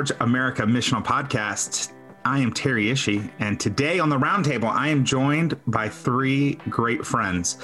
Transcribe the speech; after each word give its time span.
welcome 0.00 0.06
to 0.06 0.14
Forge 0.14 0.28
America 0.28 0.62
Missional 0.62 1.04
Podcast. 1.04 1.92
I 2.24 2.38
am 2.38 2.54
Terry 2.54 2.86
Ishii, 2.86 3.30
and 3.38 3.60
today 3.60 3.98
on 3.98 4.08
the 4.08 4.16
roundtable, 4.16 4.70
I 4.70 4.88
am 4.88 5.04
joined 5.04 5.60
by 5.66 5.90
three 5.90 6.54
great 6.70 7.04
friends. 7.04 7.58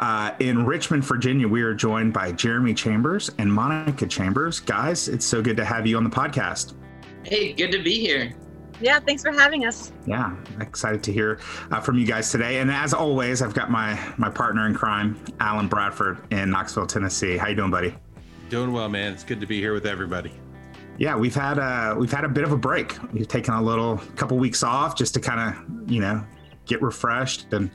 Uh, 0.00 0.34
in 0.40 0.66
Richmond, 0.66 1.04
Virginia, 1.04 1.46
we 1.46 1.62
are 1.62 1.74
joined 1.74 2.12
by 2.12 2.32
Jeremy 2.32 2.74
Chambers 2.74 3.30
and 3.38 3.52
Monica 3.52 4.04
Chambers. 4.06 4.58
Guys, 4.58 5.06
it's 5.06 5.24
so 5.24 5.40
good 5.40 5.56
to 5.58 5.64
have 5.64 5.86
you 5.86 5.96
on 5.96 6.02
the 6.02 6.10
podcast. 6.10 6.74
Hey, 7.22 7.52
good 7.52 7.70
to 7.70 7.82
be 7.82 8.00
here. 8.00 8.34
Yeah, 8.80 8.98
thanks 8.98 9.22
for 9.22 9.30
having 9.30 9.64
us. 9.64 9.92
Yeah, 10.06 10.34
excited 10.60 11.04
to 11.04 11.12
hear 11.12 11.38
uh, 11.70 11.80
from 11.80 11.98
you 11.98 12.06
guys 12.06 12.32
today. 12.32 12.58
And 12.58 12.70
as 12.70 12.94
always, 12.94 13.42
I've 13.42 13.54
got 13.54 13.70
my 13.70 13.96
my 14.16 14.28
partner 14.28 14.66
in 14.66 14.74
crime, 14.74 15.22
Alan 15.38 15.68
Bradford 15.68 16.18
in 16.32 16.50
Knoxville, 16.50 16.88
Tennessee. 16.88 17.36
How 17.36 17.46
you 17.46 17.54
doing, 17.54 17.70
buddy? 17.70 17.94
Doing 18.48 18.72
well, 18.72 18.88
man. 18.88 19.12
It's 19.12 19.24
good 19.24 19.40
to 19.40 19.46
be 19.46 19.60
here 19.60 19.72
with 19.72 19.86
everybody. 19.86 20.32
Yeah, 20.98 21.16
we've 21.16 21.34
had 21.34 21.58
a 21.58 21.94
we've 21.98 22.12
had 22.12 22.24
a 22.24 22.28
bit 22.28 22.44
of 22.44 22.52
a 22.52 22.56
break. 22.56 22.96
We've 23.12 23.28
taken 23.28 23.54
a 23.54 23.62
little 23.62 23.98
couple 24.16 24.38
weeks 24.38 24.62
off 24.62 24.96
just 24.96 25.14
to 25.14 25.20
kind 25.20 25.40
of 25.40 25.90
you 25.90 26.00
know 26.00 26.24
get 26.66 26.82
refreshed 26.82 27.52
and 27.52 27.70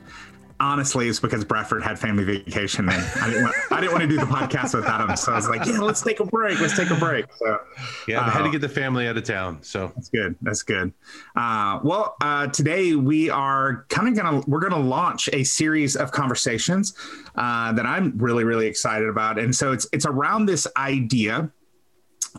honestly, 0.62 1.08
it's 1.08 1.20
because 1.20 1.44
Bradford 1.44 1.82
had 1.82 1.98
family 1.98 2.24
vacation 2.24 2.88
and 2.88 3.04
I 3.20 3.26
didn't 3.26 3.42
want, 3.42 3.54
I 3.70 3.80
didn't 3.80 3.92
want 3.92 4.02
to 4.02 4.08
do 4.08 4.16
the 4.16 4.26
podcast 4.26 4.74
without 4.74 5.08
him. 5.08 5.16
So 5.16 5.32
I 5.32 5.36
was 5.36 5.48
like, 5.48 5.66
yeah, 5.66 5.80
let's 5.80 6.00
take 6.00 6.20
a 6.20 6.24
break. 6.24 6.60
Let's 6.60 6.76
take 6.76 6.90
a 6.90 6.94
break. 6.94 7.26
So 7.36 7.58
yeah, 8.06 8.20
I 8.20 8.28
uh, 8.28 8.30
had 8.30 8.42
to 8.44 8.50
get 8.50 8.60
the 8.60 8.68
family 8.68 9.08
out 9.08 9.16
of 9.16 9.24
town. 9.24 9.62
So 9.62 9.92
that's 9.94 10.08
good. 10.08 10.36
That's 10.40 10.62
good. 10.62 10.92
Uh, 11.36 11.80
well, 11.82 12.16
uh, 12.20 12.46
today 12.46 12.94
we 12.94 13.28
are 13.28 13.84
kind 13.88 14.08
of 14.08 14.14
gonna 14.14 14.42
we're 14.46 14.60
gonna 14.60 14.78
launch 14.78 15.28
a 15.32 15.44
series 15.44 15.96
of 15.96 16.12
conversations 16.12 16.94
uh, 17.34 17.72
that 17.72 17.84
I'm 17.84 18.16
really 18.16 18.44
really 18.44 18.66
excited 18.66 19.08
about, 19.08 19.38
and 19.38 19.54
so 19.54 19.72
it's 19.72 19.86
it's 19.92 20.06
around 20.06 20.46
this 20.46 20.66
idea. 20.76 21.50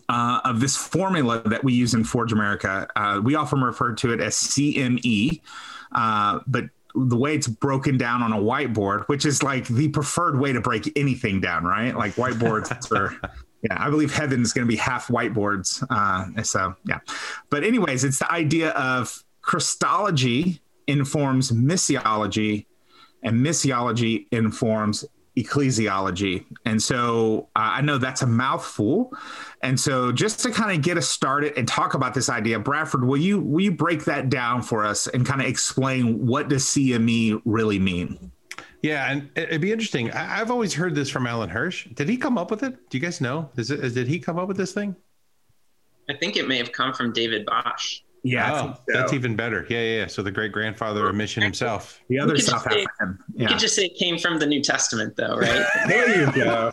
Uh, 0.09 0.39
of 0.44 0.59
this 0.59 0.75
formula 0.75 1.41
that 1.45 1.63
we 1.63 1.73
use 1.73 1.94
in 1.94 2.03
Forge 2.03 2.33
America, 2.33 2.88
uh, 2.95 3.22
we 3.23 3.36
often 3.36 3.61
refer 3.61 3.94
to 3.94 4.11
it 4.11 4.19
as 4.19 4.36
CME, 4.36 5.41
but 6.47 6.66
the 6.95 7.17
way 7.17 7.36
it's 7.36 7.47
broken 7.47 7.97
down 7.97 8.21
on 8.21 8.33
a 8.33 8.38
whiteboard, 8.38 9.05
which 9.08 9.25
is 9.25 9.41
like 9.41 9.67
the 9.67 9.88
preferred 9.89 10.39
way 10.39 10.53
to 10.53 10.61
break 10.61 10.91
anything 10.95 11.41
down, 11.41 11.64
right? 11.64 11.95
Like 11.95 12.16
whiteboards 12.16 12.91
are, 12.95 13.16
yeah, 13.64 13.75
I 13.77 13.89
believe 13.89 14.14
heaven 14.14 14.41
is 14.41 14.53
going 14.53 14.67
to 14.67 14.71
be 14.71 14.77
half 14.77 15.08
whiteboards. 15.08 15.83
Uh, 15.89 16.44
so, 16.44 16.75
yeah. 16.86 16.99
But, 17.49 17.64
anyways, 17.64 18.03
it's 18.03 18.19
the 18.19 18.31
idea 18.31 18.71
of 18.71 19.23
Christology 19.41 20.61
informs 20.88 21.52
missiology, 21.52 22.66
and 23.23 23.44
missiology 23.44 24.27
informs 24.31 25.05
ecclesiology. 25.38 26.45
And 26.66 26.81
so 26.81 27.50
uh, 27.56 27.59
I 27.73 27.81
know 27.81 27.98
that's 27.98 28.22
a 28.22 28.28
mouthful. 28.28 29.12
And 29.62 29.80
so 29.80 30.12
just 30.12 30.39
to 30.42 30.52
kind 30.52 30.76
of 30.76 30.84
get 30.84 30.98
us 30.98 31.08
started 31.08 31.58
and 31.58 31.67
talk 31.67 31.94
about 31.94 32.14
this 32.14 32.30
idea, 32.30 32.59
Bradford, 32.59 33.06
will 33.06 33.17
you 33.17 33.39
will 33.39 33.61
you 33.61 33.72
break 33.72 34.06
that 34.06 34.30
down 34.30 34.61
for 34.61 34.86
us 34.86 35.08
and 35.08 35.26
kind 35.26 35.42
of 35.42 35.48
explain 35.48 36.26
what 36.26 36.50
does 36.50 36.64
CME 36.66 37.42
really 37.45 37.80
mean? 37.80 38.31
Yeah, 38.81 39.09
and 39.09 39.30
it'd 39.36 39.61
be 39.61 39.72
interesting. 39.72 40.11
I've 40.11 40.52
always 40.52 40.73
heard 40.73 40.94
this 40.94 41.09
from 41.09 41.26
Alan 41.26 41.50
Hirsch. 41.50 41.88
Did 41.94 42.09
he 42.09 42.17
come 42.17 42.38
up 42.38 42.52
with 42.52 42.64
it? 42.64 42.89
Do 42.89 42.98
you 42.98 43.02
guys 43.02 43.22
know? 43.22 43.50
Is 43.56 43.72
it 43.72 43.80
is, 43.80 43.94
did 43.94 44.08
he 44.08 44.20
come 44.20 44.38
up 44.38 44.48
with 44.48 44.58
this 44.58 44.73
thing? 44.73 44.95
I 46.09 46.14
think 46.14 46.36
it 46.36 46.50
may 46.50 46.58
have 46.58 46.73
come 46.73 46.94
from 46.94 47.14
David 47.14 47.45
Bosch. 47.45 48.02
Yeah, 48.23 48.53
oh, 48.53 48.73
so. 48.73 48.81
that's 48.88 49.11
even 49.11 49.35
better. 49.35 49.67
Yeah, 49.69 49.79
yeah, 49.79 49.99
yeah. 49.99 50.07
So 50.07 50.23
the 50.23 50.31
great 50.31 50.53
grandfather 50.53 51.07
of 51.07 51.16
mission 51.16 51.43
himself. 51.43 52.02
The 52.08 52.20
other 52.20 52.37
South 52.37 52.65
African. 52.65 53.20
Yeah. 53.33 53.42
You 53.42 53.48
could 53.49 53.59
just 53.59 53.75
say 53.75 53.86
it 53.86 53.95
came 53.95 54.17
from 54.17 54.39
the 54.39 54.45
New 54.45 54.61
Testament, 54.61 55.17
though, 55.17 55.37
right? 55.37 55.65
there 55.87 56.21
you 56.21 56.31
go. 56.31 56.71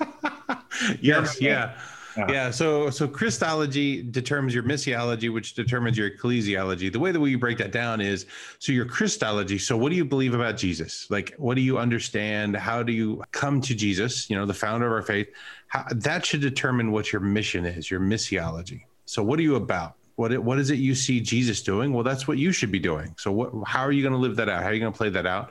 yes, 1.00 1.41
yeah. 1.41 1.50
yeah. 1.50 1.78
Yeah. 2.16 2.50
So 2.50 2.91
so 2.91 3.06
Christology 3.08 4.02
determines 4.02 4.52
your 4.52 4.64
missiology, 4.64 5.32
which 5.32 5.54
determines 5.54 5.97
your 5.97 6.10
ecclesiology. 6.10 6.92
The 6.92 6.98
way 6.98 7.12
that 7.12 7.20
we 7.20 7.34
break 7.36 7.58
that 7.58 7.72
down 7.72 8.00
is 8.00 8.26
so 8.58 8.72
your 8.72 8.84
Christology. 8.84 9.58
So 9.58 9.76
what 9.76 9.91
do 9.91 9.96
you 9.96 10.04
believe 10.04 10.34
about 10.34 10.56
Jesus? 10.56 11.08
Like 11.08 11.34
what 11.38 11.54
do 11.54 11.62
you 11.62 11.78
understand? 11.78 12.56
How 12.56 12.82
do 12.82 12.92
you 12.92 13.22
come 13.30 13.60
to 13.62 13.75
Jesus? 13.75 14.28
You 14.28 14.36
know, 14.36 14.44
the 14.44 14.54
founder 14.54 14.86
of 14.86 14.92
our 14.92 15.02
faith. 15.02 15.28
How, 15.69 15.84
that 15.92 16.26
should 16.26 16.41
determine 16.41 16.91
what 16.91 17.12
your 17.12 17.20
mission 17.20 17.64
is, 17.64 17.91
your 17.91 18.00
missiology. 18.00 18.82
So 19.06 19.22
what 19.22 19.38
are 19.38 19.42
you 19.42 19.54
about? 19.54 19.94
What 20.20 20.32
it, 20.32 20.44
what 20.44 20.58
is 20.58 20.70
it 20.70 20.75
you 20.75 20.94
see 20.94 21.19
Jesus 21.19 21.62
doing? 21.62 21.94
Well, 21.94 22.04
that's 22.04 22.28
what 22.28 22.36
you 22.36 22.53
should 22.53 22.70
be 22.70 22.78
doing. 22.78 23.14
So 23.16 23.32
what 23.32 23.53
how 23.66 23.81
are 23.81 23.91
you 23.91 24.03
going 24.03 24.12
to 24.12 24.19
live 24.19 24.36
that 24.36 24.50
out? 24.50 24.62
How 24.62 24.69
are 24.69 24.75
you 24.75 24.78
going 24.78 24.92
to 24.92 24.97
play 24.97 25.08
that 25.08 25.25
out? 25.25 25.50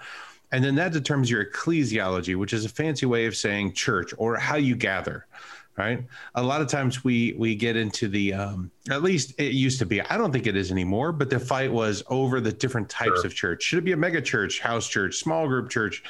And 0.52 0.64
then 0.64 0.76
that 0.76 0.94
determines 0.94 1.32
your 1.32 1.44
ecclesiology, 1.44 2.36
which 2.36 2.54
is 2.54 2.66
a 2.66 2.70
fancy 2.70 3.08
way 3.08 3.26
of 3.26 3.36
saying 3.36 3.74
church 3.74 4.14
or 4.20 4.38
how 4.38 4.58
you 4.58 4.76
gather 4.76 5.26
right 5.76 6.06
a 6.36 6.44
lot 6.44 6.62
of 6.62 6.68
times 6.68 7.04
we 7.04 7.34
we 7.38 7.56
get 7.56 7.78
into 7.78 8.10
the 8.10 8.34
um 8.34 8.70
at 8.92 9.02
least 9.02 9.34
it 9.40 9.54
used 9.54 9.80
to 9.80 9.86
be 9.86 10.02
i 10.02 10.18
don't 10.18 10.34
think 10.34 10.46
it 10.46 10.58
is 10.58 10.72
anymore 10.72 11.14
but 11.14 11.30
the 11.30 11.40
fight 11.40 11.72
was 11.72 12.04
over 12.08 12.42
the 12.42 12.52
different 12.52 12.90
types 12.90 13.22
sure. 13.22 13.26
of 13.28 13.34
church 13.34 13.64
should 13.64 13.80
it 13.80 13.86
be 13.86 13.94
a 13.94 13.98
mega 13.98 14.22
church 14.22 14.60
house 14.60 14.90
church 14.90 15.16
small 15.16 15.48
group 15.48 15.70
church 15.70 16.04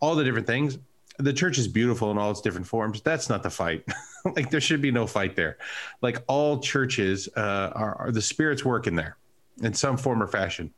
all 0.00 0.14
the 0.14 0.22
different 0.22 0.46
things 0.46 0.78
the 1.18 1.32
church 1.32 1.58
is 1.58 1.68
beautiful 1.68 2.10
in 2.10 2.18
all 2.18 2.30
its 2.30 2.40
different 2.40 2.66
forms. 2.66 3.00
That's 3.00 3.28
not 3.28 3.42
the 3.42 3.50
fight. 3.50 3.84
like 4.36 4.50
there 4.50 4.60
should 4.60 4.82
be 4.82 4.90
no 4.90 5.06
fight 5.06 5.36
there. 5.36 5.58
Like 6.02 6.22
all 6.26 6.60
churches 6.60 7.28
uh, 7.36 7.72
are, 7.74 7.94
are 7.96 8.10
the 8.12 8.22
Spirit's 8.22 8.64
working 8.64 8.96
there 8.96 9.16
in 9.62 9.74
some 9.74 9.96
form 9.96 10.22
or 10.22 10.26
fashion. 10.26 10.72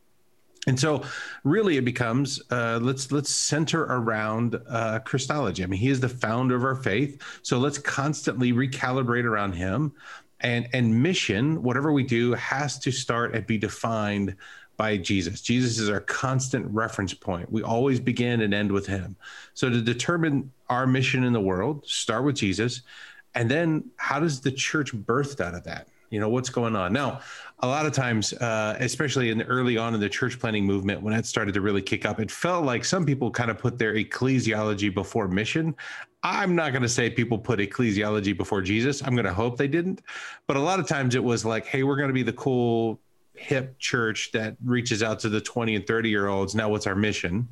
And 0.67 0.79
so, 0.79 1.03
really, 1.45 1.79
it 1.79 1.85
becomes 1.85 2.43
uh, 2.51 2.79
let's 2.83 3.11
let's 3.11 3.31
center 3.31 3.85
around 3.85 4.61
uh, 4.69 4.99
Christology. 5.01 5.63
I 5.63 5.67
mean, 5.67 5.81
he 5.81 5.89
is 5.89 6.01
the 6.01 6.09
founder 6.09 6.57
of 6.57 6.65
our 6.65 6.75
faith, 6.75 7.23
so 7.43 7.59
let's 7.59 7.79
constantly 7.79 8.53
recalibrate 8.53 9.25
around 9.25 9.53
him. 9.53 9.93
And 10.41 10.69
and 10.73 11.03
mission, 11.03 11.63
whatever 11.63 11.93
we 11.93 12.03
do, 12.03 12.35
has 12.35 12.79
to 12.81 12.93
start 12.93 13.35
and 13.35 13.47
be 13.47 13.57
defined 13.57 14.37
by 14.79 14.97
Jesus. 14.97 15.43
Jesus 15.43 15.79
is 15.79 15.91
our 15.91 16.01
constant 16.01 16.65
reference 16.71 17.13
point. 17.13 17.51
We 17.53 17.63
always 17.63 18.01
begin 18.01 18.41
and 18.41 18.55
end 18.55 18.73
with 18.73 18.87
him. 18.87 19.17
So 19.53 19.69
to 19.69 19.83
determine 19.83 20.51
our 20.71 20.87
mission 20.87 21.25
in 21.25 21.35
the 21.35 21.41
world, 21.41 21.85
start 21.87 22.25
with 22.25 22.37
Jesus. 22.37 22.83
And 23.35 23.51
then 23.51 23.91
how 23.97 24.21
does 24.21 24.41
the 24.41 24.53
church 24.53 24.95
birthed 24.95 25.45
out 25.45 25.55
of 25.55 25.65
that? 25.65 25.89
You 26.11 26.21
know, 26.21 26.29
what's 26.29 26.49
going 26.49 26.75
on? 26.75 26.93
Now, 26.93 27.21
a 27.59 27.67
lot 27.67 27.87
of 27.87 27.93
times, 27.93 28.33
uh, 28.35 28.77
especially 28.79 29.31
in 29.31 29.39
the 29.39 29.45
early 29.45 29.77
on 29.77 29.95
in 29.95 30.01
the 30.01 30.09
church 30.09 30.39
planting 30.39 30.65
movement, 30.65 31.03
when 31.03 31.13
it 31.13 31.27
started 31.27 31.53
to 31.55 31.61
really 31.61 31.83
kick 31.83 32.07
up, 32.07 32.19
it 32.21 32.31
felt 32.31 32.65
like 32.65 32.85
some 32.85 33.05
people 33.05 33.31
kind 33.31 33.51
of 33.51 33.59
put 33.59 33.79
their 33.79 33.95
ecclesiology 33.95 34.95
before 34.95 35.29
mission. 35.29 35.75
I'm 36.23 36.55
not 36.55 36.71
going 36.71 36.83
to 36.83 36.89
say 36.89 37.11
people 37.11 37.37
put 37.37 37.59
ecclesiology 37.59 38.35
before 38.35 38.63
Jesus. 38.63 39.03
I'm 39.03 39.15
going 39.15 39.27
to 39.27 39.35
hope 39.35 39.59
they 39.59 39.69
didn't. 39.69 40.03
But 40.47 40.57
a 40.57 40.61
lot 40.61 40.81
of 40.81 40.87
times 40.87 41.15
it 41.15 41.23
was 41.23 41.45
like, 41.45 41.67
hey, 41.67 41.83
we're 41.83 41.97
going 41.97 42.09
to 42.09 42.15
be 42.15 42.23
the 42.23 42.33
cool 42.33 43.01
hip 43.39 43.79
church 43.79 44.31
that 44.33 44.57
reaches 44.65 45.03
out 45.03 45.21
to 45.21 45.29
the 45.29 45.41
20 45.41 45.77
and 45.77 45.87
30 45.87 46.09
year 46.09 46.29
olds. 46.29 46.55
Now, 46.55 46.69
what's 46.69 46.87
our 46.87 46.95
mission? 46.95 47.49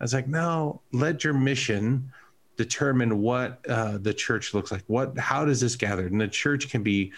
I 0.00 0.04
was 0.04 0.14
like, 0.14 0.28
no, 0.28 0.80
let 0.92 1.24
your 1.24 1.34
mission 1.34 2.12
determine 2.56 3.20
what 3.20 3.64
uh, 3.68 3.98
the 3.98 4.14
church 4.14 4.54
looks 4.54 4.70
like. 4.70 4.82
What, 4.86 5.16
how 5.18 5.44
does 5.44 5.60
this 5.60 5.76
gather? 5.76 6.06
And 6.06 6.20
the 6.20 6.28
church 6.28 6.70
can 6.70 6.82
be 6.82 7.12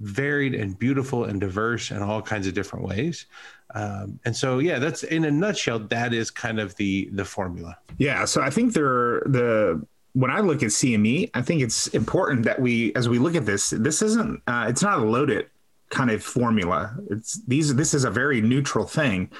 varied 0.00 0.54
and 0.54 0.78
beautiful 0.78 1.24
and 1.24 1.40
diverse 1.40 1.90
in 1.90 2.02
all 2.02 2.22
kinds 2.22 2.46
of 2.46 2.54
different 2.54 2.84
ways. 2.84 3.26
Um, 3.74 4.18
and 4.24 4.34
so, 4.34 4.60
yeah, 4.60 4.78
that's 4.78 5.02
in 5.02 5.24
a 5.24 5.30
nutshell. 5.30 5.80
That 5.80 6.14
is 6.14 6.30
kind 6.30 6.58
of 6.58 6.74
the 6.76 7.10
the 7.12 7.24
formula. 7.24 7.76
Yeah. 7.98 8.24
So 8.24 8.40
I 8.40 8.50
think 8.50 8.72
there 8.72 9.22
the 9.26 9.84
when 10.14 10.30
I 10.30 10.40
look 10.40 10.62
at 10.62 10.70
CME, 10.70 11.30
I 11.34 11.42
think 11.42 11.60
it's 11.62 11.86
important 11.88 12.44
that 12.44 12.60
we, 12.60 12.94
as 12.94 13.08
we 13.08 13.18
look 13.18 13.34
at 13.34 13.46
this, 13.46 13.70
this 13.70 14.02
isn't, 14.02 14.42
uh, 14.48 14.66
it's 14.68 14.82
not 14.82 14.98
a 14.98 15.04
loaded 15.04 15.48
kind 15.90 16.10
of 16.10 16.22
formula. 16.22 16.96
It's 17.10 17.40
these. 17.46 17.74
This 17.74 17.94
is 17.94 18.04
a 18.04 18.10
very 18.10 18.40
neutral 18.40 18.86
thing. 18.86 19.30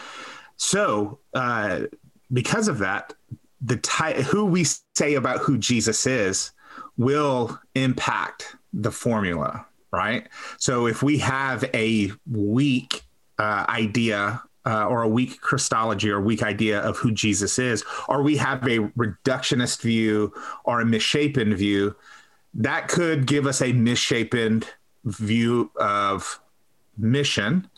So 0.56 1.20
uh, 1.34 1.82
because 2.32 2.68
of 2.68 2.78
that, 2.78 3.14
the 3.60 3.76
type 3.78 4.16
who 4.16 4.44
we 4.44 4.64
say 4.94 5.14
about 5.14 5.38
who 5.38 5.58
Jesus 5.58 6.06
is 6.06 6.52
will 6.96 7.58
impact 7.74 8.56
the 8.72 8.90
formula, 8.90 9.66
right? 9.92 10.28
So 10.58 10.86
if 10.86 11.02
we 11.02 11.18
have 11.18 11.64
a 11.74 12.12
weak 12.30 13.02
uh, 13.38 13.64
idea 13.68 14.42
uh, 14.66 14.86
or 14.86 15.02
a 15.02 15.08
weak 15.08 15.40
Christology 15.40 16.10
or 16.10 16.20
weak 16.20 16.42
idea 16.42 16.80
of 16.80 16.96
who 16.98 17.10
Jesus 17.10 17.58
is, 17.58 17.84
or 18.08 18.22
we 18.22 18.36
have 18.36 18.62
a 18.64 18.80
reductionist 18.98 19.80
view 19.80 20.32
or 20.64 20.80
a 20.80 20.86
misshapen 20.86 21.54
view, 21.54 21.96
that 22.54 22.88
could 22.88 23.26
give 23.26 23.46
us 23.46 23.62
a 23.62 23.72
misshapen 23.72 24.64
view 25.04 25.70
of 25.76 26.40
mission 26.96 27.68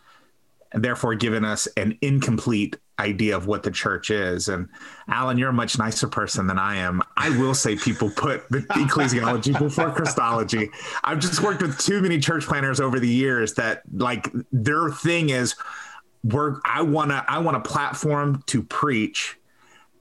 and 0.73 0.85
therefore 0.85 1.15
given 1.15 1.45
us 1.45 1.67
an 1.77 1.99
incomplete 2.01 2.77
idea 3.01 3.37
of 3.37 3.47
what 3.47 3.63
the 3.63 3.71
church 3.71 4.11
is. 4.11 4.49
And 4.49 4.69
Alan, 5.09 5.39
you're 5.39 5.49
a 5.49 5.55
much 5.55 5.79
nicer 5.79 6.07
person 6.07 6.47
than 6.47 6.59
I 6.59 6.77
am. 6.77 7.03
I 7.17 7.31
will 7.31 7.55
say 7.55 7.77
people 7.77 8.11
put 8.11 8.49
the 8.51 8.59
ecclesiology 8.71 9.59
before 9.59 9.91
Christology. 9.91 10.71
I've 11.03 11.19
just 11.19 11.43
worked 11.43 11.63
with 11.63 11.79
too 11.79 12.01
many 12.03 12.19
church 12.19 12.45
planters 12.45 12.79
over 12.79 13.01
the 13.01 13.09
years 13.09 13.55
that 13.55 13.83
like 13.93 14.29
their 14.53 14.91
thing 14.91 15.31
is 15.31 15.55
we're 16.23 16.61
I 16.65 16.83
wanna 16.83 17.25
I 17.27 17.39
want 17.39 17.57
a 17.57 17.61
platform 17.61 18.45
to 18.47 18.63
preach 18.63 19.39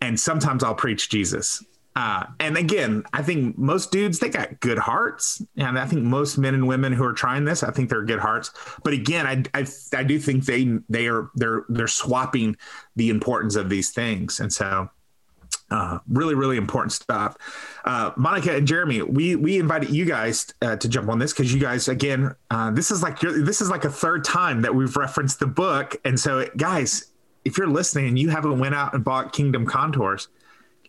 and 0.02 0.20
sometimes 0.20 0.64
I'll 0.64 0.76
preach 0.76 1.10
Jesus 1.10 1.64
Uh, 1.96 2.26
and 2.40 2.56
again, 2.58 3.04
I 3.14 3.24
think 3.24 3.58
most 3.58 3.92
dudes 3.92 4.20
they 4.20 4.30
got 4.30 4.60
good 4.60 4.78
hearts, 4.78 5.42
and 5.58 5.78
I 5.78 5.86
think 5.86 6.04
most 6.04 6.38
men 6.38 6.54
and 6.54 6.68
women 6.68 6.94
who 6.94 7.04
are 7.04 7.14
trying 7.14 7.46
this, 7.46 7.64
I 7.64 7.72
think 7.72 7.90
they're 7.90 8.04
good 8.06 8.20
hearts. 8.20 8.52
But 8.84 8.94
again, 8.94 9.26
I, 9.28 9.44
I, 9.60 9.66
I 9.94 10.04
do 10.04 10.20
think 10.20 10.46
they 10.46 10.78
they 10.88 11.08
are 11.08 11.30
they're 11.36 11.66
they're 11.68 11.88
swapping 11.88 12.56
the 12.96 13.10
importance 13.10 13.56
of 13.56 13.70
these 13.70 13.92
things, 13.92 14.40
and 14.40 14.54
so 14.54 14.90
uh, 15.72 16.00
really, 16.08 16.36
really 16.36 16.58
important 16.58 16.92
stuff. 16.92 17.38
Uh, 17.86 18.12
Monica 18.16 18.56
and 18.56 18.68
Jeremy, 18.68 19.02
we 19.02 19.36
we 19.36 19.60
invited 19.60 19.90
you 19.90 20.06
guys 20.06 20.48
uh, 20.62 20.76
to 20.78 20.88
jump 20.88 21.10
on 21.10 21.20
this 21.20 21.34
because 21.34 21.54
you 21.54 21.60
guys, 21.60 21.88
again, 21.88 22.36
uh, 22.50 22.72
this 22.72 22.92
is 22.92 23.04
like 23.04 23.22
your, 23.22 23.44
this 23.44 23.62
is 23.62 23.70
like 23.70 23.86
a 23.86 23.90
third 23.90 24.24
time 24.24 24.62
that 24.62 24.74
we've 24.74 24.96
referenced 24.96 25.40
the 25.40 25.48
book, 25.48 25.96
and 26.06 26.20
so 26.20 26.48
guys, 26.58 27.12
if 27.46 27.58
you're 27.58 27.68
listening 27.68 28.08
and 28.08 28.20
you 28.20 28.30
haven't 28.30 28.60
went 28.60 28.76
out 28.76 28.94
and 28.94 29.04
bought 29.04 29.34
Kingdom 29.34 29.66
Contours, 29.66 30.28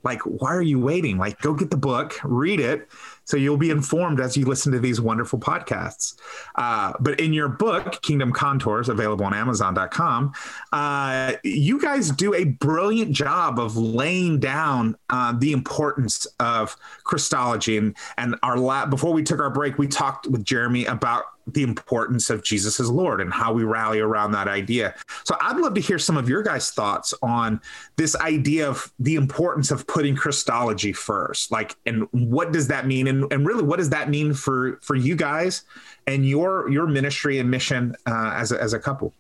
like 0.02 0.20
why 0.22 0.54
are 0.54 0.62
you 0.62 0.78
waiting? 0.78 1.18
Like 1.18 1.40
go 1.40 1.54
get 1.54 1.70
the 1.70 1.76
book, 1.76 2.18
read 2.24 2.60
it, 2.60 2.88
so 3.30 3.36
you'll 3.36 3.56
be 3.56 3.70
informed 3.70 4.18
as 4.18 4.36
you 4.36 4.44
listen 4.44 4.72
to 4.72 4.80
these 4.80 5.00
wonderful 5.00 5.38
podcasts. 5.38 6.16
Uh, 6.56 6.92
but 6.98 7.20
in 7.20 7.32
your 7.32 7.48
book, 7.48 8.02
Kingdom 8.02 8.32
Contours, 8.32 8.88
available 8.88 9.24
on 9.24 9.32
Amazon.com, 9.32 10.32
uh, 10.72 11.34
you 11.44 11.80
guys 11.80 12.10
do 12.10 12.34
a 12.34 12.44
brilliant 12.44 13.12
job 13.12 13.60
of 13.60 13.76
laying 13.76 14.40
down 14.40 14.96
uh, 15.10 15.32
the 15.38 15.52
importance 15.52 16.26
of 16.40 16.76
Christology. 17.04 17.76
And, 17.76 17.96
and 18.18 18.34
our 18.42 18.58
lab, 18.58 18.90
before 18.90 19.12
we 19.12 19.22
took 19.22 19.38
our 19.38 19.50
break, 19.50 19.78
we 19.78 19.86
talked 19.86 20.26
with 20.26 20.44
Jeremy 20.44 20.86
about 20.86 21.26
the 21.46 21.62
importance 21.62 22.30
of 22.30 22.42
Jesus 22.42 22.80
as 22.80 22.90
Lord 22.90 23.20
and 23.20 23.32
how 23.32 23.52
we 23.52 23.64
rally 23.64 24.00
around 24.00 24.32
that 24.32 24.48
idea. 24.48 24.94
So 25.24 25.36
I'd 25.40 25.56
love 25.56 25.74
to 25.74 25.80
hear 25.80 25.98
some 25.98 26.16
of 26.16 26.28
your 26.28 26.42
guys' 26.42 26.70
thoughts 26.70 27.14
on 27.22 27.60
this 27.96 28.14
idea 28.16 28.68
of 28.68 28.92
the 28.98 29.16
importance 29.16 29.70
of 29.70 29.86
putting 29.86 30.16
Christology 30.16 30.92
first. 30.92 31.50
Like, 31.50 31.76
and 31.86 32.06
what 32.12 32.52
does 32.52 32.68
that 32.68 32.86
mean? 32.86 33.08
And, 33.08 33.32
and 33.32 33.46
really, 33.46 33.62
what 33.62 33.78
does 33.78 33.90
that 33.90 34.08
mean 34.08 34.32
for 34.34 34.78
for 34.82 34.96
you 34.96 35.16
guys 35.16 35.62
and 36.06 36.26
your 36.26 36.70
your 36.70 36.86
ministry 36.86 37.38
and 37.38 37.50
mission 37.50 37.94
uh, 38.06 38.32
as 38.34 38.52
a, 38.52 38.62
as 38.62 38.72
a 38.72 38.78
couple? 38.78 39.12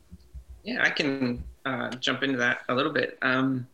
Yeah, 0.64 0.84
I 0.84 0.90
can 0.90 1.42
uh, 1.64 1.90
jump 1.90 2.22
into 2.22 2.38
that 2.38 2.62
a 2.68 2.74
little 2.74 2.92
bit. 2.92 3.18
Um, 3.22 3.66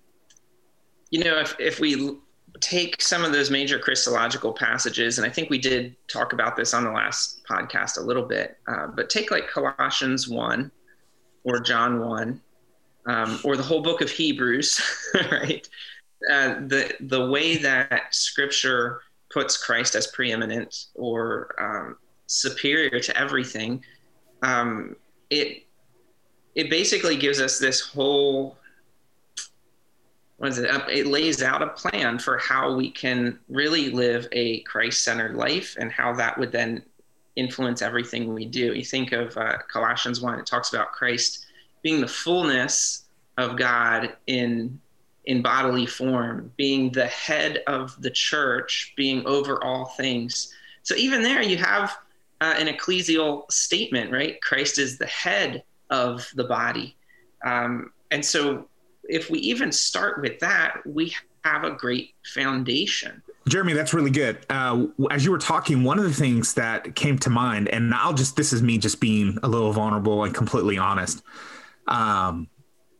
you 1.10 1.24
know, 1.24 1.38
if 1.38 1.56
if 1.58 1.80
we 1.80 2.18
take 2.60 3.00
some 3.00 3.24
of 3.24 3.32
those 3.32 3.50
major 3.50 3.78
Christological 3.78 4.52
passages, 4.52 5.18
and 5.18 5.26
I 5.26 5.30
think 5.30 5.50
we 5.50 5.58
did 5.58 5.96
talk 6.08 6.32
about 6.32 6.56
this 6.56 6.74
on 6.74 6.84
the 6.84 6.90
last 6.90 7.42
podcast 7.48 7.98
a 7.98 8.02
little 8.02 8.24
bit, 8.24 8.58
uh, 8.68 8.88
but 8.88 9.10
take 9.10 9.30
like 9.30 9.48
Colossians 9.48 10.28
1 10.28 10.70
or 11.44 11.60
John 11.60 12.00
1 12.00 12.40
um, 13.06 13.40
or 13.44 13.56
the 13.56 13.62
whole 13.62 13.82
book 13.82 14.00
of 14.00 14.10
Hebrews, 14.10 14.80
right? 15.30 15.68
Uh, 16.30 16.54
the, 16.66 16.94
the 17.00 17.30
way 17.30 17.56
that 17.56 18.14
scripture 18.14 19.00
puts 19.30 19.56
Christ 19.56 19.94
as 19.94 20.08
preeminent 20.08 20.86
or 20.94 21.54
um, 21.58 21.96
superior 22.26 23.00
to 23.00 23.16
everything, 23.16 23.84
um, 24.42 24.96
it, 25.30 25.64
it 26.54 26.70
basically 26.70 27.16
gives 27.16 27.40
us 27.40 27.58
this 27.58 27.80
whole 27.80 28.58
what 30.38 30.50
is 30.50 30.58
it? 30.58 30.70
It 30.88 31.06
lays 31.06 31.42
out 31.42 31.62
a 31.62 31.68
plan 31.68 32.18
for 32.18 32.36
how 32.38 32.74
we 32.74 32.90
can 32.90 33.38
really 33.48 33.90
live 33.90 34.28
a 34.32 34.60
Christ-centered 34.60 35.34
life, 35.34 35.76
and 35.78 35.90
how 35.90 36.12
that 36.14 36.38
would 36.38 36.52
then 36.52 36.82
influence 37.36 37.82
everything 37.82 38.32
we 38.32 38.46
do. 38.46 38.74
You 38.74 38.84
think 38.84 39.12
of 39.12 39.36
uh, 39.36 39.58
Colossians 39.70 40.20
one; 40.20 40.38
it 40.38 40.46
talks 40.46 40.72
about 40.72 40.92
Christ 40.92 41.46
being 41.82 42.00
the 42.00 42.08
fullness 42.08 43.04
of 43.38 43.56
God 43.56 44.16
in 44.26 44.80
in 45.24 45.42
bodily 45.42 45.86
form, 45.86 46.52
being 46.56 46.92
the 46.92 47.06
head 47.06 47.62
of 47.66 48.00
the 48.00 48.10
church, 48.10 48.92
being 48.96 49.26
over 49.26 49.62
all 49.64 49.86
things. 49.86 50.54
So 50.84 50.94
even 50.94 51.22
there, 51.22 51.42
you 51.42 51.56
have 51.56 51.96
uh, 52.40 52.54
an 52.58 52.68
ecclesial 52.68 53.50
statement, 53.50 54.12
right? 54.12 54.40
Christ 54.40 54.78
is 54.78 54.98
the 54.98 55.06
head 55.06 55.64
of 55.90 56.30
the 56.34 56.44
body, 56.44 56.96
um, 57.44 57.92
and 58.10 58.24
so 58.24 58.68
if 59.08 59.30
we 59.30 59.38
even 59.40 59.72
start 59.72 60.20
with 60.20 60.38
that, 60.40 60.78
we 60.84 61.14
have 61.44 61.64
a 61.64 61.70
great 61.70 62.14
foundation. 62.24 63.22
Jeremy, 63.48 63.74
that's 63.74 63.94
really 63.94 64.10
good. 64.10 64.44
Uh, 64.50 64.86
as 65.10 65.24
you 65.24 65.30
were 65.30 65.38
talking, 65.38 65.84
one 65.84 65.98
of 65.98 66.04
the 66.04 66.12
things 66.12 66.54
that 66.54 66.96
came 66.96 67.16
to 67.20 67.30
mind, 67.30 67.68
and 67.68 67.94
I'll 67.94 68.12
just, 68.12 68.34
this 68.34 68.52
is 68.52 68.62
me 68.62 68.78
just 68.78 69.00
being 69.00 69.38
a 69.44 69.48
little 69.48 69.72
vulnerable 69.72 70.24
and 70.24 70.34
completely 70.34 70.78
honest. 70.78 71.22
Um, 71.86 72.48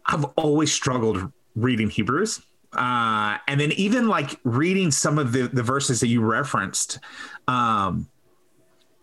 I've 0.04 0.24
always 0.36 0.72
struggled 0.72 1.32
reading 1.56 1.90
Hebrews. 1.90 2.40
Uh, 2.72 3.38
and 3.48 3.58
then 3.60 3.72
even 3.72 4.06
like 4.06 4.38
reading 4.44 4.90
some 4.90 5.18
of 5.18 5.32
the, 5.32 5.48
the 5.48 5.62
verses 5.62 5.98
that 6.00 6.08
you 6.08 6.20
referenced, 6.20 7.00
um, 7.48 8.08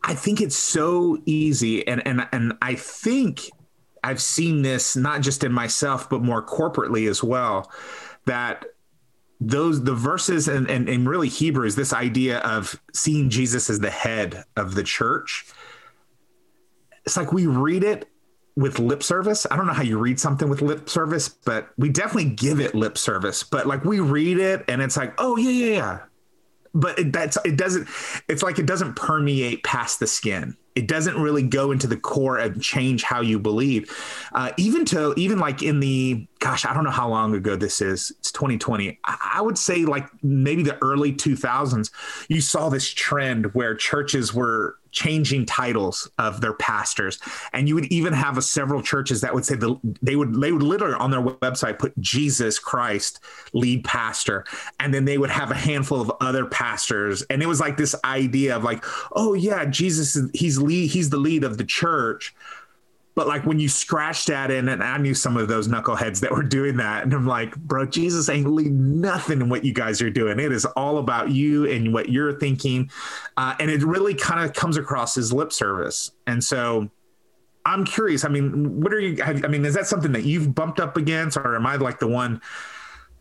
I 0.03 0.13
think 0.13 0.39
it's 0.39 0.55
so 0.55 1.17
easy. 1.25 1.85
And, 1.87 2.05
and, 2.07 2.27
and 2.31 2.53
I 2.61 2.75
think 2.75 3.49
I've 4.03 4.21
seen 4.21 4.61
this 4.61 4.95
not 4.95 5.21
just 5.21 5.43
in 5.43 5.51
myself, 5.51 6.09
but 6.09 6.21
more 6.21 6.45
corporately 6.45 7.09
as 7.09 7.23
well, 7.23 7.71
that 8.25 8.65
those 9.39 9.83
the 9.83 9.93
verses 9.93 10.47
and, 10.47 10.69
and, 10.69 10.87
and 10.87 11.07
really 11.07 11.29
Hebrews, 11.29 11.75
this 11.75 11.93
idea 11.93 12.39
of 12.39 12.79
seeing 12.93 13.29
Jesus 13.29 13.69
as 13.69 13.79
the 13.79 13.89
head 13.89 14.43
of 14.55 14.75
the 14.75 14.83
church. 14.83 15.45
It's 17.05 17.17
like 17.17 17.33
we 17.33 17.47
read 17.47 17.83
it 17.83 18.07
with 18.55 18.79
lip 18.79 19.03
service. 19.03 19.45
I 19.49 19.57
don't 19.57 19.67
know 19.67 19.73
how 19.73 19.83
you 19.83 19.97
read 19.97 20.19
something 20.19 20.47
with 20.47 20.61
lip 20.61 20.89
service, 20.89 21.27
but 21.27 21.69
we 21.77 21.89
definitely 21.89 22.31
give 22.31 22.59
it 22.59 22.75
lip 22.75 22.97
service. 22.97 23.43
But 23.43 23.67
like 23.67 23.83
we 23.83 23.99
read 23.99 24.37
it 24.37 24.63
and 24.67 24.81
it's 24.81 24.95
like, 24.95 25.13
oh 25.17 25.37
yeah, 25.37 25.49
yeah, 25.49 25.75
yeah. 25.75 25.99
But 26.73 26.99
it, 26.99 27.13
that's 27.13 27.37
it 27.45 27.57
doesn't. 27.57 27.87
It's 28.27 28.41
like 28.41 28.59
it 28.59 28.65
doesn't 28.65 28.95
permeate 28.95 29.63
past 29.63 29.99
the 29.99 30.07
skin 30.07 30.55
it 30.75 30.87
doesn't 30.87 31.19
really 31.19 31.43
go 31.43 31.71
into 31.71 31.87
the 31.87 31.97
core 31.97 32.37
and 32.37 32.61
change 32.61 33.03
how 33.03 33.21
you 33.21 33.39
believe. 33.39 33.91
Uh, 34.33 34.51
even 34.57 34.85
to 34.85 35.13
even 35.17 35.39
like 35.39 35.61
in 35.61 35.79
the 35.79 36.25
gosh 36.43 36.65
i 36.65 36.73
don't 36.73 36.83
know 36.83 36.91
how 36.91 37.07
long 37.07 37.33
ago 37.33 37.55
this 37.55 37.81
is. 37.81 38.11
It's 38.19 38.31
2020 38.33 38.99
I, 39.05 39.41
would 39.41 39.57
say 39.57 39.85
like 39.85 40.09
maybe 40.21 40.61
the 40.61 40.77
early 40.83 41.13
2000s 41.13 41.89
you 42.27 42.41
saw 42.41 42.67
this 42.67 42.89
trend 42.89 43.53
where 43.53 43.73
churches 43.75 44.33
were 44.33 44.77
changing 44.93 45.45
titles 45.45 46.09
of 46.19 46.39
their 46.39 46.53
pastors. 46.53 47.19
And 47.51 47.67
you 47.67 47.75
would 47.75 47.85
even 47.85 48.13
have 48.13 48.37
a, 48.37 48.41
several 48.41 48.81
churches 48.81 49.21
that 49.21 49.33
would 49.33 49.43
say 49.43 49.55
the, 49.55 49.75
they 50.01 50.15
would 50.15 50.39
they 50.39 50.51
would 50.51 50.63
literally 50.63 50.93
on 50.93 51.11
their 51.11 51.21
website 51.21 51.79
put 51.79 51.99
jesus 51.99 52.59
christ 52.59 53.19
lead 53.53 53.83
pastor. 53.83 54.45
And 54.79 54.93
then 54.93 55.05
they 55.05 55.17
would 55.17 55.31
have 55.31 55.51
a 55.51 55.55
handful 55.55 55.99
of 55.99 56.11
other 56.21 56.45
pastors. 56.45 57.23
And 57.23 57.41
it 57.41 57.47
was 57.47 57.59
like 57.59 57.75
this 57.75 57.95
idea 58.05 58.55
of 58.55 58.63
like 58.63 58.85
oh 59.13 59.33
yeah 59.33 59.65
jesus 59.65 60.17
he's 60.33 60.57
lead 60.59 60.91
he's 60.91 61.09
the 61.09 61.17
lead 61.17 61.43
of 61.43 61.57
the 61.57 61.65
church 61.65 62.33
but 63.15 63.27
like 63.27 63.45
when 63.45 63.59
you 63.59 63.69
scratched 63.69 64.29
at 64.29 64.51
in, 64.51 64.69
and 64.69 64.83
I 64.83 64.97
knew 64.97 65.13
some 65.13 65.37
of 65.37 65.47
those 65.47 65.67
knuckleheads 65.67 66.19
that 66.21 66.31
were 66.31 66.43
doing 66.43 66.77
that, 66.77 67.03
and 67.03 67.13
I'm 67.13 67.27
like, 67.27 67.55
bro, 67.55 67.85
Jesus 67.85 68.29
ain't 68.29 68.47
lead 68.47 68.71
nothing 68.71 69.41
in 69.41 69.49
what 69.49 69.63
you 69.63 69.73
guys 69.73 70.01
are 70.01 70.09
doing. 70.09 70.39
It 70.39 70.51
is 70.51 70.65
all 70.65 70.97
about 70.97 71.29
you 71.29 71.69
and 71.69 71.93
what 71.93 72.09
you're 72.09 72.39
thinking, 72.39 72.89
uh, 73.37 73.55
and 73.59 73.69
it 73.69 73.83
really 73.83 74.13
kind 74.15 74.43
of 74.43 74.53
comes 74.53 74.77
across 74.77 75.17
as 75.17 75.31
lip 75.31 75.53
service. 75.53 76.11
And 76.27 76.43
so, 76.43 76.89
I'm 77.65 77.85
curious. 77.85 78.25
I 78.25 78.29
mean, 78.29 78.81
what 78.81 78.93
are 78.93 78.99
you? 78.99 79.21
Have, 79.23 79.45
I 79.45 79.47
mean, 79.47 79.63
is 79.65 79.75
that 79.75 79.87
something 79.87 80.11
that 80.13 80.23
you've 80.23 80.53
bumped 80.53 80.79
up 80.79 80.97
against, 80.97 81.37
or 81.37 81.55
am 81.55 81.65
I 81.65 81.75
like 81.75 81.99
the 81.99 82.07
one? 82.07 82.41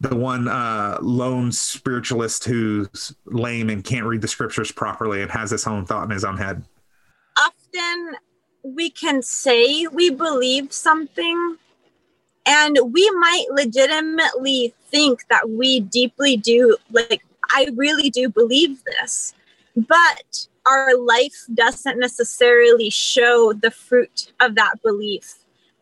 the 0.00 0.16
one 0.16 0.48
uh, 0.48 0.98
lone 1.00 1.52
spiritualist 1.52 2.44
who's 2.44 3.14
lame 3.26 3.70
and 3.70 3.84
can't 3.84 4.04
read 4.04 4.20
the 4.20 4.26
scriptures 4.26 4.72
properly 4.72 5.22
and 5.22 5.30
has 5.30 5.52
his 5.52 5.64
own 5.64 5.86
thought 5.86 6.02
in 6.02 6.10
his 6.10 6.24
own 6.24 6.36
head? 6.36 6.64
Often 7.38 8.16
we 8.62 8.90
can 8.90 9.22
say 9.22 9.86
we 9.88 10.10
believe 10.10 10.72
something 10.72 11.56
and 12.46 12.78
we 12.92 13.08
might 13.10 13.46
legitimately 13.50 14.74
think 14.90 15.26
that 15.28 15.50
we 15.50 15.80
deeply 15.80 16.36
do 16.36 16.76
like 16.90 17.24
i 17.52 17.68
really 17.74 18.10
do 18.10 18.28
believe 18.28 18.82
this 18.84 19.34
but 19.76 20.46
our 20.66 20.96
life 20.96 21.44
doesn't 21.54 21.98
necessarily 21.98 22.88
show 22.88 23.52
the 23.52 23.70
fruit 23.70 24.32
of 24.38 24.54
that 24.54 24.80
belief. 24.82 25.38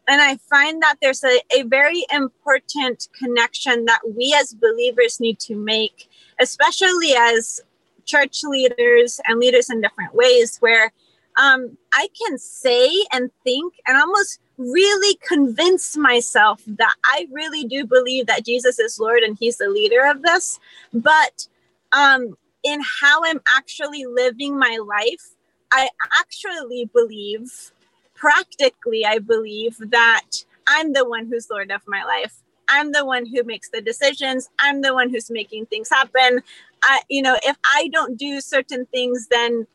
And 0.09 0.21
i 0.23 0.37
find 0.37 0.83
that 0.83 0.97
there's 1.01 1.23
a, 1.23 1.41
a 1.57 1.63
very 1.63 2.05
important 2.13 3.09
connection 3.17 3.85
that 3.85 4.01
we 4.17 4.35
as 4.39 4.55
believers 4.55 5.21
need 5.21 5.39
to 5.41 5.55
make 5.55 6.09
especially 6.41 7.15
as 7.17 7.61
church 8.07 8.43
leaders 8.43 9.21
and 9.27 9.39
leaders 9.39 9.71
in 9.71 9.81
different 9.81 10.15
ways 10.15 10.57
where 10.59 10.93
um, 11.37 11.77
I 11.93 12.09
can 12.21 12.39
say 12.39 12.91
and 13.13 13.31
think 13.45 13.75
and 13.87 13.97
almost 13.97 14.41
really 14.59 15.17
convince 15.27 15.97
myself 15.97 16.63
that 16.67 16.95
I 17.05 17.27
really 17.33 17.65
do 17.65 17.87
believe 17.87 18.27
that 18.27 18.45
Jesus 18.45 18.79
is 18.79 19.01
Lord 19.01 19.23
and 19.23 19.37
He's 19.39 19.59
the 19.59 19.69
leader 19.69 20.07
of 20.07 20.23
this. 20.23 20.59
But 20.93 21.49
um, 21.93 22.37
in 22.63 22.81
how 23.01 23.25
I'm 23.25 23.41
actually 23.57 24.05
living 24.07 24.59
my 24.59 24.79
life, 24.85 25.35
I 25.73 25.89
actually 26.21 26.91
believe, 26.93 27.73
practically, 28.15 29.05
I 29.07 29.19
believe 29.19 29.77
that 29.79 30.45
I'm 30.67 30.93
the 30.93 31.09
one 31.09 31.27
who's 31.27 31.49
Lord 31.51 31.71
of 31.71 31.83
my 31.87 32.05
life. 32.05 32.43
I'm 32.69 32.93
the 32.93 33.05
one 33.05 33.27
who 33.27 33.43
makes 33.45 33.71
the 33.71 33.81
decisions. 33.81 34.49
I'm 34.61 34.83
the 34.83 34.95
one 34.95 35.11
who's 35.11 35.31
making 35.31 35.67
things 35.67 35.89
happen. 35.91 36.43
I, 36.85 37.03
you 37.09 37.23
know, 37.23 37.37
if 37.43 37.57
I 37.75 37.89
don't 37.89 38.17
do 38.17 38.41
certain 38.41 38.87
things, 38.87 39.27
then 39.29 39.67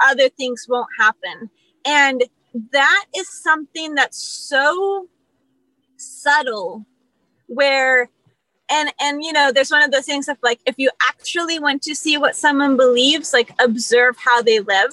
other 0.00 0.28
things 0.28 0.66
won't 0.68 0.88
happen. 0.98 1.50
And 1.84 2.24
that 2.72 3.04
is 3.16 3.28
something 3.28 3.94
that's 3.94 4.22
so 4.22 5.08
subtle 5.96 6.84
where 7.46 8.08
and 8.70 8.92
and 9.00 9.22
you 9.22 9.32
know 9.32 9.52
there's 9.52 9.70
one 9.70 9.82
of 9.82 9.90
those 9.90 10.06
things 10.06 10.28
of 10.28 10.36
like 10.42 10.60
if 10.66 10.74
you 10.78 10.90
actually 11.08 11.58
want 11.58 11.82
to 11.82 11.94
see 11.94 12.16
what 12.16 12.34
someone 12.34 12.76
believes 12.76 13.32
like 13.32 13.52
observe 13.60 14.16
how 14.16 14.42
they 14.42 14.60
live 14.60 14.92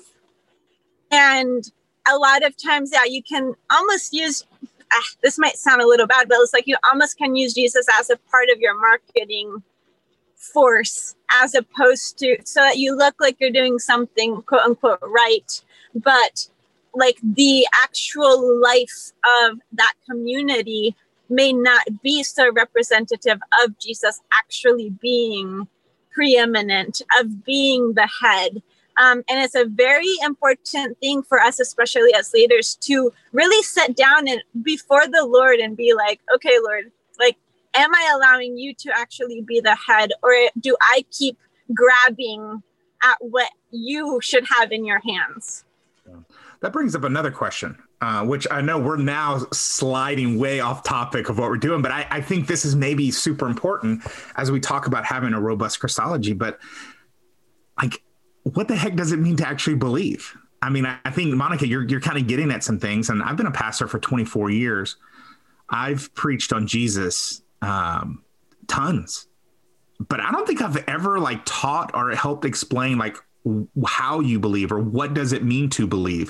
and 1.11 1.71
a 2.11 2.17
lot 2.17 2.45
of 2.45 2.55
times 2.61 2.91
yeah 2.93 3.05
you 3.05 3.23
can 3.23 3.53
almost 3.71 4.13
use 4.13 4.45
ah, 4.93 5.03
this 5.23 5.39
might 5.39 5.57
sound 5.57 5.81
a 5.81 5.87
little 5.87 6.07
bad 6.07 6.27
but 6.27 6.37
it's 6.39 6.53
like 6.53 6.67
you 6.67 6.77
almost 6.91 7.17
can 7.17 7.35
use 7.35 7.53
jesus 7.53 7.87
as 7.99 8.09
a 8.09 8.17
part 8.29 8.49
of 8.49 8.59
your 8.59 8.79
marketing 8.79 9.63
force 10.39 11.15
as 11.31 11.53
opposed 11.53 12.17
to 12.17 12.37
so 12.45 12.61
that 12.61 12.77
you 12.77 12.95
look 12.95 13.15
like 13.19 13.37
you're 13.39 13.51
doing 13.51 13.77
something 13.77 14.41
quote 14.43 14.61
unquote 14.61 14.99
right 15.03 15.61
but 15.93 16.47
like 16.95 17.17
the 17.21 17.67
actual 17.83 18.59
life 18.59 19.11
of 19.43 19.59
that 19.73 19.93
community 20.09 20.95
may 21.29 21.53
not 21.53 21.85
be 22.01 22.23
so 22.23 22.51
representative 22.51 23.39
of 23.63 23.77
Jesus 23.79 24.21
actually 24.33 24.89
being 24.89 25.67
preeminent, 26.11 27.01
of 27.19 27.45
being 27.45 27.93
the 27.93 28.09
head. 28.21 28.61
Um, 28.97 29.23
and 29.29 29.39
it's 29.39 29.55
a 29.55 29.65
very 29.65 30.11
important 30.23 30.99
thing 30.99 31.23
for 31.23 31.39
us, 31.39 31.59
especially 31.59 32.13
as 32.13 32.33
leaders, 32.33 32.75
to 32.81 33.13
really 33.31 33.63
sit 33.63 33.95
down 33.95 34.27
and 34.27 34.41
before 34.61 35.07
the 35.07 35.25
Lord 35.25 35.59
and 35.59 35.77
be 35.77 35.93
like, 35.93 36.19
okay, 36.35 36.57
Lord, 36.61 36.91
like, 37.19 37.37
am 37.75 37.93
I 37.93 38.11
allowing 38.15 38.57
you 38.57 38.73
to 38.75 38.91
actually 38.95 39.41
be 39.41 39.59
the 39.59 39.75
head, 39.75 40.11
or 40.21 40.33
do 40.59 40.75
I 40.81 41.05
keep 41.11 41.37
grabbing 41.73 42.63
at 43.03 43.17
what 43.19 43.49
you 43.71 44.19
should 44.21 44.45
have 44.47 44.71
in 44.71 44.85
your 44.85 44.99
hands? 44.99 45.65
That 46.61 46.73
brings 46.73 46.93
up 46.93 47.03
another 47.05 47.31
question, 47.31 47.81
uh, 48.01 48.25
which 48.25 48.45
I 48.51 48.59
know 48.61 48.77
we're 48.79 48.97
now 48.97 49.45
sliding 49.53 50.37
way 50.37 50.59
off 50.59 50.83
topic 50.83 51.29
of 51.29 51.39
what 51.39 51.49
we're 51.49 51.57
doing, 51.57 51.81
but 51.81 51.91
I, 51.91 52.05
I 52.09 52.21
think 52.21 52.47
this 52.47 52.65
is 52.65 52.75
maybe 52.75 53.11
super 53.11 53.47
important 53.47 54.03
as 54.35 54.51
we 54.51 54.59
talk 54.59 54.85
about 54.85 55.05
having 55.05 55.33
a 55.33 55.39
robust 55.39 55.79
Christology. 55.79 56.33
But 56.33 56.59
like, 57.81 58.03
what 58.43 58.67
the 58.67 58.75
heck 58.75 58.95
does 58.95 59.13
it 59.13 59.19
mean 59.19 59.37
to 59.37 59.47
actually 59.47 59.77
believe? 59.77 60.35
I 60.61 60.69
mean, 60.69 60.85
I 60.85 61.09
think 61.11 61.33
Monica, 61.33 61.65
you're 61.65 61.87
you're 61.87 62.01
kind 62.01 62.17
of 62.17 62.27
getting 62.27 62.51
at 62.51 62.63
some 62.63 62.79
things, 62.79 63.09
and 63.09 63.23
I've 63.23 63.37
been 63.37 63.47
a 63.47 63.51
pastor 63.51 63.87
for 63.87 63.99
24 63.99 64.49
years. 64.49 64.97
I've 65.69 66.13
preached 66.15 66.51
on 66.51 66.67
Jesus 66.67 67.41
um, 67.61 68.23
tons, 68.67 69.27
but 69.99 70.19
I 70.19 70.31
don't 70.31 70.47
think 70.47 70.61
I've 70.61 70.83
ever 70.87 71.19
like 71.19 71.41
taught 71.45 71.91
or 71.93 72.11
helped 72.15 72.45
explain 72.45 72.97
like 72.97 73.17
how 73.85 74.19
you 74.19 74.39
believe 74.39 74.71
or 74.71 74.79
what 74.79 75.13
does 75.13 75.33
it 75.33 75.43
mean 75.43 75.69
to 75.71 75.87
believe. 75.87 76.29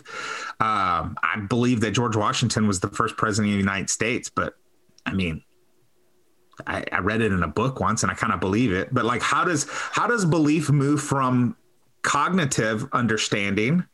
Um, 0.59 1.17
I 1.23 1.45
believe 1.47 1.81
that 1.81 1.91
George 1.91 2.15
Washington 2.15 2.67
was 2.67 2.79
the 2.79 2.89
first 2.89 3.17
president 3.17 3.53
of 3.53 3.53
the 3.53 3.59
United 3.59 3.89
States, 3.89 4.29
but 4.29 4.55
I 5.05 5.13
mean, 5.13 5.43
I, 6.67 6.83
I 6.91 6.99
read 6.99 7.21
it 7.21 7.31
in 7.31 7.43
a 7.43 7.47
book 7.47 7.79
once 7.79 8.03
and 8.03 8.11
I 8.11 8.15
kind 8.15 8.33
of 8.33 8.39
believe 8.39 8.73
it. 8.73 8.93
But 8.93 9.05
like, 9.05 9.21
how 9.21 9.43
does 9.43 9.67
how 9.69 10.07
does 10.07 10.25
belief 10.25 10.69
move 10.69 11.01
from 11.01 11.55
cognitive 12.01 12.87
understanding? 12.91 13.85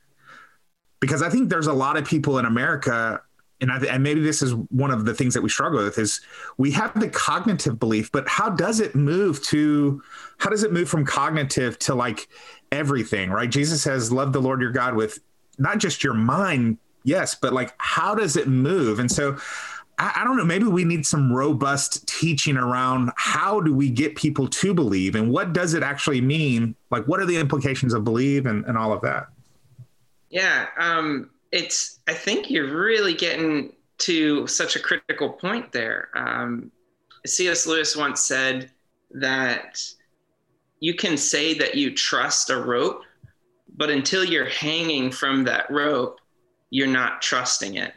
Because 1.00 1.22
I 1.22 1.30
think 1.30 1.50
there's 1.50 1.68
a 1.68 1.74
lot 1.74 1.98
of 1.98 2.06
people 2.06 2.40
in 2.40 2.46
America 2.46 3.22
and, 3.62 3.72
I, 3.72 3.78
and 3.86 4.04
maybe 4.04 4.22
this 4.22 4.42
is 4.42 4.54
one 4.54 4.92
of 4.92 5.06
the 5.06 5.14
things 5.14 5.34
that 5.34 5.42
we 5.42 5.50
struggle 5.50 5.84
with 5.84 5.98
is 5.98 6.22
we 6.58 6.72
have 6.72 6.98
the 7.00 7.10
cognitive 7.10 7.80
belief 7.80 8.12
but 8.12 8.28
how 8.28 8.50
does 8.50 8.80
it 8.80 8.96
move 8.96 9.42
to 9.44 10.02
how 10.38 10.50
does 10.50 10.64
it 10.64 10.74
move 10.74 10.90
from 10.90 11.06
cognitive 11.06 11.80
to 11.80 11.96
like 11.96 12.28
everything 12.72 13.30
right? 13.30 13.50
Jesus 13.50 13.82
says 13.82 14.12
love 14.12 14.34
the 14.34 14.42
lord 14.42 14.62
your 14.62 14.72
god 14.72 14.96
with 14.96 15.20
not 15.58 15.78
just 15.78 16.04
your 16.04 16.14
mind 16.14 16.78
yes 17.04 17.36
but 17.36 17.54
like 17.54 17.74
how 17.78 18.14
does 18.16 18.36
it 18.36 18.48
move? 18.48 19.00
And 19.00 19.12
so 19.12 19.38
I, 19.98 20.26
don't 20.26 20.36
know 20.36 20.44
maybe 20.44 20.66
we 20.66 20.84
need 20.84 21.06
some 21.06 21.32
robust 21.32 22.06
teaching 22.08 22.58
around 22.58 23.12
how 23.16 23.62
do 23.62 23.74
we 23.74 23.90
get 23.90 24.18
people 24.18 24.50
to 24.50 24.74
believe 24.74 25.16
and 25.16 25.32
what 25.32 25.54
does 25.54 25.74
it 25.74 25.84
actually 25.84 26.20
mean? 26.20 26.76
Like 26.92 27.06
what 27.06 27.22
are 27.22 27.26
the 27.26 27.38
implications 27.38 27.94
of 27.94 28.04
believe 28.04 28.46
and, 28.46 28.66
and 28.66 28.78
all 28.78 28.92
of 28.92 29.02
that? 29.02 29.28
Yeah 30.30 30.68
um 30.78 31.30
it's 31.52 32.00
I 32.08 32.14
think 32.14 32.50
you're 32.50 32.76
really 32.76 33.14
getting 33.14 33.74
to 34.00 34.46
such 34.48 34.76
a 34.76 34.80
critical 34.80 35.30
point 35.30 35.72
there. 35.72 36.10
Um, 36.16 36.72
C.S. 37.26 37.66
Lewis 37.66 37.96
once 37.96 38.24
said 38.24 38.72
that 39.12 39.82
you 40.80 40.94
can 40.94 41.18
say 41.18 41.54
that 41.56 41.76
you 41.76 41.96
trust 41.96 42.50
a 42.50 42.58
rope, 42.58 43.02
but 43.76 43.90
until 43.90 44.24
you're 44.24 44.50
hanging 44.50 45.12
from 45.12 45.44
that 45.46 45.70
rope, 45.72 46.20
you're 46.70 46.88
not 46.88 47.22
trusting 47.22 47.76
it. 47.76 47.94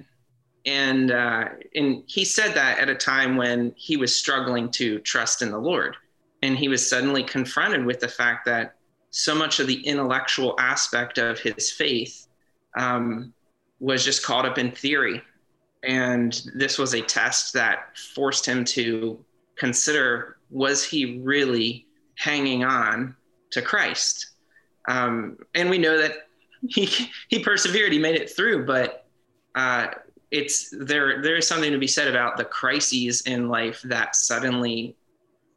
And 0.65 1.11
uh, 1.11 1.49
and 1.75 2.05
he 2.07 2.25
said 2.25 2.55
that 2.55 2.79
at 2.79 2.89
a 2.89 2.95
time 2.95 3.37
when 3.37 3.73
he 3.77 3.97
was 3.97 4.17
struggling 4.17 4.71
to 4.73 4.99
trust 5.01 5.43
in 5.43 5.51
the 5.51 5.59
Lord, 5.59 5.97
and 6.43 6.57
he 6.57 6.69
was 6.69 6.89
suddenly 6.89 7.23
confronted 7.23 7.85
with 7.85 8.01
the 8.01 8.09
fact 8.09 8.45
that 8.47 8.77
so 9.11 9.35
much 9.35 9.59
of 9.59 9.67
the 9.67 9.87
intellectual 9.87 10.55
aspect 10.59 11.19
of 11.19 11.39
his 11.39 11.71
faith 11.71 12.29
um, 12.77 13.33
was 13.81 14.05
just 14.05 14.25
caught 14.25 14.47
up 14.47 14.59
in 14.59 14.71
theory. 14.73 15.23
And 15.83 16.43
this 16.55 16.79
was 16.79 16.95
a 16.95 17.03
test 17.03 17.53
that 17.55 17.97
forced 17.97 18.45
him 18.45 18.65
to 18.67 19.25
consider 19.57 20.39
was 20.51 20.83
he 20.85 21.19
really 21.19 21.87
hanging 22.17 22.65
on 22.65 23.15
to 23.51 23.63
Christ? 23.63 24.33
Um, 24.89 25.37
and 25.55 25.69
we 25.69 25.79
know 25.79 25.99
that 25.99 26.29
he, 26.69 26.89
he 27.29 27.39
persevered, 27.41 27.93
he 27.93 27.99
made 27.99 28.17
it 28.17 28.31
through, 28.31 28.67
but 28.67 29.07
uh, 29.55 29.89
it's 30.31 30.75
there, 30.77 31.23
there 31.23 31.37
is 31.37 31.47
something 31.47 31.73
to 31.73 31.79
be 31.79 31.87
said 31.87 32.09
about 32.09 32.37
the 32.37 32.45
crises 32.45 33.23
in 33.23 33.49
life 33.49 33.83
that 33.83 34.17
suddenly 34.17 34.97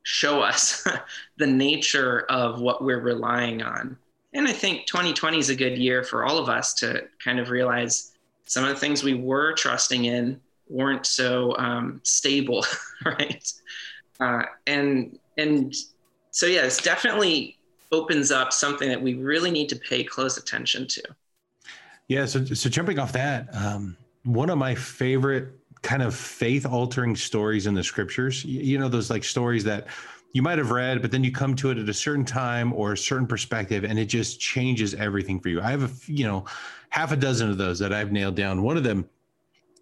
show 0.04 0.42
us 0.42 0.88
the 1.38 1.48
nature 1.48 2.26
of 2.30 2.62
what 2.62 2.84
we're 2.84 3.02
relying 3.02 3.62
on. 3.62 3.98
And 4.34 4.48
I 4.48 4.54
think 4.54 4.86
2020 4.88 5.40
is 5.40 5.50
a 5.50 5.56
good 5.56 5.78
year 5.78 6.04
for 6.04 6.24
all 6.26 6.38
of 6.38 6.48
us 6.48 6.74
to 6.76 7.08
kind 7.24 7.40
of 7.40 7.50
realize 7.50 8.11
some 8.52 8.66
of 8.66 8.70
the 8.70 8.76
things 8.76 9.02
we 9.02 9.14
were 9.14 9.54
trusting 9.54 10.04
in 10.04 10.38
weren't 10.68 11.06
so 11.06 11.56
um, 11.58 12.02
stable, 12.04 12.66
right? 13.06 13.50
Uh, 14.20 14.44
and 14.68 15.18
and 15.38 15.74
so 16.32 16.48
yeah, 16.48 16.64
it's 16.64 16.84
definitely 16.84 17.58
opens 17.94 18.30
up 18.30 18.52
something 18.52 18.90
that 18.90 19.02
we 19.02 19.14
really 19.14 19.52
need 19.52 19.70
to 19.70 19.78
pay 19.78 20.04
close 20.04 20.36
attention 20.36 20.86
to. 20.86 21.02
Yeah. 22.10 22.26
So 22.26 22.44
so 22.44 22.70
jumping 22.70 23.00
off 23.00 23.14
that, 23.14 23.48
um, 23.56 23.96
one 24.24 24.50
of 24.50 24.58
my 24.58 24.76
favorite 24.76 25.54
kind 25.82 26.04
of 26.04 26.14
faith 26.14 26.66
altering 26.66 27.16
stories 27.16 27.68
in 27.68 27.74
the 27.74 27.86
scriptures. 27.86 28.44
You 28.44 28.78
know 28.78 28.90
those 28.90 29.10
like 29.10 29.24
stories 29.24 29.64
that 29.64 29.88
you 30.34 30.42
might 30.42 30.58
have 30.58 30.72
read, 30.72 31.02
but 31.02 31.10
then 31.10 31.24
you 31.24 31.32
come 31.32 31.56
to 31.56 31.72
it 31.72 31.78
at 31.78 31.88
a 31.88 31.94
certain 31.94 32.26
time 32.26 32.74
or 32.74 32.92
a 32.92 32.98
certain 32.98 33.28
perspective, 33.28 33.86
and 33.86 33.98
it 33.98 34.08
just 34.08 34.42
changes 34.42 34.94
everything 34.94 35.40
for 35.40 35.48
you. 35.48 35.62
I 35.62 35.72
have 35.72 35.84
a 35.84 36.12
you 36.12 36.26
know 36.26 36.44
half 36.92 37.12
a 37.12 37.18
dozen 37.18 37.50
of 37.50 37.58
those 37.58 37.80
that 37.80 37.92
I've 37.92 38.12
nailed 38.12 38.36
down. 38.36 38.62
One 38.62 38.78
of 38.78 38.84
them, 38.84 39.10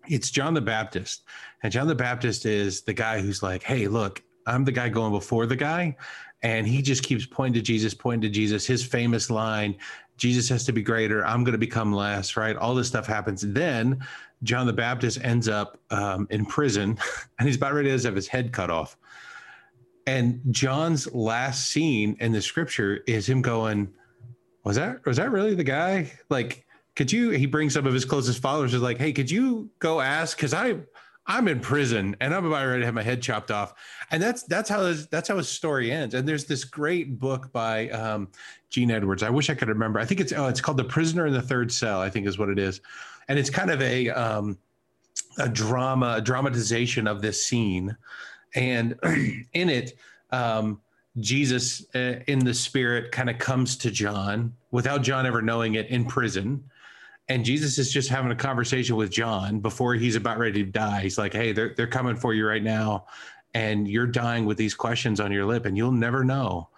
it's 0.07 0.31
John 0.31 0.53
the 0.53 0.61
Baptist, 0.61 1.23
and 1.61 1.71
John 1.71 1.87
the 1.87 1.95
Baptist 1.95 2.45
is 2.45 2.81
the 2.81 2.93
guy 2.93 3.19
who's 3.21 3.43
like, 3.43 3.61
"Hey, 3.61 3.87
look, 3.87 4.23
I'm 4.47 4.63
the 4.63 4.71
guy 4.71 4.89
going 4.89 5.11
before 5.11 5.45
the 5.45 5.55
guy," 5.55 5.95
and 6.41 6.65
he 6.65 6.81
just 6.81 7.03
keeps 7.03 7.25
pointing 7.25 7.53
to 7.55 7.61
Jesus, 7.61 7.93
pointing 7.93 8.21
to 8.21 8.33
Jesus. 8.33 8.65
His 8.65 8.83
famous 8.83 9.29
line, 9.29 9.75
"Jesus 10.17 10.47
has 10.49 10.63
to 10.65 10.71
be 10.71 10.81
greater. 10.81 11.25
I'm 11.25 11.43
going 11.43 11.51
to 11.53 11.59
become 11.59 11.93
less." 11.93 12.37
Right? 12.37 12.55
All 12.55 12.73
this 12.73 12.87
stuff 12.87 13.05
happens. 13.05 13.41
Then 13.41 13.99
John 14.43 14.65
the 14.65 14.73
Baptist 14.73 15.19
ends 15.23 15.47
up 15.49 15.77
um, 15.91 16.27
in 16.29 16.45
prison, 16.45 16.97
and 17.39 17.47
he's 17.47 17.57
about 17.57 17.73
ready 17.73 17.95
to 17.95 18.07
have 18.07 18.15
his 18.15 18.27
head 18.27 18.53
cut 18.53 18.69
off 18.69 18.97
and 20.09 20.41
John's 20.49 21.13
last 21.13 21.67
scene 21.67 22.17
in 22.19 22.31
the 22.31 22.41
scripture 22.41 23.03
is 23.05 23.29
him 23.29 23.43
going, 23.43 23.93
Was 24.63 24.75
that 24.75 25.05
was 25.05 25.17
that 25.17 25.31
really 25.31 25.53
the 25.53 25.63
guy? 25.63 26.11
Like, 26.29 26.65
could 26.99 27.13
you 27.13 27.29
he 27.29 27.45
brings 27.45 27.73
some 27.73 27.87
of 27.87 27.93
his 27.93 28.03
closest 28.03 28.41
followers 28.41 28.73
is 28.73 28.81
like, 28.81 28.97
hey, 28.97 29.13
could 29.13 29.31
you 29.31 29.69
go 29.79 30.01
ask? 30.01 30.37
Cause 30.37 30.53
I 30.53 30.75
I'm 31.25 31.47
in 31.47 31.61
prison 31.61 32.13
and 32.19 32.35
I'm 32.35 32.45
about 32.45 32.67
ready 32.67 32.81
to 32.81 32.85
have 32.85 32.93
my 32.93 33.03
head 33.03 33.21
chopped 33.21 33.51
off. 33.51 33.73
And 34.11 34.21
that's 34.21 34.43
that's 34.43 34.69
how 34.69 34.81
his 34.81 35.07
that's 35.07 35.29
how 35.29 35.37
his 35.37 35.47
story 35.47 35.93
ends. 35.93 36.13
And 36.13 36.27
there's 36.27 36.43
this 36.43 36.65
great 36.65 37.17
book 37.17 37.53
by 37.53 37.87
um, 37.91 38.27
Gene 38.69 38.91
Edwards. 38.91 39.23
I 39.23 39.29
wish 39.29 39.49
I 39.49 39.53
could 39.53 39.69
remember. 39.69 39.97
I 39.97 40.03
think 40.03 40.19
it's 40.19 40.33
oh, 40.33 40.47
it's 40.47 40.59
called 40.59 40.75
The 40.75 40.83
Prisoner 40.83 41.25
in 41.25 41.31
the 41.31 41.41
Third 41.41 41.71
Cell, 41.71 42.01
I 42.01 42.09
think 42.09 42.27
is 42.27 42.37
what 42.37 42.49
it 42.49 42.59
is. 42.59 42.81
And 43.29 43.39
it's 43.39 43.49
kind 43.49 43.71
of 43.71 43.81
a 43.81 44.09
um, 44.09 44.57
a 45.37 45.47
drama, 45.47 46.15
a 46.17 46.21
dramatization 46.21 47.07
of 47.07 47.21
this 47.21 47.41
scene 47.41 47.95
and 48.55 48.99
in 49.53 49.69
it, 49.69 49.97
um, 50.31 50.81
Jesus 51.19 51.85
uh, 51.95 52.19
in 52.27 52.39
the 52.39 52.53
spirit 52.53 53.11
kind 53.11 53.29
of 53.29 53.37
comes 53.37 53.75
to 53.77 53.91
John 53.91 54.53
without 54.71 55.01
John 55.01 55.25
ever 55.25 55.41
knowing 55.41 55.75
it 55.75 55.87
in 55.87 56.05
prison. 56.05 56.63
And 57.29 57.45
Jesus 57.45 57.77
is 57.77 57.91
just 57.93 58.09
having 58.09 58.31
a 58.31 58.35
conversation 58.35 58.95
with 58.95 59.11
John 59.11 59.59
before 59.59 59.93
he's 59.93 60.15
about 60.15 60.39
ready 60.39 60.63
to 60.65 60.71
die. 60.71 61.01
He's 61.01 61.17
like, 61.17 61.33
Hey, 61.33 61.51
they're, 61.53 61.73
they're 61.77 61.87
coming 61.87 62.15
for 62.15 62.33
you 62.33 62.47
right 62.47 62.63
now. 62.63 63.05
And 63.53 63.87
you're 63.87 64.07
dying 64.07 64.45
with 64.45 64.57
these 64.57 64.75
questions 64.75 65.19
on 65.19 65.31
your 65.31 65.45
lip, 65.45 65.65
and 65.65 65.77
you'll 65.77 65.91
never 65.91 66.23
know 66.23 66.69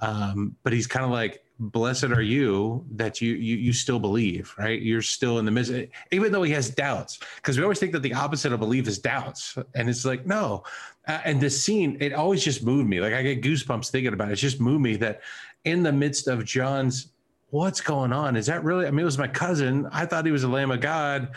Um, 0.00 0.56
but 0.62 0.72
he's 0.72 0.86
kind 0.86 1.04
of 1.04 1.10
like, 1.10 1.44
blessed 1.58 2.04
are 2.04 2.22
you 2.22 2.86
that 2.92 3.20
you, 3.20 3.34
you 3.34 3.56
you 3.56 3.72
still 3.72 4.00
believe, 4.00 4.54
right? 4.58 4.80
You're 4.80 5.02
still 5.02 5.38
in 5.38 5.44
the 5.44 5.50
midst, 5.50 5.72
even 6.10 6.32
though 6.32 6.42
he 6.42 6.52
has 6.52 6.70
doubts, 6.70 7.18
because 7.36 7.58
we 7.58 7.62
always 7.64 7.78
think 7.78 7.92
that 7.92 8.00
the 8.02 8.14
opposite 8.14 8.52
of 8.52 8.60
belief 8.60 8.88
is 8.88 8.98
doubts, 8.98 9.58
and 9.74 9.88
it's 9.90 10.04
like 10.06 10.26
no. 10.26 10.64
Uh, 11.06 11.20
and 11.24 11.40
this 11.40 11.62
scene, 11.62 11.96
it 12.00 12.12
always 12.14 12.42
just 12.44 12.64
moved 12.64 12.88
me. 12.88 13.00
Like 13.00 13.12
I 13.12 13.22
get 13.22 13.42
goosebumps 13.42 13.90
thinking 13.90 14.14
about 14.14 14.30
it. 14.30 14.32
It 14.32 14.36
just 14.36 14.60
moved 14.60 14.82
me 14.82 14.96
that 14.96 15.20
in 15.64 15.82
the 15.82 15.92
midst 15.92 16.28
of 16.28 16.44
John's, 16.44 17.12
what's 17.50 17.80
going 17.80 18.12
on? 18.12 18.36
Is 18.36 18.46
that 18.46 18.64
really? 18.64 18.86
I 18.86 18.90
mean, 18.90 19.00
it 19.00 19.04
was 19.04 19.18
my 19.18 19.28
cousin. 19.28 19.88
I 19.92 20.06
thought 20.06 20.26
he 20.26 20.32
was 20.32 20.44
a 20.44 20.48
Lamb 20.48 20.70
of 20.70 20.80
God. 20.80 21.30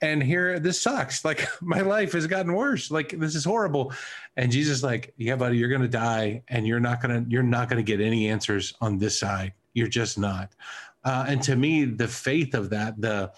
And 0.00 0.22
here 0.22 0.60
this 0.60 0.80
sucks. 0.80 1.24
Like 1.28 1.48
my 1.60 1.80
life 1.80 2.12
has 2.12 2.26
gotten 2.26 2.52
worse. 2.52 2.90
Like 2.90 3.18
this 3.18 3.34
is 3.34 3.44
horrible. 3.44 3.92
And 4.36 4.52
jesus 4.52 4.84
like 4.84 5.12
yeah 5.16 5.34
buddy 5.34 5.56
you're 5.56 5.68
gonna 5.68 5.88
die 5.88 6.42
and 6.48 6.66
you're 6.66 6.78
not 6.78 7.02
gonna 7.02 7.24
you're 7.28 7.42
not 7.42 7.68
gonna 7.68 7.82
get 7.82 8.00
any 8.00 8.28
answers 8.28 8.74
on 8.80 8.98
this 8.98 9.18
side. 9.18 9.52
You're 9.74 9.88
just 9.88 10.18
not. 10.18 10.52
Uh, 11.04 11.24
and 11.26 11.42
to 11.42 11.56
me 11.56 11.84
the 11.84 12.06
faith 12.06 12.54
of 12.54 12.70
that 12.70 13.00
the 13.00 13.32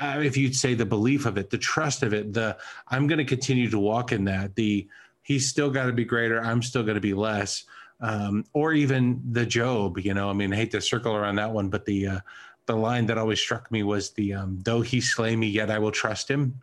uh, 0.00 0.20
if 0.22 0.36
you'd 0.36 0.54
say 0.54 0.74
the 0.74 0.86
belief 0.86 1.26
of 1.26 1.36
it 1.38 1.50
the 1.50 1.58
trust 1.58 2.02
of 2.02 2.12
it 2.12 2.32
the 2.32 2.56
i'm 2.88 3.06
going 3.06 3.18
to 3.18 3.24
continue 3.24 3.70
to 3.70 3.78
walk 3.78 4.10
in 4.10 4.24
that 4.24 4.52
the 4.56 4.88
he's 5.26 5.48
still 5.48 5.70
got 5.70 5.86
to 5.86 5.92
be 5.92 6.04
greater. 6.04 6.40
I'm 6.40 6.62
still 6.62 6.84
going 6.84 6.94
to 6.94 7.00
be 7.00 7.12
less 7.12 7.64
um, 8.00 8.44
or 8.52 8.72
even 8.72 9.22
the 9.32 9.46
job 9.46 9.98
you 9.98 10.14
know 10.14 10.28
i 10.28 10.32
mean 10.32 10.52
I 10.52 10.56
hate 10.56 10.70
to 10.72 10.80
circle 10.80 11.14
around 11.14 11.36
that 11.36 11.50
one 11.50 11.68
but 11.68 11.84
the 11.84 12.06
uh, 12.06 12.20
the 12.66 12.76
line 12.76 13.06
that 13.06 13.16
always 13.18 13.40
struck 13.40 13.70
me 13.70 13.82
was 13.82 14.10
the 14.10 14.34
um, 14.34 14.58
though 14.62 14.80
he 14.80 15.00
slay 15.00 15.36
me 15.36 15.46
yet 15.46 15.70
i 15.70 15.78
will 15.78 15.92
trust 15.92 16.30
him. 16.30 16.60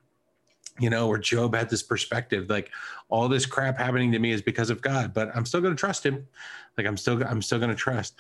You 0.80 0.90
know 0.90 1.08
where 1.08 1.20
job 1.20 1.56
had 1.56 1.70
this 1.70 1.84
perspective 1.84 2.50
like 2.50 2.72
all 3.10 3.28
this 3.28 3.46
crap 3.46 3.78
happening 3.78 4.12
to 4.12 4.20
me 4.20 4.32
is 4.32 4.42
because 4.42 4.70
of 4.72 4.82
god 4.82 5.14
but 5.14 5.30
i'm 5.36 5.46
still 5.46 5.62
going 5.62 5.76
to 5.76 5.80
trust 5.80 6.06
him. 6.06 6.28
Like 6.78 6.88
i'm 6.88 6.98
still 6.98 7.24
i'm 7.24 7.42
still 7.42 7.60
going 7.60 7.70
to 7.70 7.76
trust. 7.76 8.16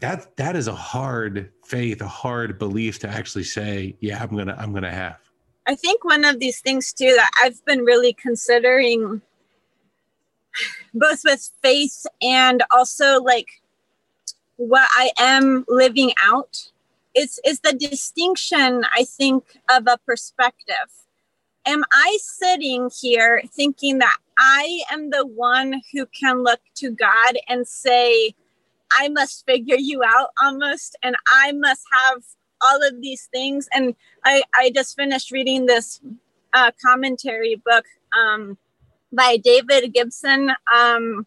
That 0.00 0.36
that 0.36 0.56
is 0.56 0.68
a 0.68 0.74
hard 0.74 1.52
faith 1.64 2.02
a 2.02 2.08
hard 2.08 2.58
belief 2.58 2.98
to 3.00 3.08
actually 3.08 3.44
say 3.44 3.96
yeah 4.00 4.22
i'm 4.22 4.36
gonna 4.36 4.54
i'm 4.58 4.74
gonna 4.74 4.92
have. 4.92 5.18
I 5.66 5.74
think 5.74 6.04
one 6.04 6.24
of 6.24 6.38
these 6.38 6.60
things 6.60 6.92
too 6.92 7.12
that 7.16 7.30
i've 7.42 7.64
been 7.64 7.80
really 7.80 8.12
considering 8.12 9.22
both 10.94 11.22
with 11.24 11.50
faith 11.62 12.06
and 12.22 12.62
also 12.70 13.22
like 13.22 13.62
what 14.56 14.88
i 14.96 15.10
am 15.18 15.64
living 15.68 16.12
out 16.24 16.70
it's 17.14 17.40
is 17.44 17.60
the 17.60 17.72
distinction 17.72 18.84
i 18.94 19.04
think 19.04 19.44
of 19.70 19.84
a 19.86 19.98
perspective. 20.06 20.90
Am 21.64 21.82
i 21.92 22.18
sitting 22.20 22.90
here 23.00 23.42
thinking 23.52 23.98
that 23.98 24.16
i 24.38 24.82
am 24.92 25.10
the 25.10 25.26
one 25.26 25.82
who 25.92 26.06
can 26.06 26.42
look 26.42 26.60
to 26.76 26.90
god 26.90 27.36
and 27.48 27.66
say 27.66 28.34
i 28.98 29.08
must 29.08 29.44
figure 29.46 29.76
you 29.76 30.02
out 30.04 30.30
almost 30.42 30.96
and 31.02 31.16
i 31.34 31.52
must 31.52 31.82
have 31.92 32.22
all 32.62 32.82
of 32.86 33.00
these 33.00 33.28
things? 33.32 33.68
And 33.74 33.94
i 34.24 34.42
i 34.54 34.70
just 34.74 34.94
finished 34.94 35.30
reading 35.30 35.66
this 35.66 36.00
uh, 36.52 36.70
commentary 36.84 37.56
book 37.56 37.84
um, 38.18 38.56
by 39.12 39.36
david 39.36 39.92
gibson 39.92 40.52
um, 40.74 41.26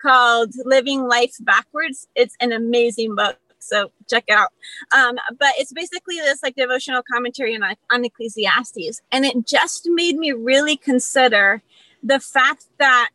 called 0.00 0.52
living 0.64 1.06
life 1.06 1.34
backwards 1.40 2.06
it's 2.14 2.36
an 2.40 2.52
amazing 2.52 3.14
book 3.14 3.38
so 3.66 3.90
check 4.08 4.24
it 4.28 4.32
out. 4.32 4.52
Um, 4.96 5.16
but 5.38 5.50
it's 5.58 5.72
basically 5.72 6.16
this 6.16 6.42
like 6.42 6.54
devotional 6.54 7.02
commentary 7.10 7.56
on, 7.56 7.74
on 7.90 8.04
Ecclesiastes. 8.04 9.02
And 9.12 9.24
it 9.24 9.46
just 9.46 9.88
made 9.90 10.16
me 10.16 10.32
really 10.32 10.76
consider 10.76 11.62
the 12.02 12.20
fact 12.20 12.66
that 12.78 13.10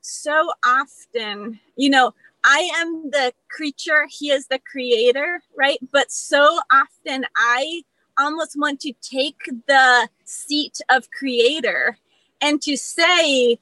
so 0.00 0.50
often, 0.64 1.60
you 1.76 1.90
know, 1.90 2.14
I 2.44 2.70
am 2.76 3.10
the 3.10 3.32
creature, 3.50 4.06
he 4.10 4.30
is 4.30 4.46
the 4.48 4.58
creator, 4.58 5.42
right? 5.56 5.78
But 5.92 6.10
so 6.10 6.58
often 6.72 7.24
I 7.36 7.82
almost 8.18 8.58
want 8.58 8.80
to 8.80 8.92
take 9.00 9.38
the 9.66 10.08
seat 10.24 10.80
of 10.90 11.10
creator 11.10 11.98
and 12.42 12.60
to 12.62 12.76
say, 12.76 13.58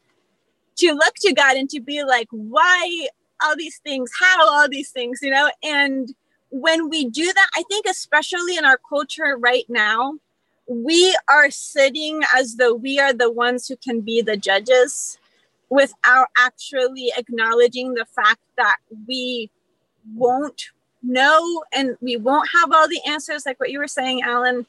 to 0.76 0.92
look 0.92 1.14
to 1.20 1.32
God 1.34 1.56
and 1.56 1.68
to 1.70 1.80
be 1.80 2.02
like, 2.02 2.28
why 2.30 3.08
all 3.42 3.54
these 3.56 3.78
things, 3.78 4.10
how 4.18 4.48
all 4.48 4.68
these 4.68 4.90
things, 4.90 5.20
you 5.22 5.30
know? 5.30 5.50
And 5.62 6.14
when 6.50 6.88
we 6.88 7.04
do 7.08 7.32
that, 7.32 7.48
I 7.54 7.62
think, 7.64 7.86
especially 7.86 8.56
in 8.56 8.64
our 8.64 8.78
culture 8.88 9.36
right 9.38 9.66
now, 9.68 10.14
we 10.66 11.16
are 11.28 11.50
sitting 11.50 12.22
as 12.34 12.56
though 12.56 12.74
we 12.74 12.98
are 12.98 13.12
the 13.12 13.30
ones 13.30 13.68
who 13.68 13.76
can 13.76 14.00
be 14.00 14.22
the 14.22 14.36
judges 14.36 15.18
without 15.68 16.28
actually 16.38 17.12
acknowledging 17.16 17.94
the 17.94 18.04
fact 18.04 18.40
that 18.56 18.76
we 19.06 19.50
won't 20.14 20.70
know 21.02 21.62
and 21.72 21.96
we 22.00 22.16
won't 22.16 22.48
have 22.60 22.72
all 22.72 22.88
the 22.88 23.00
answers, 23.06 23.46
like 23.46 23.58
what 23.60 23.70
you 23.70 23.78
were 23.78 23.88
saying, 23.88 24.22
Alan. 24.22 24.66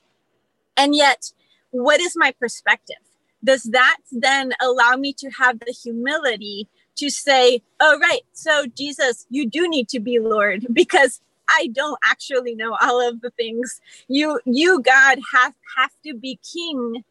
And 0.78 0.96
yet, 0.96 1.32
what 1.72 2.00
is 2.00 2.14
my 2.16 2.32
perspective? 2.40 2.98
Does 3.44 3.64
that 3.64 3.98
then 4.12 4.54
allow 4.62 4.96
me 4.96 5.14
to 5.14 5.30
have 5.32 5.60
the 5.60 5.72
humility 5.72 6.68
to 6.98 7.10
say, 7.10 7.62
oh, 7.80 8.00
right, 8.00 8.22
so 8.34 8.66
Jesus, 8.78 9.26
you 9.30 9.50
do 9.50 9.68
need 9.68 9.90
to 9.90 10.00
be 10.00 10.20
Lord 10.20 10.68
because 10.74 11.22
I 11.50 11.70
don't 11.74 11.98
actually 12.10 12.56
know 12.56 12.78
all 12.82 13.08
of 13.08 13.22
the 13.22 13.32
things. 13.32 13.82
You, 14.08 14.40
you, 14.46 14.82
God, 14.82 15.20
have 15.34 15.54
have 15.78 15.92
to 16.06 16.14
be 16.14 16.40
King 16.54 17.04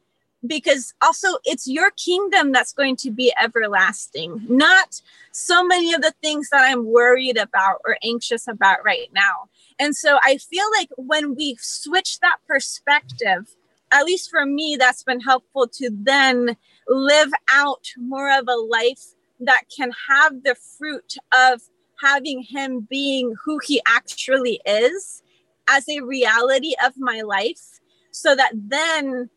because 0.47 0.95
also 1.03 1.29
it's 1.45 1.69
your 1.69 1.91
kingdom 1.93 2.53
that's 2.53 2.73
going 2.73 2.97
to 2.97 3.11
be 3.11 3.33
everlasting, 3.43 4.43
not 4.49 5.03
so 5.33 5.65
many 5.65 5.93
of 5.93 6.01
the 6.01 6.15
things 6.23 6.49
that 6.51 6.65
I'm 6.65 6.87
worried 6.87 7.37
about 7.37 7.81
or 7.85 7.99
anxious 8.03 8.49
about 8.49 8.79
right 8.85 9.09
now. 9.13 9.49
And 9.79 9.95
so 9.95 10.19
I 10.25 10.39
feel 10.39 10.65
like 10.79 10.89
when 10.97 11.35
we 11.35 11.57
switch 11.61 12.21
that 12.21 12.39
perspective, 12.47 13.55
at 13.93 14.05
least 14.05 14.31
for 14.31 14.47
me, 14.47 14.77
that's 14.79 15.03
been 15.03 15.21
helpful 15.21 15.67
to 15.69 15.91
then 15.93 16.57
live 16.89 17.31
out 17.53 17.87
more 17.97 18.31
of 18.31 18.47
a 18.49 18.55
life 18.55 19.15
that 19.41 19.63
can 19.75 19.91
have 20.09 20.43
the 20.43 20.55
fruit 20.55 21.17
of 21.33 21.63
having 22.03 22.43
him 22.43 22.87
being 22.89 23.35
who 23.45 23.59
he 23.65 23.81
actually 23.87 24.61
is 24.67 25.23
as 25.69 25.89
a 25.89 26.01
reality 26.01 26.75
of 26.85 26.93
my 26.99 27.21
life 27.21 27.81
so 28.11 28.35
that 28.35 28.53
then 28.55 29.29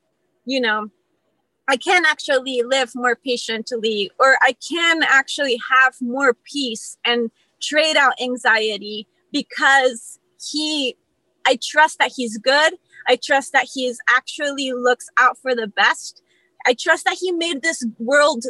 you 0.45 0.59
know 0.59 0.89
i 1.67 1.77
can 1.77 2.05
actually 2.05 2.61
live 2.63 2.91
more 2.95 3.15
patiently 3.15 4.09
or 4.19 4.37
i 4.41 4.55
can 4.67 5.03
actually 5.03 5.59
have 5.69 5.93
more 6.01 6.33
peace 6.33 6.97
and 7.05 7.29
trade 7.61 7.95
out 7.95 8.13
anxiety 8.21 9.07
because 9.31 10.19
he 10.41 10.95
i 11.45 11.57
trust 11.61 11.99
that 11.99 12.11
he's 12.15 12.37
good 12.37 12.73
i 13.07 13.15
trust 13.15 13.53
that 13.53 13.67
he 13.73 13.85
is 13.85 13.99
actually 14.09 14.71
looks 14.73 15.09
out 15.19 15.37
for 15.37 15.55
the 15.55 15.67
best. 15.67 16.21
I 16.65 16.73
trust 16.73 17.05
that 17.05 17.17
he 17.19 17.31
made 17.31 17.61
this 17.61 17.85
world 17.99 18.45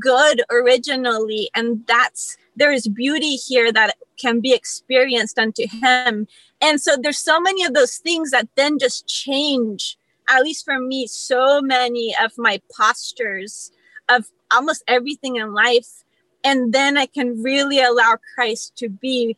good 0.00 0.42
originally 0.50 1.50
and 1.54 1.84
that's 1.86 2.36
there 2.56 2.72
is 2.72 2.88
beauty 2.88 3.34
here 3.34 3.72
that 3.72 3.96
can 4.18 4.40
be 4.40 4.52
experienced 4.52 5.38
unto 5.38 5.66
him. 5.68 6.26
And 6.60 6.80
so 6.80 6.96
there's 6.96 7.18
so 7.18 7.40
many 7.40 7.64
of 7.64 7.74
those 7.74 7.98
things 7.98 8.30
that 8.30 8.48
then 8.56 8.78
just 8.78 9.06
change 9.06 9.96
at 10.28 10.42
least 10.42 10.64
for 10.64 10.78
me 10.78 11.06
so 11.06 11.60
many 11.62 12.14
of 12.22 12.32
my 12.36 12.60
postures 12.76 13.70
of 14.08 14.26
almost 14.50 14.82
everything 14.88 15.36
in 15.36 15.52
life. 15.52 16.04
And 16.44 16.72
then 16.72 16.96
i 16.96 17.06
can 17.06 17.42
really 17.42 17.80
allow 17.80 18.16
christ 18.34 18.76
to 18.76 18.88
be 18.88 19.36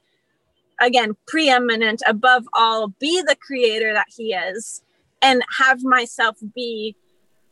again 0.81 1.17
preeminent 1.27 2.03
above 2.07 2.45
all 2.55 2.89
be 2.99 3.21
the 3.23 3.37
creator 3.37 3.93
that 3.93 4.07
he 4.17 4.35
is 4.35 4.83
and 5.23 5.43
have 5.59 5.83
myself 5.83 6.37
be 6.55 6.97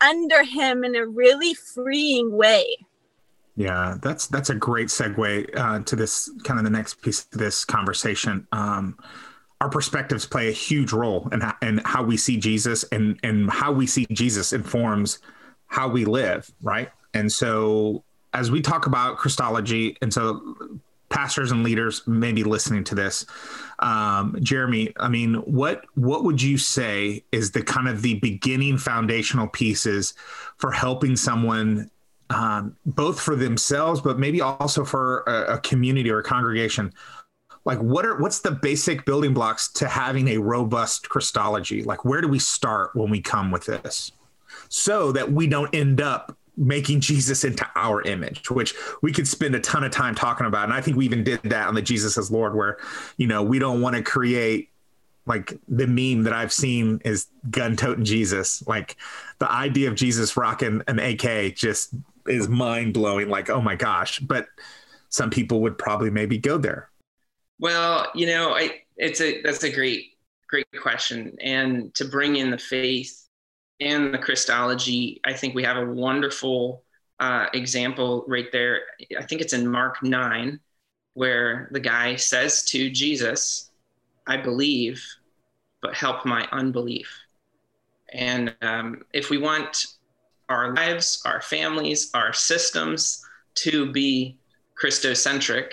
under 0.00 0.44
him 0.44 0.84
in 0.84 0.94
a 0.94 1.06
really 1.06 1.54
freeing 1.54 2.36
way 2.36 2.64
yeah, 3.58 3.96
that's 4.00 4.28
that's 4.28 4.50
a 4.50 4.54
great 4.54 4.86
segue 4.86 5.58
uh, 5.58 5.80
to 5.80 5.96
this 5.96 6.30
kind 6.44 6.60
of 6.60 6.64
the 6.64 6.70
next 6.70 7.02
piece 7.02 7.26
of 7.32 7.40
this 7.40 7.64
conversation. 7.64 8.46
Um, 8.52 8.96
our 9.60 9.68
perspectives 9.68 10.24
play 10.24 10.46
a 10.48 10.52
huge 10.52 10.92
role 10.92 11.28
in, 11.32 11.42
in 11.60 11.78
how 11.84 12.04
we 12.04 12.16
see 12.16 12.36
Jesus, 12.36 12.84
and 12.92 13.18
and 13.24 13.50
how 13.50 13.72
we 13.72 13.84
see 13.88 14.06
Jesus 14.12 14.52
informs 14.52 15.18
how 15.66 15.88
we 15.88 16.04
live, 16.04 16.48
right? 16.62 16.90
And 17.14 17.32
so, 17.32 18.04
as 18.32 18.48
we 18.48 18.62
talk 18.62 18.86
about 18.86 19.16
Christology, 19.16 19.96
and 20.02 20.14
so 20.14 20.80
pastors 21.08 21.50
and 21.50 21.62
leaders 21.62 22.06
may 22.06 22.32
be 22.32 22.44
listening 22.44 22.84
to 22.84 22.94
this, 22.94 23.26
um, 23.80 24.36
Jeremy, 24.40 24.92
I 24.98 25.08
mean, 25.08 25.34
what 25.34 25.84
what 25.94 26.24
would 26.24 26.40
you 26.42 26.58
say 26.58 27.24
is 27.32 27.50
the 27.50 27.62
kind 27.62 27.88
of 27.88 28.02
the 28.02 28.14
beginning 28.14 28.78
foundational 28.78 29.48
pieces 29.48 30.14
for 30.56 30.70
helping 30.72 31.16
someone 31.16 31.90
um, 32.30 32.76
both 32.84 33.20
for 33.20 33.36
themselves, 33.36 34.00
but 34.00 34.18
maybe 34.18 34.40
also 34.40 34.84
for 34.84 35.22
a, 35.26 35.54
a 35.54 35.58
community 35.58 36.10
or 36.10 36.18
a 36.18 36.24
congregation. 36.24 36.92
Like, 37.64 37.78
what 37.78 38.06
are 38.06 38.18
what's 38.18 38.40
the 38.40 38.52
basic 38.52 39.04
building 39.04 39.34
blocks 39.34 39.70
to 39.74 39.88
having 39.88 40.28
a 40.28 40.38
robust 40.38 41.08
Christology? 41.08 41.82
Like, 41.82 42.04
where 42.04 42.20
do 42.20 42.28
we 42.28 42.38
start 42.38 42.94
when 42.94 43.10
we 43.10 43.20
come 43.20 43.50
with 43.50 43.66
this, 43.66 44.12
so 44.68 45.12
that 45.12 45.32
we 45.32 45.46
don't 45.46 45.74
end 45.74 46.00
up 46.00 46.37
making 46.58 47.00
Jesus 47.00 47.44
into 47.44 47.66
our 47.76 48.02
image, 48.02 48.50
which 48.50 48.74
we 49.00 49.12
could 49.12 49.28
spend 49.28 49.54
a 49.54 49.60
ton 49.60 49.84
of 49.84 49.92
time 49.92 50.14
talking 50.14 50.46
about. 50.46 50.64
And 50.64 50.72
I 50.72 50.80
think 50.80 50.96
we 50.96 51.04
even 51.04 51.22
did 51.22 51.40
that 51.44 51.68
on 51.68 51.74
the 51.74 51.82
Jesus 51.82 52.18
as 52.18 52.30
Lord, 52.30 52.54
where, 52.54 52.78
you 53.16 53.26
know, 53.26 53.42
we 53.42 53.58
don't 53.58 53.80
want 53.80 53.96
to 53.96 54.02
create 54.02 54.70
like 55.24 55.58
the 55.68 55.86
meme 55.86 56.24
that 56.24 56.32
I've 56.32 56.52
seen 56.52 57.00
is 57.04 57.26
gun 57.50 57.76
toting 57.76 58.04
Jesus. 58.04 58.66
Like 58.66 58.96
the 59.38 59.50
idea 59.50 59.88
of 59.88 59.94
Jesus 59.94 60.36
rocking 60.36 60.82
an 60.88 60.98
AK 60.98 61.54
just 61.54 61.94
is 62.26 62.48
mind 62.48 62.94
blowing. 62.94 63.28
Like, 63.28 63.50
oh 63.50 63.60
my 63.60 63.76
gosh. 63.76 64.18
But 64.18 64.46
some 65.10 65.30
people 65.30 65.60
would 65.62 65.78
probably 65.78 66.10
maybe 66.10 66.38
go 66.38 66.58
there. 66.58 66.90
Well, 67.60 68.08
you 68.14 68.26
know, 68.26 68.54
I 68.54 68.82
it's 68.96 69.20
a 69.20 69.42
that's 69.42 69.62
a 69.64 69.70
great 69.70 70.12
great 70.48 70.66
question, 70.80 71.36
and 71.42 71.94
to 71.94 72.04
bring 72.04 72.36
in 72.36 72.50
the 72.50 72.58
faith 72.58 73.27
and 73.80 74.12
the 74.12 74.18
Christology, 74.18 75.20
I 75.24 75.32
think 75.32 75.54
we 75.54 75.62
have 75.64 75.76
a 75.76 75.86
wonderful 75.86 76.82
uh, 77.20 77.46
example 77.54 78.24
right 78.26 78.50
there. 78.52 78.82
I 79.18 79.24
think 79.24 79.40
it's 79.40 79.52
in 79.52 79.66
Mark 79.66 80.02
nine, 80.02 80.60
where 81.14 81.68
the 81.72 81.80
guy 81.80 82.16
says 82.16 82.64
to 82.66 82.90
Jesus, 82.90 83.70
"I 84.26 84.36
believe, 84.36 85.04
but 85.82 85.94
help 85.94 86.24
my 86.24 86.48
unbelief." 86.52 87.10
And 88.12 88.54
um, 88.62 89.04
if 89.12 89.30
we 89.30 89.38
want 89.38 89.86
our 90.48 90.74
lives, 90.74 91.22
our 91.24 91.42
families, 91.42 92.10
our 92.14 92.32
systems 92.32 93.24
to 93.56 93.92
be 93.92 94.36
Christocentric, 94.80 95.72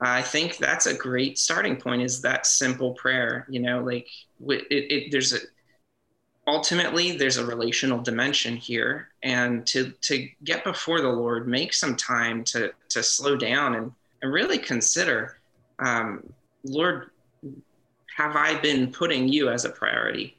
I 0.00 0.22
think 0.22 0.58
that's 0.58 0.86
a 0.86 0.94
great 0.94 1.38
starting 1.38 1.76
point. 1.76 2.02
Is 2.02 2.20
that 2.22 2.46
simple 2.46 2.92
prayer? 2.94 3.46
You 3.48 3.60
know, 3.60 3.82
like 3.82 4.08
it, 4.48 4.66
it, 4.70 5.10
there's 5.10 5.32
a 5.32 5.38
ultimately 6.48 7.16
there's 7.16 7.36
a 7.36 7.44
relational 7.44 8.00
dimension 8.00 8.56
here, 8.56 9.08
and 9.22 9.66
to 9.66 9.92
to 10.02 10.28
get 10.44 10.64
before 10.64 11.00
the 11.00 11.08
Lord, 11.08 11.46
make 11.46 11.72
some 11.72 11.96
time 11.96 12.44
to 12.44 12.72
to 12.90 13.02
slow 13.02 13.36
down 13.36 13.76
and 13.76 13.92
and 14.22 14.32
really 14.32 14.58
consider, 14.58 15.38
um, 15.78 16.32
Lord, 16.64 17.10
have 18.16 18.34
I 18.34 18.58
been 18.60 18.90
putting 18.90 19.28
you 19.28 19.48
as 19.48 19.64
a 19.64 19.70
priority 19.70 20.36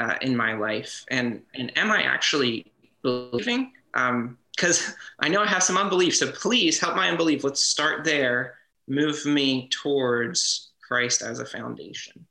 uh, 0.00 0.16
in 0.20 0.36
my 0.36 0.54
life, 0.54 1.04
and 1.10 1.42
and 1.54 1.76
am 1.76 1.90
I 1.90 2.02
actually 2.02 2.72
believing? 3.02 3.72
Um, 3.94 4.38
because 4.54 4.94
I 5.20 5.28
know 5.28 5.40
I 5.40 5.46
have 5.46 5.62
some 5.62 5.78
unbelief. 5.78 6.14
So 6.16 6.30
please 6.32 6.78
help 6.78 6.94
my 6.94 7.08
unbelief. 7.08 7.44
Let's 7.44 7.64
start 7.64 8.04
there. 8.04 8.56
Move 8.88 9.24
me 9.24 9.68
towards 9.68 10.70
Christ 10.86 11.22
as 11.22 11.38
a 11.38 11.46
foundation. 11.46 12.26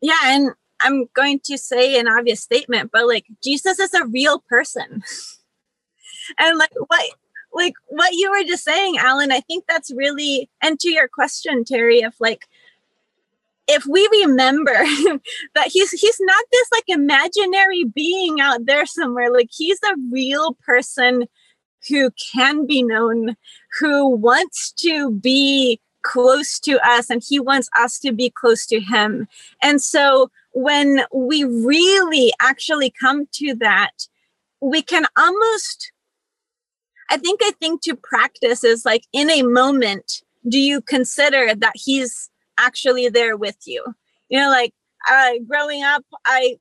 Yeah 0.00 0.18
and 0.24 0.50
i'm 0.80 1.06
going 1.14 1.40
to 1.40 1.56
say 1.58 1.98
an 1.98 2.08
obvious 2.08 2.40
statement 2.40 2.90
but 2.92 3.06
like 3.06 3.26
jesus 3.42 3.78
is 3.78 3.94
a 3.94 4.06
real 4.06 4.40
person. 4.48 5.02
And 6.38 6.58
like 6.58 6.70
what 6.86 7.10
like 7.52 7.72
what 7.88 8.12
you 8.12 8.30
were 8.30 8.44
just 8.44 8.62
saying 8.62 8.98
alan 8.98 9.32
i 9.32 9.40
think 9.40 9.64
that's 9.66 9.90
really 9.90 10.48
and 10.62 10.78
to 10.78 10.90
your 10.90 11.08
question 11.08 11.64
terry 11.64 12.00
if 12.00 12.14
like 12.20 12.46
if 13.70 13.86
we 13.86 14.06
remember 14.24 14.72
that 15.54 15.68
he's 15.68 15.92
he's 15.92 16.18
not 16.20 16.44
this 16.50 16.68
like 16.72 16.84
imaginary 16.88 17.84
being 17.84 18.40
out 18.40 18.66
there 18.66 18.84
somewhere. 18.84 19.32
Like 19.32 19.48
he's 19.50 19.78
a 19.84 19.94
real 20.10 20.54
person 20.66 21.26
who 21.88 22.10
can 22.32 22.66
be 22.66 22.82
known 22.82 23.36
who 23.78 24.08
wants 24.08 24.72
to 24.72 25.12
be 25.12 25.80
close 26.02 26.58
to 26.60 26.78
us 26.86 27.10
and 27.10 27.22
he 27.26 27.38
wants 27.40 27.68
us 27.78 27.98
to 28.00 28.12
be 28.12 28.30
close 28.30 28.66
to 28.66 28.80
him. 28.80 29.28
And 29.62 29.80
so 29.82 30.30
when 30.52 31.02
we 31.12 31.44
really 31.44 32.32
actually 32.40 32.92
come 33.00 33.26
to 33.32 33.54
that, 33.56 34.08
we 34.60 34.82
can 34.82 35.06
almost 35.16 35.92
I 37.10 37.16
think, 37.16 37.40
I 37.42 37.50
think 37.60 37.82
to 37.82 37.96
practice 37.96 38.62
is 38.62 38.84
like 38.84 39.02
in 39.12 39.30
a 39.30 39.42
moment, 39.42 40.22
do 40.48 40.58
you 40.58 40.80
consider 40.80 41.54
that 41.56 41.72
he's 41.74 42.30
actually 42.56 43.08
there 43.08 43.36
with 43.36 43.56
you? 43.66 43.84
You 44.28 44.38
know, 44.38 44.48
like 44.48 44.72
uh, 45.10 45.32
growing 45.48 45.82
up, 45.82 46.04
I 46.24 46.58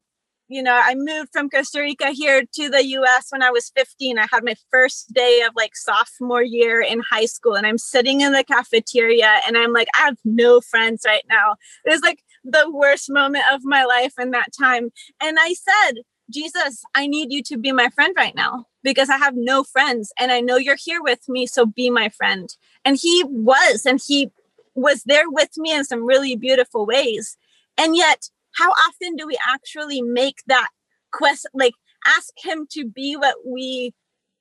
you 0.50 0.64
know, 0.64 0.82
I 0.84 0.96
moved 0.96 1.30
from 1.32 1.48
Costa 1.48 1.80
Rica 1.80 2.10
here 2.10 2.42
to 2.42 2.70
the 2.70 2.84
US 2.98 3.28
when 3.30 3.44
I 3.44 3.52
was 3.52 3.72
15. 3.76 4.18
I 4.18 4.26
had 4.32 4.44
my 4.44 4.56
first 4.72 5.14
day 5.14 5.44
of 5.48 5.54
like 5.56 5.76
sophomore 5.76 6.42
year 6.42 6.82
in 6.82 7.04
high 7.08 7.26
school, 7.26 7.54
and 7.54 7.68
I'm 7.68 7.78
sitting 7.78 8.22
in 8.22 8.34
the 8.34 8.44
cafeteria 8.44 9.42
and 9.48 9.56
I'm 9.56 9.74
like, 9.74 9.88
I 9.96 10.06
have 10.06 10.18
no 10.26 10.60
friends 10.60 11.04
right 11.06 11.24
now. 11.30 11.56
It 11.86 11.92
was 11.92 12.02
like 12.02 12.24
the 12.44 12.70
worst 12.72 13.12
moment 13.12 13.44
of 13.54 13.62
my 13.64 13.86
life 13.86 14.14
in 14.20 14.32
that 14.32 14.50
time. 14.60 14.90
And 15.22 15.38
I 15.40 15.54
said, 15.54 16.02
Jesus, 16.32 16.84
I 16.96 17.06
need 17.06 17.32
you 17.32 17.44
to 17.44 17.58
be 17.58 17.72
my 17.72 17.90
friend 17.90 18.14
right 18.18 18.36
now 18.36 18.66
because 18.84 19.10
I 19.10 19.18
have 19.18 19.36
no 19.36 19.64
friends 19.64 20.12
and 20.20 20.32
I 20.32 20.42
know 20.42 20.58
you're 20.58 20.78
here 20.84 21.02
with 21.02 21.30
me. 21.30 21.46
So 21.46 21.68
be 21.68 21.92
my 21.92 22.10
friend. 22.10 22.50
And 22.84 22.98
he 23.00 23.24
was, 23.28 23.86
and 23.86 24.00
he 24.06 24.32
was 24.74 25.04
there 25.04 25.30
with 25.30 25.52
me 25.58 25.74
in 25.74 25.86
some 25.86 26.06
really 26.06 26.36
beautiful 26.36 26.88
ways. 26.88 27.38
And 27.78 27.96
yet, 27.96 28.30
how 28.56 28.72
often 28.72 29.16
do 29.16 29.28
we 29.28 29.38
actually 29.48 30.02
make 30.02 30.38
that 30.48 30.70
quest 31.12 31.48
like 31.54 31.74
ask 32.06 32.34
him 32.38 32.68
to 32.72 32.86
be 32.86 33.16
what 33.16 33.36
we 33.46 33.94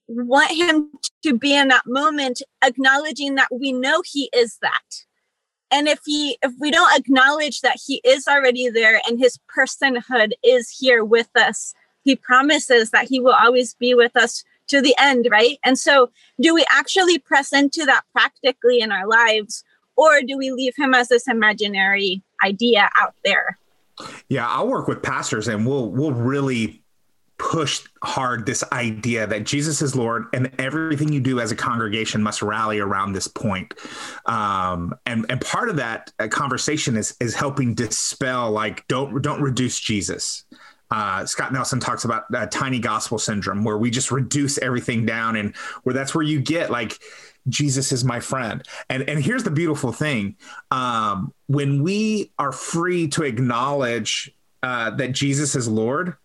want 0.07 0.51
him 0.51 0.91
to 1.23 1.37
be 1.37 1.55
in 1.55 1.69
that 1.69 1.87
moment 1.87 2.43
acknowledging 2.65 3.35
that 3.35 3.49
we 3.51 3.73
know 3.73 4.03
he 4.05 4.31
is 4.35 4.59
that? 4.63 5.05
And 5.71 5.87
if 5.87 6.01
he 6.07 6.39
if 6.43 6.53
we 6.59 6.71
don't 6.71 6.99
acknowledge 6.99 7.61
that 7.61 7.79
he 7.85 8.01
is 8.05 8.27
already 8.27 8.69
there 8.69 9.01
and 9.07 9.19
his 9.19 9.39
personhood 9.55 10.33
is 10.43 10.71
here 10.71 11.05
with 11.05 11.29
us 11.37 11.75
he 12.05 12.17
promises 12.17 12.91
that 12.91 13.07
he 13.07 13.21
will 13.21 13.35
always 13.35 13.75
be 13.75 13.93
with 13.93 14.17
us 14.17 14.43
to 14.69 14.81
the 14.81 14.95
end 14.99 15.29
right? 15.31 15.59
And 15.65 15.79
so 15.79 16.11
do 16.41 16.55
we 16.55 16.65
actually 16.73 17.19
press 17.19 17.53
into 17.53 17.85
that 17.85 18.03
practically 18.13 18.81
in 18.81 18.93
our 18.93 19.07
lives 19.07 19.63
or 19.97 20.23
do 20.23 20.39
we 20.39 20.51
leave 20.53 20.75
him 20.77 20.95
as 20.95 21.09
this 21.09 21.29
imaginary 21.29 22.23
idea 22.43 22.89
out 22.97 23.15
there 23.25 23.59
yeah, 24.29 24.49
I'll 24.49 24.69
work 24.69 24.89
with 24.89 25.03
pastors 25.03 25.49
and 25.49 25.67
we'll 25.67 25.91
we'll 25.91 26.13
really 26.13 26.83
push 27.39 27.83
hard 28.03 28.45
this 28.45 28.65
idea 28.73 29.27
that 29.27 29.45
Jesus 29.45 29.81
is 29.81 29.95
Lord 29.95 30.27
and 30.33 30.51
everything 30.59 31.13
you 31.13 31.21
do 31.21 31.39
as 31.41 31.53
a 31.53 31.57
congregation 31.57 32.21
must 32.21 32.43
rally 32.43 32.81
around 32.81 33.13
this 33.13 33.29
point. 33.29 33.75
Um, 34.27 34.95
and 35.07 35.25
and 35.29 35.41
part 35.41 35.69
of 35.69 35.77
that 35.77 36.13
uh, 36.19 36.29
conversation 36.29 36.97
is 36.97 37.17
is 37.21 37.35
helping 37.35 37.75
dispel 37.75 38.51
like 38.51 38.87
don't 38.89 39.23
don't 39.23 39.41
reduce 39.41 39.79
Jesus. 39.81 40.45
Uh, 40.91 41.27
Scott 41.27 41.53
Nelson 41.53 41.81
talks 41.81 42.05
about 42.07 42.25
uh, 42.35 42.47
tiny 42.47 42.79
gospel 42.79 43.19
syndrome, 43.19 43.63
where 43.63 43.77
we 43.77 43.91
just 43.91 44.11
reduce 44.11 44.57
everything 44.59 45.05
down, 45.05 45.37
and 45.37 45.55
where 45.83 45.93
that's 45.93 46.15
where 46.15 46.25
you 46.25 46.41
get 46.41 46.71
like 46.71 46.99
Jesus 47.49 47.93
is 47.93 48.05
my 48.05 48.21
friend. 48.21 48.67
And 48.89 49.09
and 49.09 49.23
here's 49.23 49.45
the 49.45 49.51
beautiful 49.51 49.93
thing: 49.93 50.37
um, 50.71 51.33
when 51.47 51.83
we 51.83 52.33
are 52.39 52.53
free 52.53 53.09
to 53.09 53.23
acknowledge 53.23 54.33
uh, 54.63 54.91
that 54.91 55.13
Jesus 55.13 55.55
is 55.55 55.69
Lord, 55.69 56.17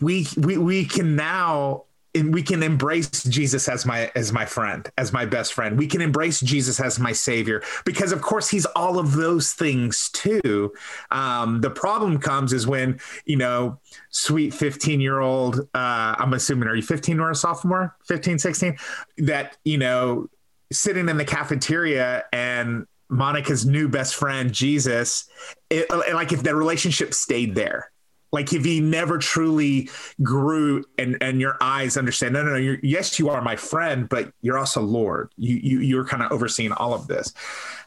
we 0.00 0.26
we 0.36 0.58
we 0.58 0.84
can 0.84 1.16
now 1.16 1.84
we 2.14 2.42
can 2.42 2.62
embrace 2.62 3.22
Jesus 3.24 3.68
as 3.68 3.86
my 3.86 4.10
as 4.14 4.32
my 4.32 4.44
friend, 4.44 4.90
as 4.98 5.12
my 5.12 5.24
best 5.24 5.52
friend. 5.52 5.78
We 5.78 5.86
can 5.86 6.00
embrace 6.00 6.40
Jesus 6.40 6.80
as 6.80 6.98
my 6.98 7.12
savior 7.12 7.62
because, 7.84 8.12
of 8.12 8.20
course, 8.20 8.48
he's 8.48 8.66
all 8.66 8.98
of 8.98 9.12
those 9.12 9.52
things 9.52 10.10
too. 10.10 10.72
Um, 11.10 11.60
the 11.60 11.70
problem 11.70 12.18
comes 12.18 12.52
is 12.52 12.66
when 12.66 12.98
you 13.24 13.36
know, 13.36 13.78
sweet 14.10 14.52
fifteen 14.52 15.00
year 15.00 15.20
old. 15.20 15.60
Uh, 15.74 16.16
I'm 16.18 16.34
assuming, 16.34 16.68
are 16.68 16.74
you 16.74 16.82
15 16.82 17.20
or 17.20 17.30
a 17.30 17.34
sophomore? 17.34 17.96
15, 18.06 18.38
16? 18.38 18.76
That 19.18 19.56
you 19.64 19.78
know, 19.78 20.28
sitting 20.72 21.08
in 21.08 21.16
the 21.16 21.24
cafeteria 21.24 22.24
and 22.32 22.86
Monica's 23.08 23.66
new 23.66 23.88
best 23.88 24.14
friend 24.14 24.52
Jesus, 24.52 25.28
it, 25.68 25.88
like 26.12 26.32
if 26.32 26.42
the 26.42 26.54
relationship 26.54 27.14
stayed 27.14 27.54
there 27.54 27.90
like 28.32 28.52
if 28.52 28.64
he 28.64 28.80
never 28.80 29.18
truly 29.18 29.88
grew 30.22 30.84
and 30.98 31.16
and 31.20 31.40
your 31.40 31.56
eyes 31.60 31.96
understand 31.96 32.34
no 32.34 32.42
no 32.42 32.58
no 32.58 32.76
yes 32.82 33.18
you 33.18 33.28
are 33.28 33.42
my 33.42 33.56
friend 33.56 34.08
but 34.08 34.32
you're 34.42 34.58
also 34.58 34.80
lord. 34.80 35.32
You, 35.36 35.56
you 35.56 35.80
you're 35.80 36.04
kind 36.04 36.22
of 36.22 36.32
overseeing 36.32 36.72
all 36.72 36.94
of 36.94 37.06
this. 37.06 37.32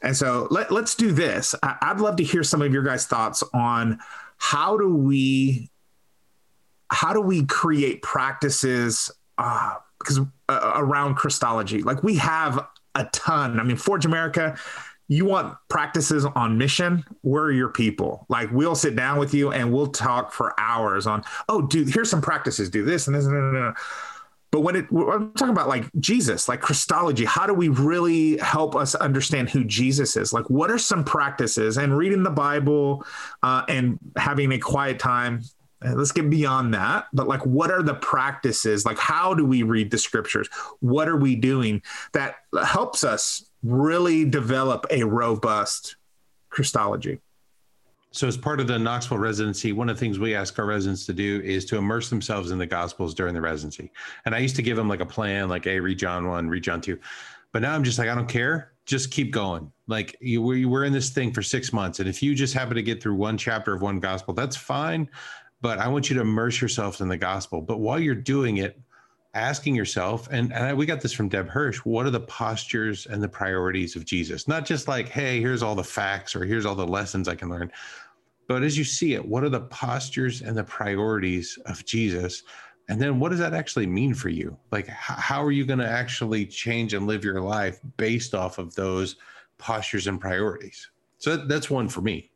And 0.01 0.15
so 0.15 0.47
let, 0.51 0.71
let's 0.71 0.95
do 0.95 1.11
this. 1.11 1.55
I, 1.63 1.77
i'd 1.81 1.99
love 1.99 2.17
to 2.17 2.23
hear 2.23 2.43
some 2.43 2.61
of 2.61 2.73
your 2.73 2.83
guys 2.83 3.05
thoughts 3.05 3.43
on 3.53 3.99
how 4.37 4.77
do 4.77 4.93
we 4.93 5.69
how 6.89 7.13
do 7.13 7.21
we 7.21 7.45
create 7.45 8.01
practices 8.01 9.09
uh, 9.37 9.75
because 9.99 10.19
uh, 10.49 10.73
around 10.75 11.15
christology? 11.15 11.81
Like 11.81 12.03
we 12.03 12.15
have 12.17 12.67
a 12.95 13.05
ton. 13.05 13.59
I 13.59 13.63
mean 13.63 13.77
forge 13.77 14.05
america 14.05 14.57
you 15.13 15.25
want 15.25 15.55
practices 15.69 16.25
on 16.25 16.57
mission? 16.57 17.03
We're 17.21 17.51
your 17.51 17.69
people? 17.69 18.25
Like 18.29 18.51
we'll 18.51 18.75
sit 18.75 18.95
down 18.95 19.19
with 19.19 19.33
you 19.33 19.51
and 19.51 19.71
we'll 19.71 19.87
talk 19.87 20.31
for 20.31 20.59
hours 20.59 21.07
on 21.07 21.23
oh 21.49 21.61
dude 21.61 21.93
here's 21.93 22.09
some 22.09 22.21
practices. 22.21 22.69
Do 22.69 22.83
this 22.83 23.07
and 23.07 23.15
this 23.15 23.25
and 23.25 23.55
that 23.55 23.75
but 24.51 24.61
when 24.61 24.75
it 24.75 24.85
i'm 24.91 25.33
talking 25.33 25.51
about 25.51 25.67
like 25.67 25.89
jesus 25.99 26.47
like 26.47 26.61
christology 26.61 27.25
how 27.25 27.47
do 27.47 27.55
we 27.55 27.69
really 27.69 28.37
help 28.37 28.75
us 28.75 28.93
understand 28.93 29.49
who 29.49 29.63
jesus 29.63 30.15
is? 30.15 30.31
Like 30.31 30.49
what 30.49 30.69
are 30.69 30.77
some 30.77 31.03
practices? 31.03 31.77
And 31.77 31.97
reading 31.97 32.23
the 32.23 32.29
bible 32.29 33.05
uh, 33.41 33.63
and 33.67 33.99
having 34.15 34.51
a 34.51 34.59
quiet 34.59 34.99
time 34.99 35.41
Uh, 35.85 35.93
let's 35.93 36.11
get 36.11 36.29
beyond 36.29 36.73
that 36.73 37.05
but 37.13 37.27
like 37.27 37.45
what 37.45 37.71
are 37.71 37.83
the 37.83 37.95
practices 37.95 38.85
like 38.85 38.97
how 38.97 39.33
do 39.33 39.45
we 39.45 39.63
read 39.63 39.91
the 39.91 39.97
scriptures 39.97 40.47
what 40.79 41.07
are 41.07 41.17
we 41.17 41.35
doing 41.35 41.81
that 42.13 42.35
helps 42.65 43.03
us 43.03 43.49
really 43.63 44.25
develop 44.25 44.85
a 44.91 45.03
robust 45.03 45.95
Christology. 46.53 47.19
So, 48.11 48.27
as 48.27 48.37
part 48.37 48.59
of 48.59 48.67
the 48.67 48.77
Knoxville 48.77 49.17
residency, 49.17 49.73
one 49.73 49.89
of 49.89 49.95
the 49.95 49.99
things 49.99 50.19
we 50.19 50.35
ask 50.35 50.57
our 50.59 50.65
residents 50.65 51.07
to 51.07 51.13
do 51.13 51.41
is 51.43 51.65
to 51.65 51.77
immerse 51.77 52.09
themselves 52.09 52.51
in 52.51 52.59
the 52.59 52.67
Gospels 52.67 53.15
during 53.15 53.33
the 53.33 53.41
residency. 53.41 53.91
And 54.25 54.35
I 54.35 54.37
used 54.37 54.55
to 54.57 54.61
give 54.61 54.77
them 54.77 54.87
like 54.87 54.99
a 54.99 55.05
plan, 55.05 55.49
like, 55.49 55.65
hey, 55.65 55.79
read 55.79 55.97
John 55.97 56.27
1, 56.27 56.47
read 56.47 56.63
John 56.63 56.79
2. 56.79 56.99
But 57.51 57.63
now 57.63 57.73
I'm 57.73 57.83
just 57.83 57.97
like, 57.97 58.09
I 58.09 58.15
don't 58.15 58.29
care. 58.29 58.73
Just 58.85 59.09
keep 59.09 59.31
going. 59.31 59.71
Like, 59.87 60.15
you, 60.21 60.43
we're 60.43 60.83
in 60.83 60.93
this 60.93 61.09
thing 61.09 61.33
for 61.33 61.41
six 61.41 61.73
months. 61.73 61.99
And 61.99 62.07
if 62.07 62.21
you 62.21 62.35
just 62.35 62.53
happen 62.53 62.75
to 62.75 62.83
get 62.83 63.01
through 63.01 63.15
one 63.15 63.37
chapter 63.37 63.73
of 63.73 63.81
one 63.81 63.99
Gospel, 63.99 64.35
that's 64.35 64.55
fine. 64.55 65.09
But 65.63 65.79
I 65.79 65.87
want 65.87 66.09
you 66.09 66.15
to 66.15 66.21
immerse 66.21 66.59
yourself 66.59 66.99
in 66.99 67.07
the 67.07 67.15
Gospel. 67.15 67.61
But 67.61 67.79
while 67.79 67.97
you're 67.97 68.15
doing 68.15 68.57
it, 68.57 68.77
asking 69.33 69.75
yourself, 69.75 70.27
and, 70.29 70.51
and 70.51 70.77
we 70.77 70.85
got 70.85 70.99
this 70.99 71.13
from 71.13 71.29
Deb 71.29 71.47
Hirsch, 71.47 71.77
what 71.85 72.05
are 72.05 72.09
the 72.09 72.19
postures 72.19 73.05
and 73.05 73.23
the 73.23 73.29
priorities 73.29 73.95
of 73.95 74.03
Jesus? 74.03 74.45
Not 74.45 74.65
just 74.65 74.89
like, 74.89 75.07
hey, 75.07 75.39
here's 75.39 75.63
all 75.63 75.73
the 75.73 75.81
facts 75.81 76.35
or 76.35 76.43
here's 76.43 76.65
all 76.65 76.75
the 76.75 76.85
lessons 76.85 77.29
I 77.29 77.35
can 77.35 77.49
learn. 77.49 77.71
But 78.49 78.63
as 78.63 78.77
you 78.77 78.83
see 78.83 79.13
it, 79.13 79.25
what 79.25 79.41
are 79.45 79.49
the 79.49 79.61
postures 79.61 80.41
and 80.41 80.57
the 80.57 80.65
priorities 80.65 81.57
of 81.65 81.85
Jesus? 81.85 82.43
And 82.89 83.01
then 83.01 83.17
what 83.17 83.29
does 83.29 83.39
that 83.39 83.53
actually 83.53 83.87
mean 83.87 84.13
for 84.13 84.27
you? 84.27 84.57
Like, 84.69 84.87
how 84.89 85.41
are 85.41 85.53
you 85.53 85.65
going 85.65 85.79
to 85.79 85.89
actually 85.89 86.45
change 86.45 86.93
and 86.93 87.07
live 87.07 87.23
your 87.23 87.39
life 87.39 87.79
based 87.95 88.35
off 88.35 88.57
of 88.57 88.75
those 88.75 89.15
postures 89.59 90.07
and 90.07 90.19
priorities? 90.19 90.89
So 91.19 91.37
that's 91.37 91.69
one 91.69 91.87
for 91.87 92.01
me. 92.01 92.32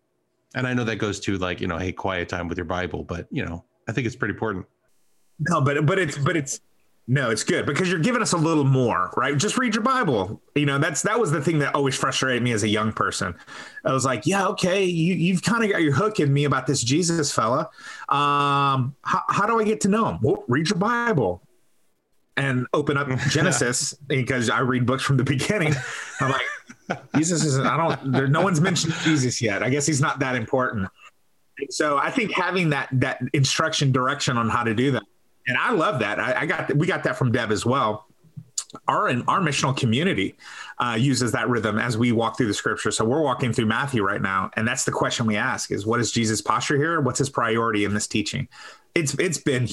And 0.56 0.66
I 0.66 0.74
know 0.74 0.84
that 0.86 0.98
goes 0.98 1.20
to 1.22 1.38
like, 1.38 1.62
you 1.62 1.68
know, 1.68 1.78
hey, 1.78 1.92
quiet 1.92 2.30
time 2.30 2.48
with 2.48 2.58
your 2.58 2.66
Bible, 2.66 3.04
but 3.04 3.28
you 3.32 3.46
know, 3.46 3.66
I 3.88 3.92
think 3.92 4.08
it's 4.08 4.16
pretty 4.16 4.34
important. 4.34 4.66
No, 5.40 5.62
but 5.62 5.86
but 5.86 6.00
it's 6.00 6.18
but 6.18 6.36
it's 6.36 6.62
no, 7.10 7.30
it's 7.30 7.44
good 7.44 7.66
because 7.66 7.90
you're 7.90 8.00
giving 8.00 8.22
us 8.22 8.34
a 8.34 8.38
little 8.38 8.66
more, 8.66 9.12
right? 9.16 9.38
Just 9.38 9.58
read 9.58 9.74
your 9.74 9.84
Bible. 9.84 10.42
You 10.56 10.66
know, 10.66 10.78
that's 10.78 11.04
that 11.04 11.18
was 11.18 11.32
the 11.32 11.42
thing 11.42 11.60
that 11.60 11.74
always 11.74 11.96
frustrated 11.96 12.44
me 12.44 12.52
as 12.52 12.64
a 12.64 12.68
young 12.68 12.92
person. 12.92 13.34
I 13.86 13.94
was 13.94 14.04
like, 14.04 14.26
yeah, 14.26 14.46
okay, 14.48 14.84
you 14.84 15.14
you've 15.14 15.42
kind 15.42 15.64
of 15.64 15.72
got 15.72 15.82
your 15.82 15.94
hook 15.94 16.20
in 16.20 16.34
me 16.34 16.44
about 16.44 16.68
this 16.68 16.84
Jesus 16.84 17.32
fella. 17.32 17.70
Um, 18.10 18.96
how, 19.04 19.24
how 19.30 19.46
do 19.46 19.58
I 19.58 19.64
get 19.64 19.82
to 19.82 19.88
know 19.88 20.10
him? 20.10 20.20
Well, 20.22 20.44
read 20.50 20.70
your 20.70 20.80
Bible 20.80 21.42
and 22.36 22.68
open 22.74 22.98
up 22.98 23.08
Genesis 23.30 23.94
because 23.94 24.50
I 24.50 24.60
read 24.60 24.86
books 24.86 25.04
from 25.04 25.16
the 25.16 25.24
beginning. 25.24 25.74
I'm 26.20 26.32
like, 26.32 26.46
Jesus 27.16 27.44
isn't. 27.44 27.66
I 27.66 27.78
don't. 27.78 28.12
There, 28.12 28.28
no 28.28 28.42
one's 28.42 28.62
mentioned 28.62 28.94
Jesus 29.04 29.42
yet. 29.42 29.64
I 29.64 29.70
guess 29.70 29.86
he's 29.86 30.02
not 30.02 30.20
that 30.20 30.36
important. 30.36 30.88
So 31.70 31.98
I 31.98 32.12
think 32.12 32.32
having 32.32 32.70
that 32.70 32.90
that 32.94 33.22
instruction 33.34 33.92
direction 33.92 34.38
on 34.38 34.50
how 34.50 34.64
to 34.64 34.74
do 34.74 34.92
that 34.92 35.04
and 35.48 35.58
I 35.58 35.72
love 35.72 36.00
that. 36.00 36.20
I, 36.20 36.42
I 36.42 36.46
got 36.46 36.76
we 36.76 36.86
got 36.86 37.04
that 37.04 37.18
from 37.18 37.32
Deb 37.32 37.52
as 37.52 37.66
well. 37.66 38.06
Our 38.88 39.08
our 39.28 39.40
missional 39.40 39.76
community 39.76 40.36
uh, 40.78 40.98
uses 41.00 41.32
that 41.32 41.48
rhythm 41.48 41.80
as 41.80 41.98
we 41.98 42.12
walk 42.12 42.38
through 42.38 42.48
the 42.48 42.54
scripture. 42.54 42.92
So 42.92 43.06
we're 43.06 43.22
walking 43.22 43.54
through 43.54 43.68
Matthew 43.68 44.04
right 44.04 44.22
now, 44.22 44.52
and 44.56 44.68
that's 44.68 44.84
the 44.84 44.92
question 44.92 45.26
we 45.26 45.38
ask: 45.38 45.72
is 45.72 45.86
what 45.86 46.02
is 46.02 46.12
Jesus' 46.12 46.42
posture 46.42 46.76
here? 46.76 47.00
What's 47.00 47.20
his 47.20 47.30
priority 47.30 47.86
in 47.86 47.94
this 47.94 48.08
teaching? 48.08 48.50
It's 48.94 49.14
it's 49.16 49.38
been 49.38 49.70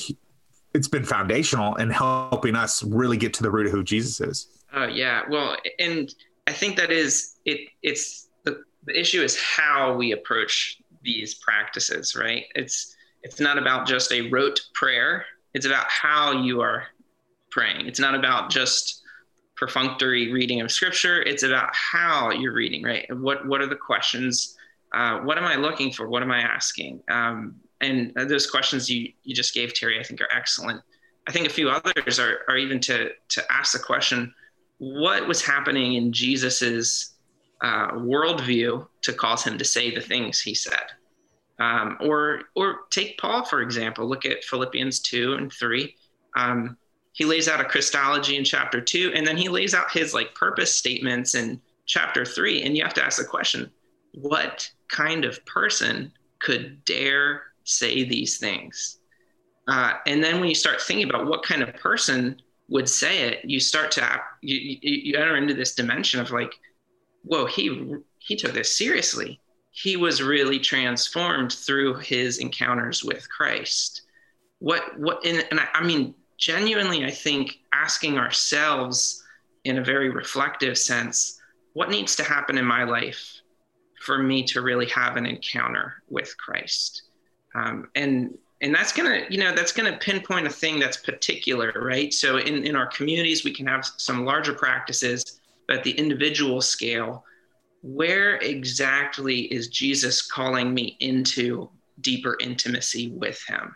it's 0.75 0.89
been 0.89 1.05
foundational 1.05 1.75
in 1.75 1.91
helping 1.91 2.55
us 2.55 2.85
really 2.85 3.17
get 3.17 3.35
to 3.35 3.43
the 3.43 3.51
root 3.51 3.67
of 3.67 3.73
who 3.73 3.83
Jesus 3.83 4.21
is. 4.21 4.49
Uh, 4.73 4.87
yeah, 4.87 5.23
well, 5.29 5.57
and 5.81 6.15
I 6.47 6.53
think 6.53 6.77
that 6.77 6.91
is 6.91 7.37
it. 7.45 7.69
It's 7.83 8.29
the 8.45 8.63
the 8.85 8.99
issue 8.99 9.23
is 9.23 9.41
how 9.41 9.95
we 9.95 10.13
approach 10.13 10.81
these 11.03 11.35
practices, 11.35 12.15
right? 12.17 12.45
It's 12.55 12.97
it's 13.23 13.41
not 13.41 13.59
about 13.59 13.87
just 13.87 14.13
a 14.13 14.29
rote 14.31 14.61
prayer 14.75 15.25
it's 15.55 15.67
about 15.67 15.87
how 15.89 16.33
you 16.33 16.61
are 16.61 16.85
praying. 17.51 17.87
It's 17.87 18.01
not 18.01 18.15
about 18.15 18.51
just 18.51 19.03
perfunctory 19.57 20.33
reading 20.33 20.61
of 20.61 20.71
scripture. 20.71 21.23
It's 21.23 21.45
about 21.45 21.71
how 21.73 22.33
you're 22.33 22.53
reading, 22.53 22.83
right? 22.83 23.07
What 23.17 23.47
what 23.47 23.61
are 23.61 23.69
the 23.69 23.77
questions? 23.77 24.57
Uh, 24.93 25.21
what 25.21 25.39
am 25.39 25.45
I 25.45 25.55
looking 25.55 25.93
for? 25.93 26.09
What 26.09 26.23
am 26.23 26.31
I 26.31 26.41
asking? 26.41 27.01
Um, 27.09 27.57
and 27.81 28.13
those 28.15 28.51
questions 28.51 28.91
you 28.91 29.13
you 29.23 29.35
just 29.35 29.55
gave 29.55 29.73
Terry, 29.73 29.99
I 29.99 30.03
think, 30.03 30.21
are 30.21 30.29
excellent. 30.33 30.83
I 31.27 31.33
think 31.33 31.47
a 31.47 31.51
few 31.51 31.71
others 31.71 32.19
are 32.19 32.41
are 32.49 32.57
even 32.57 32.81
to 32.81 33.11
to 33.29 33.53
ask 33.53 33.73
the 33.73 33.79
question, 33.79 34.35
what 34.79 35.27
was 35.27 35.43
happening 35.43 35.95
in 35.95 36.13
Jesus's 36.13 37.15
uh, 37.63 37.93
worldview 37.93 38.87
to 39.03 39.13
cause 39.13 39.45
him 39.45 39.59
to 39.59 39.65
say 39.65 39.95
the 39.95 40.01
things 40.01 40.41
he 40.41 40.55
said? 40.55 40.85
Um, 41.61 41.97
or 42.01 42.43
or 42.57 42.81
take 42.91 43.19
Paul 43.19 43.45
for 43.45 43.63
example. 43.63 44.07
Look 44.07 44.25
at 44.25 44.45
Philippians 44.45 45.01
two 45.01 45.35
and 45.35 45.53
three. 45.53 45.95
Um, 46.37 46.77
he 47.13 47.25
lays 47.25 47.47
out 47.47 47.61
a 47.61 47.65
Christology 47.65 48.37
in 48.37 48.45
chapter 48.45 48.81
two, 48.81 49.13
and 49.15 49.25
then 49.25 49.37
he 49.37 49.49
lays 49.49 49.73
out 49.73 49.93
his 49.93 50.15
like 50.15 50.35
purpose 50.35 50.75
statements 50.75 51.37
in 51.37 51.61
chapter 51.87 52.25
three. 52.25 52.63
And 52.63 52.77
you 52.77 52.83
have 52.83 52.95
to 52.95 53.05
ask 53.05 53.19
the 53.19 53.25
question, 53.25 53.71
what 54.15 54.69
kind 54.89 55.25
of 55.25 55.45
person 55.47 56.13
could 56.41 56.85
dare 56.85 57.43
say 57.63 58.03
these 58.03 58.39
things? 58.39 58.99
Uh, 59.69 59.95
and 60.07 60.23
then 60.23 60.41
when 60.41 60.49
you 60.49 60.55
start 60.55 60.83
thinking 60.83 61.09
about 61.09 61.27
what 61.27 61.45
kind 61.45 61.63
of 61.63 61.73
person 61.75 62.43
would 62.75 62.89
say 62.89 63.29
it, 63.29 63.45
you 63.45 63.61
start 63.61 63.93
to 63.93 64.21
you, 64.43 64.79
you, 64.83 65.17
enter 65.17 65.37
into 65.37 65.55
this 65.55 65.77
dimension 65.77 66.21
of 66.21 66.33
like, 66.33 66.53
whoa, 67.23 67.47
he 67.47 67.95
he 68.19 68.35
took 68.35 68.53
this 68.53 68.77
seriously. 68.77 69.41
He 69.71 69.97
was 69.97 70.21
really 70.21 70.59
transformed 70.59 71.53
through 71.53 71.95
his 71.99 72.39
encounters 72.39 73.05
with 73.05 73.31
Christ. 73.31 74.03
What 74.59 74.99
what 74.99 75.25
and, 75.25 75.47
and 75.53 75.61
I, 75.61 75.69
I 75.73 75.85
mean 75.85 76.17
genuinely, 76.37 77.05
I 77.05 77.13
think 77.13 77.61
asking 77.73 78.19
ourselves 78.19 79.23
in 79.63 79.79
a 79.79 79.85
very 79.85 80.11
reflective 80.11 80.77
sense, 80.77 81.41
what 81.75 81.91
needs 81.91 82.17
to 82.17 82.25
happen 82.25 82.59
in 82.59 82.65
my 82.65 82.83
life 82.83 83.41
for 84.01 84.19
me 84.19 84.43
to 84.47 84.63
really 84.63 84.87
have 84.87 85.17
an 85.17 85.27
encounter 85.27 86.03
with 86.09 86.37
Christ? 86.39 87.03
Um, 87.55 87.89
and 87.95 88.37
and 88.61 88.75
that's 88.75 88.93
gonna 88.93 89.25
you 89.29 89.38
know 89.38 89.55
that's 89.55 89.73
gonna 89.73 89.97
pinpoint 89.99 90.47
a 90.47 90.51
thing 90.51 90.79
that's 90.79 90.97
particular 90.97 91.73
right 91.77 92.12
so 92.12 92.38
in, 92.38 92.64
in 92.64 92.77
our 92.77 92.87
communities 92.87 93.45
we 93.45 93.53
can 93.53 93.67
have 93.67 93.85
some 93.97 94.25
larger 94.25 94.53
practices 94.53 95.40
but 95.67 95.83
the 95.85 95.93
individual 95.93 96.61
scale 96.61 97.25
where 97.83 98.37
exactly 98.37 99.40
is 99.53 99.69
jesus 99.69 100.23
calling 100.23 100.73
me 100.73 100.97
into 101.01 101.69
deeper 102.01 102.37
intimacy 102.40 103.11
with 103.11 103.43
him 103.47 103.75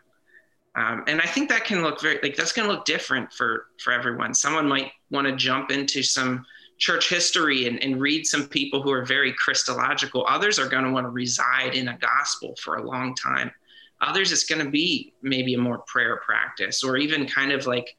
um, 0.79 1.03
and 1.09 1.21
I 1.21 1.27
think 1.27 1.49
that 1.49 1.65
can 1.65 1.83
look 1.83 2.01
very 2.01 2.21
like 2.23 2.37
that's 2.37 2.53
going 2.53 2.69
to 2.69 2.73
look 2.73 2.85
different 2.85 3.33
for 3.33 3.67
for 3.83 3.93
everyone. 3.93 4.33
Someone 4.33 4.69
might 4.69 4.93
want 5.11 5.27
to 5.27 5.35
jump 5.35 5.73
into 5.73 6.05
some 6.05 6.47
church 6.79 7.09
history 7.09 7.67
and, 7.67 7.83
and 7.83 8.01
read 8.01 8.25
some 8.25 8.47
people 8.47 8.81
who 8.81 8.93
are 8.93 9.05
very 9.05 9.33
Christological. 9.33 10.25
Others 10.29 10.61
are 10.61 10.69
going 10.69 10.85
to 10.85 10.93
want 10.93 11.05
to 11.05 11.11
reside 11.11 11.75
in 11.75 11.89
a 11.89 11.99
gospel 11.99 12.55
for 12.63 12.77
a 12.77 12.83
long 12.83 13.17
time. 13.17 13.51
Others, 14.01 14.33
it's 14.33 14.45
going 14.45 14.65
to 14.65 14.71
be 14.71 15.13
maybe 15.23 15.55
a 15.55 15.59
more 15.59 15.79
prayer 15.87 16.21
practice 16.25 16.85
or 16.85 16.97
even 16.97 17.27
kind 17.27 17.53
of 17.53 17.67
like 17.67 17.97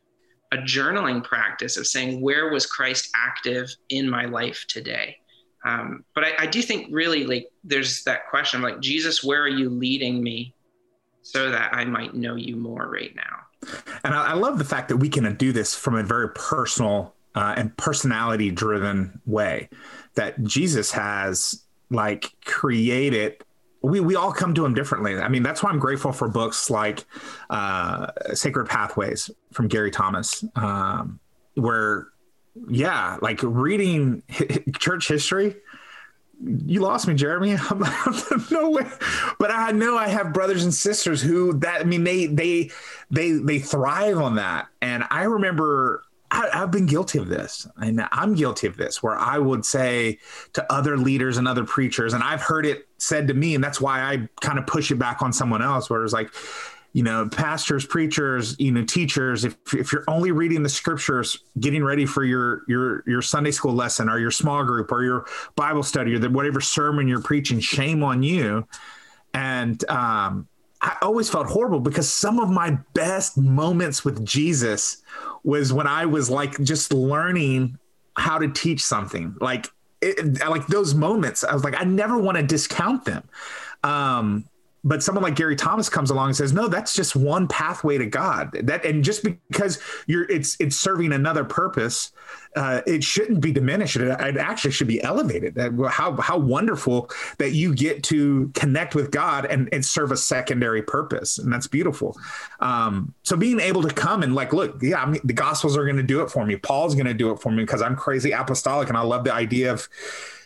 a 0.52 0.58
journaling 0.58 1.24
practice 1.24 1.78
of 1.78 1.86
saying, 1.86 2.22
where 2.22 2.50
was 2.52 2.66
Christ 2.66 3.10
active 3.16 3.70
in 3.90 4.10
my 4.10 4.26
life 4.26 4.66
today? 4.68 5.18
Um, 5.66 6.06
but 6.16 6.24
I, 6.24 6.32
I 6.40 6.46
do 6.48 6.62
think 6.62 6.88
really 6.90 7.26
like 7.26 7.50
there's 7.64 8.04
that 8.06 8.30
question 8.30 8.62
like, 8.62 8.80
Jesus, 8.80 9.24
where 9.24 9.42
are 9.42 9.50
you 9.50 9.70
leading 9.70 10.24
me 10.24 10.54
so 11.22 11.52
that 11.52 11.74
I 11.74 11.86
might 11.86 12.16
know 12.16 12.36
you 12.36 12.56
more 12.56 12.90
right 12.90 13.16
now. 13.16 13.72
And 14.04 14.14
I, 14.14 14.32
I 14.32 14.34
love 14.34 14.58
the 14.58 14.66
fact 14.66 14.90
that 14.90 14.98
we 14.98 15.10
can 15.10 15.36
do 15.36 15.52
this 15.52 15.76
from 15.76 15.96
a 15.96 16.04
very 16.04 16.30
personal 16.30 17.14
uh, 17.36 17.54
and 17.58 17.76
personality 17.78 18.52
driven 18.52 19.22
way 19.26 19.70
that 20.16 20.44
Jesus 20.44 20.92
has 20.92 21.64
like 21.92 22.34
created 22.46 23.44
we, 23.82 24.00
we 24.00 24.16
all 24.16 24.32
come 24.32 24.54
to 24.56 24.66
him 24.66 24.74
differently. 24.74 25.18
I 25.18 25.30
mean, 25.30 25.44
that's 25.44 25.64
why 25.64 25.70
I'm 25.70 25.80
grateful 25.80 26.12
for 26.12 26.28
books 26.28 26.70
like 26.70 27.06
uh, 27.50 28.08
Sacred 28.34 28.68
Pathways 28.68 29.30
from 29.54 29.68
Gary 29.68 29.92
Thomas, 29.92 30.44
um, 30.56 31.20
where, 31.56 32.08
yeah, 32.68 33.18
like 33.22 33.40
reading 33.42 34.24
church 34.80 35.08
history 35.08 35.56
you 36.42 36.82
lost 36.82 37.08
me, 37.08 37.14
Jeremy. 37.16 37.58
no 38.52 38.70
way. 38.70 38.90
But 39.40 39.52
I 39.52 39.72
know 39.72 39.98
I 39.98 40.08
have 40.08 40.34
brothers 40.34 40.64
and 40.64 40.74
sisters 40.74 41.22
who 41.22 41.54
that 41.60 41.82
I 41.82 41.84
mean 41.84 42.04
they 42.04 42.28
they 42.28 42.72
they 43.12 43.32
they 43.32 43.60
thrive 43.60 44.18
on 44.18 44.36
that. 44.36 44.68
And 44.82 45.04
I 45.10 45.24
remember 45.24 46.04
I, 46.32 46.50
have 46.54 46.72
been 46.72 46.86
guilty 46.86 47.18
of 47.18 47.28
this, 47.28 47.68
and 47.78 48.08
I'm 48.12 48.36
guilty 48.36 48.68
of 48.68 48.78
this, 48.78 49.02
where 49.02 49.18
I 49.18 49.38
would 49.38 49.66
say 49.66 50.20
to 50.54 50.72
other 50.72 50.98
leaders 50.98 51.38
and 51.38 51.48
other 51.48 51.64
preachers, 51.64 52.14
and 52.14 52.24
I've 52.24 52.42
heard 52.42 52.66
it 52.66 52.88
said 52.98 53.28
to 53.30 53.34
me, 53.34 53.56
and 53.56 53.64
that's 53.64 53.82
why 53.82 54.02
I 54.02 54.28
kind 54.42 54.60
of 54.60 54.68
push 54.68 54.92
it 54.92 54.96
back 54.96 55.22
on 55.22 55.34
someone 55.34 55.62
else, 55.62 55.90
where 55.90 56.04
it's 56.04 56.14
like, 56.14 56.32
you 56.94 57.04
know, 57.04 57.28
pastors, 57.30 57.86
preachers, 57.86 58.56
you 58.60 58.72
know, 58.72 58.84
teachers, 58.84 59.46
if, 59.46 59.56
if 59.74 59.92
you're 59.92 60.04
only 60.08 60.32
reading 60.32 60.64
the 60.64 60.70
scriptures, 60.70 61.40
getting 61.60 61.84
ready 61.84 62.06
for 62.06 62.24
your 62.24 62.64
your 62.68 63.04
your 63.08 63.22
Sunday 63.22 63.52
school 63.52 63.74
lesson 63.74 64.10
or 64.10 64.18
your 64.18 64.32
small 64.32 64.64
group 64.64 64.92
or 64.92 65.04
your 65.04 65.26
Bible 65.56 65.84
study 65.84 66.16
or 66.16 66.20
the, 66.20 66.30
whatever 66.30 66.62
sermon 66.62 67.08
you're 67.08 67.22
preaching, 67.22 67.60
shame 67.60 68.04
on 68.04 68.24
you. 68.24 68.68
And 69.34 69.88
um, 69.90 70.48
I 70.82 70.98
always 71.02 71.30
felt 71.30 71.48
horrible 71.48 71.80
because 71.80 72.12
some 72.12 72.40
of 72.40 72.50
my 72.50 72.78
best 72.94 73.38
moments 73.38 74.06
with 74.06 74.26
Jesus 74.26 75.04
was 75.44 75.74
when 75.74 75.88
I 75.88 76.06
was 76.06 76.30
like 76.30 76.62
just 76.64 76.94
learning 76.94 77.78
how 78.16 78.38
to 78.38 78.50
teach 78.50 78.82
something. 78.82 79.36
Like 79.42 79.68
it, 80.02 80.40
like 80.48 80.68
those 80.68 80.94
moments, 80.94 81.44
I 81.44 81.54
was 81.54 81.64
like, 81.64 81.80
I 81.80 81.84
never 81.84 82.18
want 82.18 82.38
to 82.38 82.44
discount 82.44 83.06
them. 83.06 83.28
Um, 83.84 84.46
but 84.84 85.04
someone 85.04 85.24
like 85.24 85.36
Gary 85.36 85.56
Thomas 85.56 85.90
comes 85.90 86.10
along 86.10 86.28
and 86.28 86.36
says, 86.36 86.54
"No, 86.54 86.68
that's 86.68 86.96
just 86.96 87.16
one 87.16 87.48
pathway 87.48 87.98
to 87.98 88.06
God." 88.06 88.56
That 88.64 88.86
and 88.86 89.04
just 89.04 89.24
because 89.24 89.80
you're 90.08 90.30
it's 90.30 90.56
it's 90.60 90.76
serving 90.76 91.12
another 91.12 91.44
purpose, 91.44 92.12
uh, 92.56 92.82
it 92.88 93.04
shouldn't 93.04 93.42
be 93.42 93.52
diminished. 93.52 93.98
It, 93.98 94.08
it 94.08 94.38
actually 94.38 94.72
should 94.72 94.88
be 94.88 95.02
elevated. 95.04 95.58
How 95.90 96.16
how 96.16 96.38
wonderful 96.38 97.10
that 97.40 97.52
you 97.52 97.76
get 97.76 98.04
to 98.04 98.52
connect 98.54 98.96
with 98.96 99.12
God 99.12 99.46
and, 99.46 99.68
and 99.74 99.86
serve 99.86 100.12
a 100.12 100.18
secondary 100.18 100.82
purpose, 100.82 101.40
and 101.40 101.52
that's 101.52 101.68
beautiful. 101.68 102.18
Um, 102.62 103.14
so 103.24 103.36
being 103.36 103.60
able 103.60 103.82
to 103.84 103.94
come 103.94 104.24
and 104.24 104.34
like, 104.34 104.54
look, 104.54 104.82
yeah, 104.82 105.02
I 105.02 105.06
mean, 105.06 105.22
the 105.26 105.34
Gospels 105.34 105.76
are 105.76 105.84
going 105.84 105.98
to 105.98 106.04
do 106.04 106.22
it 106.22 106.32
for 106.32 106.46
me. 106.46 106.56
Paul's 106.56 106.96
going 106.96 107.08
to 107.08 107.14
do 107.14 107.32
it 107.32 107.40
for 107.42 107.52
me 107.52 107.64
because 107.64 107.82
I'm 107.82 107.98
crazy 107.98 108.32
apostolic, 108.32 108.88
and 108.88 108.98
I 108.98 109.02
love 109.02 109.26
the 109.26 109.34
idea 109.34 109.74
of 109.74 109.90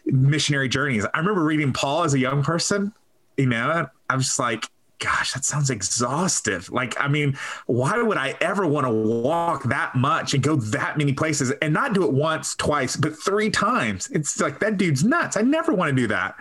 missionary 0.05 0.69
journeys. 0.69 1.05
I 1.13 1.19
remember 1.19 1.43
reading 1.43 1.71
Paul 1.71 2.03
as 2.03 2.15
a 2.15 2.19
young 2.19 2.43
person 2.43 2.93
you 3.37 3.47
know, 3.47 3.87
I'm 4.13 4.19
just 4.19 4.39
like, 4.39 4.67
gosh, 4.99 5.33
that 5.33 5.43
sounds 5.43 5.69
exhaustive. 5.69 6.71
Like, 6.71 6.95
I 6.99 7.09
mean, 7.09 7.37
why 7.65 8.01
would 8.01 8.17
I 8.17 8.37
ever 8.39 8.65
want 8.65 8.87
to 8.87 8.91
walk 8.91 9.63
that 9.63 9.95
much 9.95 10.33
and 10.33 10.41
go 10.41 10.55
that 10.55 10.97
many 10.97 11.11
places 11.11 11.51
and 11.61 11.73
not 11.73 11.93
do 11.93 12.05
it 12.05 12.13
once, 12.13 12.55
twice, 12.55 12.95
but 12.95 13.13
three 13.17 13.49
times? 13.49 14.07
It's 14.11 14.39
like 14.39 14.59
that 14.59 14.77
dude's 14.77 15.03
nuts. 15.03 15.35
I 15.35 15.41
never 15.41 15.73
want 15.73 15.89
to 15.89 15.95
do 15.95 16.07
that. 16.07 16.35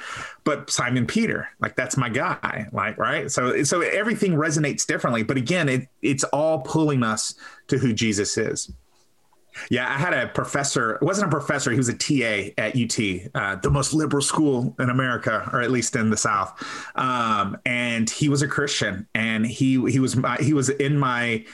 But 0.44 0.70
Simon 0.70 1.06
Peter, 1.06 1.48
like 1.60 1.74
that's 1.74 1.96
my 1.96 2.08
guy. 2.08 2.68
Like, 2.72 2.98
right. 2.98 3.30
So 3.30 3.64
so 3.64 3.80
everything 3.80 4.34
resonates 4.34 4.86
differently. 4.86 5.24
But 5.24 5.38
again, 5.38 5.68
it 5.68 5.88
it's 6.00 6.24
all 6.24 6.60
pulling 6.60 7.02
us 7.02 7.34
to 7.66 7.78
who 7.78 7.92
Jesus 7.92 8.38
is. 8.38 8.70
Yeah, 9.70 9.88
I 9.88 9.98
had 9.98 10.14
a 10.14 10.28
professor. 10.28 10.94
It 10.94 11.02
wasn't 11.02 11.28
a 11.28 11.30
professor. 11.30 11.70
He 11.70 11.76
was 11.76 11.88
a 11.88 11.94
TA 11.94 12.52
at 12.58 12.76
UT, 12.76 12.98
uh, 13.34 13.56
the 13.56 13.70
most 13.70 13.92
liberal 13.92 14.22
school 14.22 14.74
in 14.78 14.90
America, 14.90 15.48
or 15.52 15.60
at 15.60 15.70
least 15.70 15.96
in 15.96 16.10
the 16.10 16.16
South. 16.16 16.52
Um, 16.96 17.56
and 17.66 18.08
he 18.08 18.28
was 18.28 18.42
a 18.42 18.48
Christian, 18.48 19.06
and 19.14 19.46
he 19.46 19.84
he 19.90 19.98
was 19.98 20.16
my, 20.16 20.36
he 20.38 20.52
was 20.52 20.68
in 20.68 20.98
my 20.98 21.44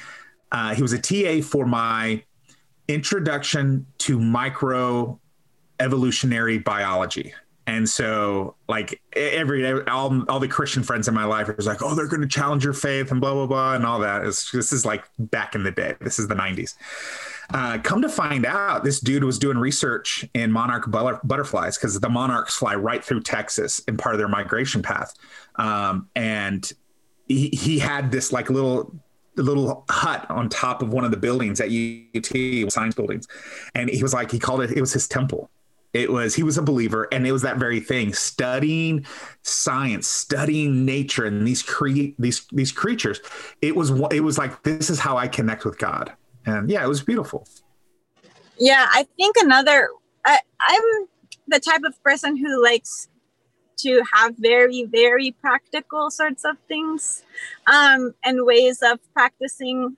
uh, 0.53 0.75
he 0.75 0.83
was 0.83 0.93
a 0.93 0.99
TA 0.99 1.47
for 1.47 1.67
my 1.67 2.23
introduction 2.89 3.87
to 3.99 4.19
micro 4.19 5.21
evolutionary 5.81 6.59
biology. 6.59 7.35
And 7.67 7.87
so, 7.87 8.57
like 8.67 8.99
every 9.15 9.87
all, 9.89 10.25
all 10.31 10.41
the 10.41 10.49
Christian 10.49 10.83
friends 10.83 11.07
in 11.07 11.13
my 11.13 11.27
life 11.27 11.55
was 11.55 11.67
like, 11.67 11.83
"Oh, 11.83 11.95
they're 11.95 12.07
going 12.07 12.23
to 12.23 12.27
challenge 12.27 12.65
your 12.65 12.73
faith 12.73 13.11
and 13.11 13.21
blah 13.21 13.35
blah 13.35 13.47
blah 13.47 13.75
and 13.75 13.85
all 13.85 13.99
that." 14.01 14.25
It's, 14.25 14.51
this 14.51 14.73
is 14.73 14.87
like 14.87 15.05
back 15.19 15.55
in 15.55 15.65
the 15.65 15.71
day. 15.71 15.95
This 16.01 16.19
is 16.19 16.29
the 16.29 16.35
'90s. 16.35 16.77
Uh, 17.53 17.79
come 17.79 18.03
to 18.03 18.09
find 18.09 18.45
out, 18.45 18.85
this 18.85 19.01
dude 19.01 19.25
was 19.25 19.39
doing 19.39 19.57
research 19.57 20.29
in 20.35 20.53
monarch 20.53 20.91
butterflies 20.91 21.79
because 21.79 21.99
the 21.99 22.09
monarchs 22.09 22.57
fly 22.57 22.75
right 22.75 23.03
through 23.03 23.23
Texas 23.23 23.79
in 23.81 23.97
part 23.97 24.15
of 24.15 24.19
their 24.19 24.29
migration 24.29 24.83
path. 24.83 25.15
Um, 25.57 26.09
and 26.15 26.71
he, 27.27 27.49
he 27.49 27.79
had 27.79 28.13
this 28.13 28.33
like 28.33 28.51
little 28.51 28.95
little 29.37 29.85
hut 29.89 30.29
on 30.31 30.49
top 30.49 30.83
of 30.83 30.93
one 30.93 31.05
of 31.05 31.11
the 31.11 31.17
buildings 31.17 31.61
at 31.61 31.69
UT 31.69 32.71
science 32.73 32.95
buildings, 32.95 33.27
and 33.75 33.89
he 33.89 34.03
was 34.03 34.13
like 34.13 34.31
he 34.31 34.39
called 34.39 34.61
it 34.61 34.73
it 34.73 34.81
was 34.81 34.93
his 34.93 35.09
temple. 35.09 35.51
It 35.95 36.13
was 36.13 36.35
he 36.35 36.43
was 36.43 36.59
a 36.59 36.63
believer, 36.63 37.09
and 37.13 37.27
it 37.27 37.33
was 37.33 37.43
that 37.43 37.57
very 37.57 37.81
thing: 37.81 38.13
studying 38.13 39.07
science, 39.43 40.07
studying 40.07 40.85
nature, 40.85 41.25
and 41.25 41.47
these 41.47 41.63
create 41.63 42.15
these 42.19 42.47
these 42.53 42.73
creatures. 42.73 43.21
It 43.63 43.75
was 43.75 43.91
it 44.11 44.21
was 44.21 44.37
like 44.37 44.65
this 44.65 44.91
is 44.91 44.99
how 44.99 45.17
I 45.17 45.29
connect 45.29 45.65
with 45.65 45.79
God 45.79 46.13
and 46.49 46.71
yeah, 46.71 46.85
it 46.85 46.89
was 46.89 47.03
beautiful. 47.03 47.47
Yeah, 48.59 48.87
I 48.91 49.07
think 49.17 49.37
another. 49.39 49.91
I, 50.25 50.39
I'm 50.61 51.07
the 51.47 51.61
type 51.61 51.83
of 51.85 52.03
person 52.03 52.37
who 52.37 52.63
likes 52.63 53.09
to 53.79 54.03
have 54.13 54.35
very 54.37 54.85
very 54.85 55.31
practical 55.41 56.11
sorts 56.11 56.45
of 56.45 56.57
things 56.67 57.23
um, 57.73 58.15
and 58.25 58.45
ways 58.45 58.83
of 58.83 58.99
practicing 59.15 59.97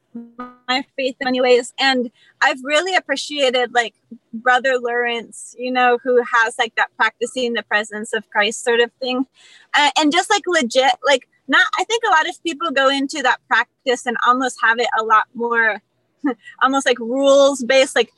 my 0.68 0.84
faith 0.96 1.16
in 1.20 1.24
many 1.24 1.40
ways 1.40 1.72
and 1.78 2.11
i've 2.42 2.62
really 2.62 2.94
appreciated 2.94 3.72
like 3.72 3.94
brother 4.32 4.78
lawrence 4.78 5.55
you 5.59 5.72
know 5.72 5.98
who 6.03 6.22
has 6.22 6.57
like 6.59 6.74
that 6.76 6.90
practicing 6.96 7.55
the 7.55 7.62
presence 7.62 8.12
of 8.12 8.28
christ 8.30 8.62
sort 8.62 8.80
of 8.80 8.92
thing 9.01 9.26
uh, 9.74 9.90
and 9.98 10.12
just 10.12 10.30
like 10.30 10.42
legit 10.46 10.92
like 11.05 11.26
not 11.48 11.66
i 11.78 11.84
think 11.84 12.03
a 12.05 12.11
lot 12.11 12.28
of 12.28 12.42
people 12.42 12.70
go 12.70 12.88
into 12.88 13.22
that 13.22 13.38
practice 13.48 14.05
and 14.05 14.16
almost 14.26 14.59
have 14.62 14.78
it 14.78 14.88
a 14.98 15.03
lot 15.03 15.26
more 15.34 15.80
almost 16.62 16.87
like 16.87 16.99
rules 16.99 17.64
based 17.64 17.97
like 17.97 18.12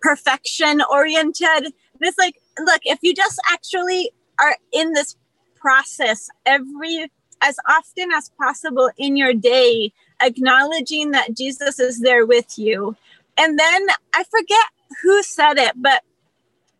perfection 0.00 0.82
oriented 0.90 1.72
this 2.00 2.16
like 2.18 2.40
look 2.60 2.80
if 2.84 2.98
you 3.02 3.14
just 3.14 3.40
actually 3.50 4.10
are 4.38 4.56
in 4.72 4.92
this 4.92 5.16
process 5.56 6.28
every 6.46 7.10
as 7.42 7.56
often 7.68 8.10
as 8.12 8.30
possible 8.38 8.90
in 8.98 9.16
your 9.16 9.34
day 9.34 9.92
acknowledging 10.22 11.10
that 11.10 11.36
jesus 11.36 11.78
is 11.78 12.00
there 12.00 12.26
with 12.26 12.58
you. 12.58 12.96
And 13.36 13.58
then 13.58 13.86
i 14.14 14.24
forget 14.24 14.66
who 15.02 15.22
said 15.22 15.58
it 15.58 15.72
but 15.76 16.02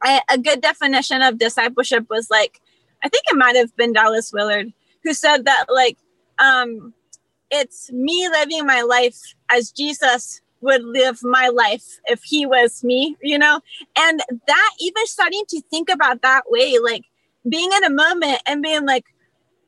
I, 0.03 0.23
a 0.31 0.39
good 0.39 0.63
definition 0.63 1.23
of 1.23 1.39
discipleship 1.39 2.07
was 2.09 2.31
like 2.31 2.61
i 3.05 3.09
think 3.09 3.25
it 3.31 3.37
might 3.37 3.57
have 3.57 3.75
been 3.77 3.93
dallas 3.93 4.33
willard 4.33 4.73
who 5.05 5.15
said 5.15 5.45
that 5.45 5.67
like 5.69 5.97
um 6.39 6.93
it's 7.51 7.91
me 7.93 8.29
living 8.29 8.67
my 8.67 8.83
life 8.83 9.19
as 9.51 9.71
jesus 9.71 10.41
would 10.61 10.83
live 10.85 11.19
my 11.23 11.49
life 11.49 12.01
if 12.07 12.23
he 12.23 12.47
was 12.47 12.85
me 12.85 13.17
you 13.23 13.39
know 13.39 13.61
and 13.97 14.21
that 14.47 14.71
even 14.81 15.07
starting 15.07 15.43
to 15.49 15.61
think 15.71 15.89
about 15.89 16.23
that 16.23 16.43
way 16.49 16.79
like 16.79 17.05
being 17.49 17.71
in 17.73 17.85
a 17.85 17.91
moment 17.91 18.43
and 18.47 18.63
being 18.63 18.85
like, 18.85 19.05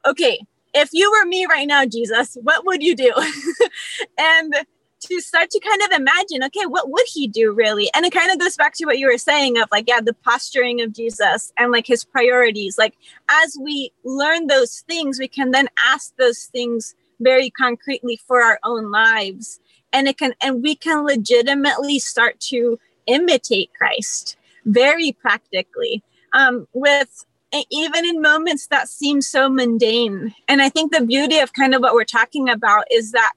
okay, 0.07 0.41
if 0.75 0.91
you 0.93 1.11
were 1.11 1.27
me 1.27 1.47
right 1.47 1.67
now, 1.67 1.85
Jesus, 1.85 2.37
what 2.43 2.65
would 2.65 2.83
you 2.83 2.95
do? 2.97 3.13
and 4.19 4.55
to 5.01 5.21
start 5.21 5.51
to 5.51 5.61
kind 5.61 5.83
of 5.83 6.01
imagine, 6.01 6.45
okay, 6.45 6.67
what 6.67 6.91
would 6.91 7.07
he 7.07 7.27
do 7.27 7.53
really? 7.53 7.91
And 7.95 8.07
it 8.07 8.13
kind 8.13 8.31
of 8.31 8.39
goes 8.39 8.57
back 8.57 8.75
to 8.75 8.85
what 8.85 8.99
you 8.99 9.09
were 9.09 9.19
saying 9.19 9.59
of 9.59 9.69
like, 9.73 9.89
yeah, 9.89 10.01
the 10.01 10.15
posturing 10.15 10.81
of 10.81 10.93
Jesus 10.93 11.53
and 11.59 11.73
like 11.73 11.87
his 11.87 12.05
priorities. 12.05 12.79
Like, 12.79 12.95
as 13.29 13.57
we 13.61 13.93
learn 14.05 14.47
those 14.47 14.81
things, 14.89 15.19
we 15.19 15.29
can 15.29 15.51
then 15.51 15.69
ask 15.87 16.15
those 16.17 16.45
things 16.45 16.95
very 17.21 17.51
concretely 17.51 18.19
for 18.27 18.43
our 18.43 18.61
own 18.63 18.91
lives. 18.91 19.61
And 19.93 20.09
it 20.09 20.19
can, 20.19 20.35
and 20.43 20.63
we 20.63 20.75
can 20.75 21.05
legitimately 21.05 21.99
start 21.99 22.41
to 22.41 22.79
imitate 23.07 23.71
Christ 23.77 24.37
very 24.65 25.13
practically 25.13 26.03
um, 26.33 26.67
with 26.73 27.27
even 27.71 28.05
in 28.07 28.23
moments 28.23 28.69
that 28.69 28.89
seem 28.89 29.21
so 29.21 29.49
mundane. 29.49 30.35
And 30.49 30.63
I 30.63 30.69
think 30.69 30.93
the 30.93 31.05
beauty 31.05 31.39
of 31.39 31.53
kind 31.53 31.75
of 31.75 31.83
what 31.83 31.95
we're 31.95 32.05
talking 32.05 32.49
about 32.49 32.85
is 32.91 33.13
that 33.13 33.33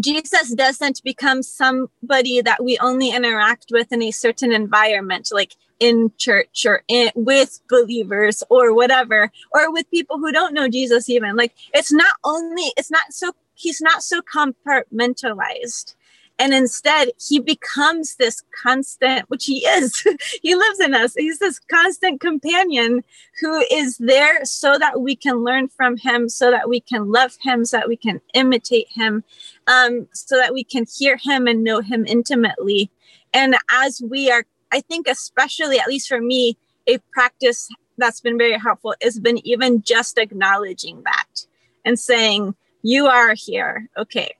Jesus 0.00 0.54
doesn't 0.54 1.02
become 1.02 1.42
somebody 1.42 2.40
that 2.42 2.62
we 2.62 2.78
only 2.78 3.10
interact 3.10 3.66
with 3.70 3.92
in 3.92 4.02
a 4.02 4.10
certain 4.10 4.52
environment, 4.52 5.30
like 5.32 5.54
in 5.80 6.12
church 6.18 6.64
or 6.66 6.82
in, 6.88 7.10
with 7.14 7.60
believers 7.68 8.42
or 8.50 8.74
whatever, 8.74 9.30
or 9.52 9.72
with 9.72 9.90
people 9.90 10.18
who 10.18 10.32
don't 10.32 10.54
know 10.54 10.68
Jesus, 10.68 11.08
even. 11.08 11.36
Like 11.36 11.54
it's 11.72 11.92
not 11.92 12.14
only, 12.24 12.72
it's 12.76 12.90
not 12.90 13.12
so, 13.12 13.32
he's 13.56 13.80
not 13.80 14.02
so 14.02 14.20
compartmentalized. 14.22 15.94
And 16.38 16.52
instead, 16.52 17.08
he 17.18 17.38
becomes 17.38 18.16
this 18.16 18.42
constant, 18.62 19.28
which 19.30 19.46
he 19.46 19.64
is. 19.66 20.04
he 20.42 20.54
lives 20.54 20.80
in 20.80 20.94
us. 20.94 21.14
He's 21.14 21.38
this 21.38 21.58
constant 21.58 22.20
companion 22.20 23.02
who 23.40 23.64
is 23.70 23.96
there 23.96 24.44
so 24.44 24.76
that 24.78 25.00
we 25.00 25.16
can 25.16 25.44
learn 25.44 25.68
from 25.68 25.96
him, 25.96 26.28
so 26.28 26.50
that 26.50 26.68
we 26.68 26.80
can 26.80 27.10
love 27.10 27.36
him, 27.40 27.64
so 27.64 27.78
that 27.78 27.88
we 27.88 27.96
can 27.96 28.20
imitate 28.34 28.88
him, 28.90 29.24
um, 29.66 30.06
so 30.12 30.36
that 30.36 30.52
we 30.52 30.62
can 30.62 30.84
hear 30.94 31.16
him 31.16 31.46
and 31.46 31.64
know 31.64 31.80
him 31.80 32.04
intimately. 32.06 32.90
And 33.32 33.56
as 33.72 34.02
we 34.02 34.30
are, 34.30 34.44
I 34.72 34.80
think, 34.80 35.08
especially, 35.08 35.78
at 35.78 35.88
least 35.88 36.06
for 36.08 36.20
me, 36.20 36.58
a 36.86 36.98
practice 37.12 37.68
that's 37.98 38.20
been 38.20 38.36
very 38.36 38.58
helpful 38.58 38.94
has 39.02 39.18
been 39.18 39.44
even 39.46 39.82
just 39.82 40.18
acknowledging 40.18 41.02
that 41.04 41.46
and 41.84 41.98
saying, 41.98 42.54
You 42.88 43.06
are 43.06 43.34
here. 43.34 43.88
Okay 43.98 44.30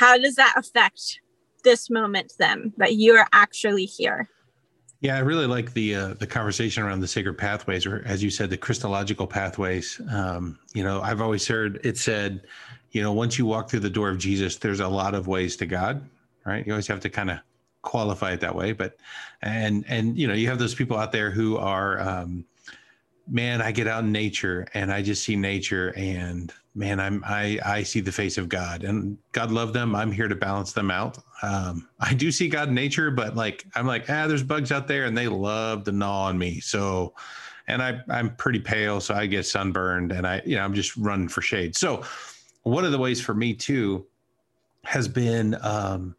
how 0.00 0.16
does 0.16 0.34
that 0.34 0.54
affect 0.56 1.20
this 1.62 1.90
moment 1.90 2.32
then 2.38 2.72
that 2.78 2.94
you 2.94 3.14
are 3.14 3.26
actually 3.34 3.84
here? 3.84 4.26
Yeah, 5.02 5.16
I 5.16 5.20
really 5.20 5.46
like 5.46 5.74
the 5.74 5.94
uh, 5.94 6.14
the 6.14 6.26
conversation 6.26 6.82
around 6.82 7.00
the 7.00 7.08
sacred 7.08 7.36
pathways, 7.36 7.86
or 7.86 8.02
as 8.06 8.22
you 8.22 8.30
said, 8.30 8.50
the 8.50 8.56
Christological 8.56 9.26
pathways. 9.26 10.00
Um, 10.10 10.58
you 10.74 10.82
know, 10.82 11.00
I've 11.02 11.20
always 11.20 11.46
heard 11.46 11.80
it 11.84 11.98
said, 11.98 12.42
you 12.92 13.02
know, 13.02 13.12
once 13.12 13.38
you 13.38 13.44
walk 13.44 13.70
through 13.70 13.80
the 13.80 13.90
door 13.90 14.08
of 14.08 14.18
Jesus, 14.18 14.56
there's 14.56 14.80
a 14.80 14.88
lot 14.88 15.14
of 15.14 15.26
ways 15.26 15.56
to 15.56 15.66
God. 15.66 16.08
Right? 16.46 16.66
You 16.66 16.72
always 16.72 16.86
have 16.86 17.00
to 17.00 17.10
kind 17.10 17.30
of 17.30 17.38
qualify 17.82 18.32
it 18.32 18.40
that 18.40 18.54
way, 18.54 18.72
but 18.72 18.96
and 19.42 19.84
and 19.86 20.16
you 20.16 20.26
know, 20.26 20.34
you 20.34 20.48
have 20.48 20.58
those 20.58 20.74
people 20.74 20.96
out 20.96 21.12
there 21.12 21.30
who 21.30 21.58
are, 21.58 22.00
um, 22.00 22.44
man, 23.28 23.60
I 23.62 23.70
get 23.70 23.86
out 23.86 24.04
in 24.04 24.12
nature 24.12 24.66
and 24.72 24.90
I 24.90 25.02
just 25.02 25.24
see 25.24 25.36
nature 25.36 25.94
and 25.96 26.52
man, 26.74 27.00
I'm 27.00 27.22
I 27.26 27.58
I 27.64 27.82
see 27.82 28.00
the 28.00 28.12
face 28.12 28.38
of 28.38 28.48
God, 28.48 28.84
and 28.84 29.18
God 29.32 29.50
love 29.50 29.72
them. 29.72 29.94
I'm 29.94 30.12
here 30.12 30.28
to 30.28 30.34
balance 30.34 30.72
them 30.72 30.90
out. 30.90 31.18
Um, 31.42 31.88
I 32.00 32.14
do 32.14 32.30
see 32.30 32.48
God 32.48 32.68
in 32.68 32.74
nature, 32.74 33.10
but 33.10 33.36
like 33.36 33.64
I'm 33.74 33.86
like, 33.86 34.08
ah, 34.08 34.26
there's 34.26 34.42
bugs 34.42 34.72
out 34.72 34.88
there, 34.88 35.04
and 35.04 35.16
they 35.16 35.28
love 35.28 35.84
to 35.84 35.92
gnaw 35.92 36.24
on 36.24 36.38
me. 36.38 36.60
So, 36.60 37.14
and 37.66 37.82
I 37.82 38.00
I'm 38.08 38.34
pretty 38.36 38.60
pale, 38.60 39.00
so 39.00 39.14
I 39.14 39.26
get 39.26 39.46
sunburned, 39.46 40.12
and 40.12 40.26
I 40.26 40.42
you 40.44 40.56
know 40.56 40.64
I'm 40.64 40.74
just 40.74 40.96
running 40.96 41.28
for 41.28 41.42
shade. 41.42 41.76
So, 41.76 42.04
one 42.62 42.84
of 42.84 42.92
the 42.92 42.98
ways 42.98 43.20
for 43.20 43.34
me 43.34 43.54
too 43.54 44.06
has 44.84 45.08
been 45.08 45.56
um, 45.62 46.14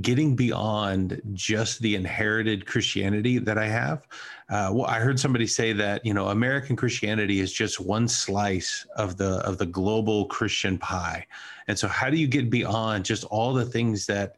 getting 0.00 0.34
beyond 0.34 1.20
just 1.34 1.80
the 1.80 1.94
inherited 1.94 2.66
Christianity 2.66 3.38
that 3.38 3.58
I 3.58 3.66
have. 3.66 4.06
Uh, 4.48 4.70
well, 4.72 4.86
I 4.86 4.98
heard 4.98 5.20
somebody 5.20 5.46
say 5.46 5.72
that 5.74 6.04
you 6.04 6.14
know 6.14 6.28
American 6.28 6.76
Christianity 6.76 7.40
is 7.40 7.52
just 7.52 7.80
one 7.80 8.08
slice 8.08 8.86
of 8.96 9.16
the 9.16 9.36
of 9.46 9.58
the 9.58 9.66
global 9.66 10.26
Christian 10.26 10.78
pie, 10.78 11.26
and 11.68 11.78
so 11.78 11.88
how 11.88 12.10
do 12.10 12.16
you 12.16 12.26
get 12.26 12.50
beyond 12.50 13.04
just 13.04 13.24
all 13.24 13.52
the 13.52 13.64
things 13.64 14.06
that 14.06 14.36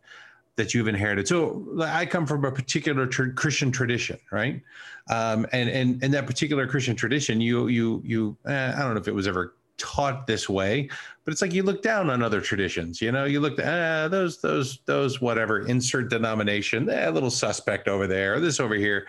that 0.57 0.75
you've 0.75 0.89
inherited? 0.89 1.29
So 1.29 1.67
I 1.81 2.07
come 2.07 2.27
from 2.27 2.45
a 2.45 2.51
particular 2.51 3.07
tr- 3.07 3.31
Christian 3.31 3.71
tradition, 3.71 4.19
right? 4.31 4.63
Um, 5.09 5.47
and 5.53 5.69
and 5.69 6.03
and 6.03 6.15
that 6.15 6.27
particular 6.27 6.67
Christian 6.67 6.97
tradition, 6.97 7.41
you 7.41 7.69
you 7.69 8.03
you 8.05 8.37
eh, 8.47 8.73
I 8.75 8.81
don't 8.81 8.95
know 8.95 9.01
if 9.01 9.09
it 9.09 9.15
was 9.15 9.29
ever 9.29 9.56
taught 9.79 10.27
this 10.27 10.49
way 10.49 10.89
but 11.24 11.33
it's 11.33 11.43
like 11.43 11.53
you 11.53 11.62
look 11.62 11.83
down 11.83 12.11
on 12.11 12.22
other 12.22 12.41
traditions 12.41 13.01
you 13.01 13.12
know 13.12 13.24
you 13.24 13.41
look 13.41 13.59
ah 13.62 14.09
those 14.09 14.41
those 14.41 14.79
those 14.87 15.20
whatever 15.20 15.66
insert 15.66 16.09
denomination 16.09 16.89
eh, 16.89 17.09
a 17.09 17.11
little 17.11 17.31
suspect 17.31 17.89
over 17.89 18.07
there 18.07 18.41
this 18.41 18.61
over 18.61 18.74
here 18.74 19.07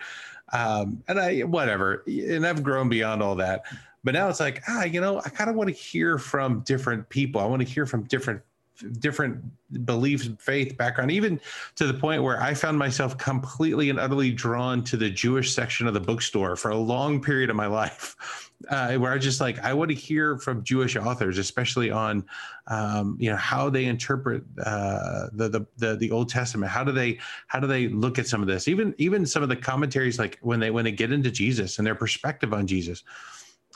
um, 0.52 1.02
and 1.08 1.18
i 1.18 1.40
whatever 1.40 2.04
and 2.06 2.46
i've 2.46 2.62
grown 2.62 2.88
beyond 2.88 3.22
all 3.22 3.34
that 3.34 3.62
but 4.04 4.12
now 4.14 4.28
it's 4.28 4.40
like 4.40 4.62
ah 4.68 4.84
you 4.84 5.00
know 5.00 5.20
i 5.24 5.28
kind 5.28 5.48
of 5.48 5.56
want 5.56 5.68
to 5.68 5.74
hear 5.74 6.18
from 6.18 6.60
different 6.60 7.08
people 7.08 7.40
i 7.40 7.44
want 7.44 7.60
to 7.60 7.68
hear 7.68 7.86
from 7.86 8.02
different 8.04 8.42
different 9.00 9.42
beliefs, 9.84 10.28
faith 10.38 10.76
background, 10.76 11.10
even 11.10 11.40
to 11.76 11.86
the 11.86 11.94
point 11.94 12.22
where 12.22 12.40
I 12.40 12.54
found 12.54 12.78
myself 12.78 13.16
completely 13.18 13.90
and 13.90 13.98
utterly 13.98 14.30
drawn 14.30 14.84
to 14.84 14.96
the 14.96 15.10
Jewish 15.10 15.54
section 15.54 15.86
of 15.86 15.94
the 15.94 16.00
bookstore 16.00 16.56
for 16.56 16.70
a 16.70 16.76
long 16.76 17.20
period 17.20 17.50
of 17.50 17.56
my 17.56 17.66
life, 17.82 18.47
uh, 18.70 18.94
where 18.94 19.12
I 19.12 19.18
just 19.18 19.40
like 19.40 19.58
I 19.60 19.72
want 19.72 19.90
to 19.90 19.94
hear 19.94 20.38
from 20.38 20.64
Jewish 20.64 20.96
authors, 20.96 21.38
especially 21.38 21.90
on, 21.90 22.24
um, 22.66 23.16
you 23.20 23.30
know, 23.30 23.36
how 23.36 23.70
they 23.70 23.84
interpret 23.84 24.42
uh, 24.64 25.28
the, 25.32 25.48
the 25.48 25.66
the 25.76 25.96
the 25.96 26.10
Old 26.10 26.28
Testament. 26.28 26.70
How 26.70 26.82
do 26.82 26.92
they 26.92 27.18
how 27.46 27.60
do 27.60 27.66
they 27.66 27.88
look 27.88 28.18
at 28.18 28.26
some 28.26 28.42
of 28.42 28.48
this? 28.48 28.66
Even 28.66 28.94
even 28.98 29.24
some 29.24 29.42
of 29.42 29.48
the 29.48 29.56
commentaries, 29.56 30.18
like 30.18 30.38
when 30.42 30.58
they 30.58 30.70
when 30.70 30.84
they 30.84 30.92
get 30.92 31.12
into 31.12 31.30
Jesus 31.30 31.78
and 31.78 31.86
their 31.86 31.94
perspective 31.94 32.52
on 32.52 32.66
Jesus, 32.66 33.04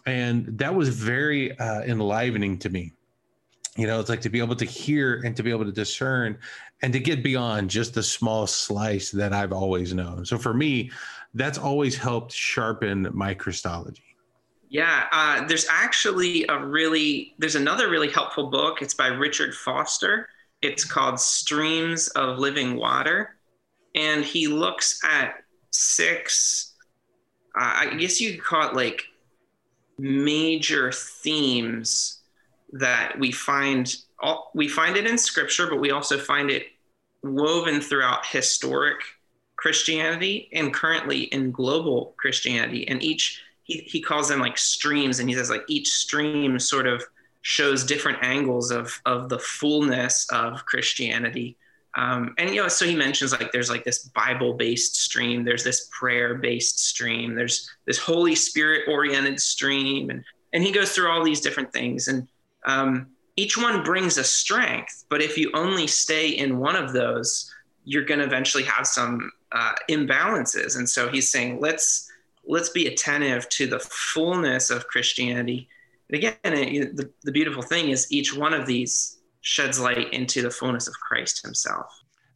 and 0.06 0.46
that 0.58 0.74
was 0.74 0.88
very 0.88 1.56
uh, 1.58 1.82
enlivening 1.82 2.58
to 2.58 2.68
me 2.68 2.92
you 3.76 3.86
know 3.86 3.98
it's 3.98 4.10
like 4.10 4.20
to 4.20 4.28
be 4.28 4.38
able 4.38 4.56
to 4.56 4.64
hear 4.64 5.22
and 5.24 5.34
to 5.36 5.42
be 5.42 5.50
able 5.50 5.64
to 5.64 5.72
discern 5.72 6.38
and 6.82 6.92
to 6.92 6.98
get 6.98 7.22
beyond 7.22 7.70
just 7.70 7.94
the 7.94 8.02
small 8.02 8.46
slice 8.46 9.10
that 9.10 9.32
i've 9.32 9.52
always 9.52 9.94
known 9.94 10.24
so 10.24 10.36
for 10.36 10.52
me 10.52 10.90
that's 11.34 11.58
always 11.58 11.96
helped 11.96 12.32
sharpen 12.32 13.08
my 13.12 13.32
christology 13.32 14.11
yeah 14.72 15.06
uh, 15.12 15.46
there's 15.46 15.66
actually 15.70 16.44
a 16.48 16.58
really 16.58 17.34
there's 17.38 17.54
another 17.56 17.88
really 17.90 18.10
helpful 18.10 18.50
book. 18.50 18.82
It's 18.82 18.94
by 18.94 19.08
richard 19.08 19.54
foster. 19.54 20.28
It's 20.62 20.84
called 20.84 21.20
streams 21.20 22.08
of 22.08 22.38
living 22.38 22.76
water. 22.76 23.36
And 23.94 24.24
he 24.24 24.46
looks 24.48 24.98
at 25.04 25.44
six 25.70 26.74
uh, 27.58 27.72
i 27.76 27.94
guess 27.94 28.20
you 28.20 28.32
could 28.32 28.44
call 28.44 28.68
it 28.68 28.74
like 28.74 29.02
major 29.98 30.90
themes 30.92 32.20
that 32.72 33.18
we 33.18 33.30
find 33.30 33.94
all, 34.20 34.50
we 34.54 34.68
find 34.68 34.96
it 34.96 35.06
in 35.06 35.18
scripture, 35.18 35.68
but 35.68 35.80
we 35.80 35.90
also 35.90 36.18
find 36.18 36.50
it 36.50 36.66
woven 37.22 37.80
throughout 37.80 38.26
historic 38.26 39.00
Christianity 39.56 40.48
and 40.52 40.72
currently 40.72 41.22
in 41.24 41.52
global 41.52 42.14
Christianity. 42.16 42.86
And 42.88 43.02
each, 43.02 43.42
he, 43.80 44.00
calls 44.00 44.28
them 44.28 44.40
like 44.40 44.58
streams, 44.58 45.20
and 45.20 45.28
he 45.28 45.34
says 45.34 45.50
like 45.50 45.64
each 45.68 45.88
stream 45.88 46.58
sort 46.58 46.86
of 46.86 47.02
shows 47.42 47.84
different 47.84 48.18
angles 48.22 48.70
of, 48.70 49.00
of 49.04 49.28
the 49.28 49.38
fullness 49.38 50.26
of 50.30 50.64
Christianity. 50.64 51.56
Um, 51.94 52.34
and, 52.38 52.50
you 52.50 52.62
know, 52.62 52.68
so 52.68 52.86
he 52.86 52.96
mentions 52.96 53.32
like 53.32 53.52
there's 53.52 53.68
like 53.68 53.84
this 53.84 54.04
Bible 54.04 54.54
based 54.54 54.96
stream, 54.96 55.44
there's 55.44 55.64
this 55.64 55.90
prayer 55.90 56.36
based 56.36 56.78
stream, 56.78 57.34
there's 57.34 57.68
this 57.84 57.98
Holy 57.98 58.34
Spirit 58.34 58.88
oriented 58.88 59.40
stream. 59.40 60.08
And, 60.10 60.24
and 60.52 60.62
he 60.62 60.72
goes 60.72 60.92
through 60.92 61.10
all 61.10 61.22
these 61.22 61.40
different 61.40 61.72
things. 61.72 62.08
And 62.08 62.28
um, 62.64 63.08
each 63.36 63.58
one 63.58 63.82
brings 63.82 64.18
a 64.18 64.24
strength. 64.24 65.04
But 65.10 65.20
if 65.20 65.36
you 65.36 65.50
only 65.54 65.86
stay 65.86 66.28
in 66.30 66.58
one 66.58 66.76
of 66.76 66.92
those, 66.92 67.52
you're 67.84 68.04
going 68.04 68.20
to 68.20 68.26
eventually 68.26 68.64
have 68.64 68.86
some 68.86 69.30
uh, 69.50 69.74
imbalances. 69.90 70.76
And 70.78 70.88
so 70.88 71.08
he's 71.08 71.30
saying, 71.30 71.60
let's 71.60 72.10
let's 72.46 72.70
be 72.70 72.86
attentive 72.86 73.48
to 73.50 73.66
the 73.66 73.78
fullness 73.78 74.70
of 74.70 74.86
Christianity. 74.86 75.68
And 76.08 76.16
again, 76.16 76.36
it, 76.44 76.96
the, 76.96 77.10
the 77.22 77.32
beautiful 77.32 77.62
thing 77.62 77.90
is 77.90 78.10
each 78.10 78.36
one 78.36 78.52
of 78.52 78.66
these 78.66 79.18
sheds 79.40 79.78
light 79.80 80.12
into 80.12 80.42
the 80.42 80.50
fullness 80.50 80.88
of 80.88 80.94
Christ 80.94 81.42
himself. 81.44 81.86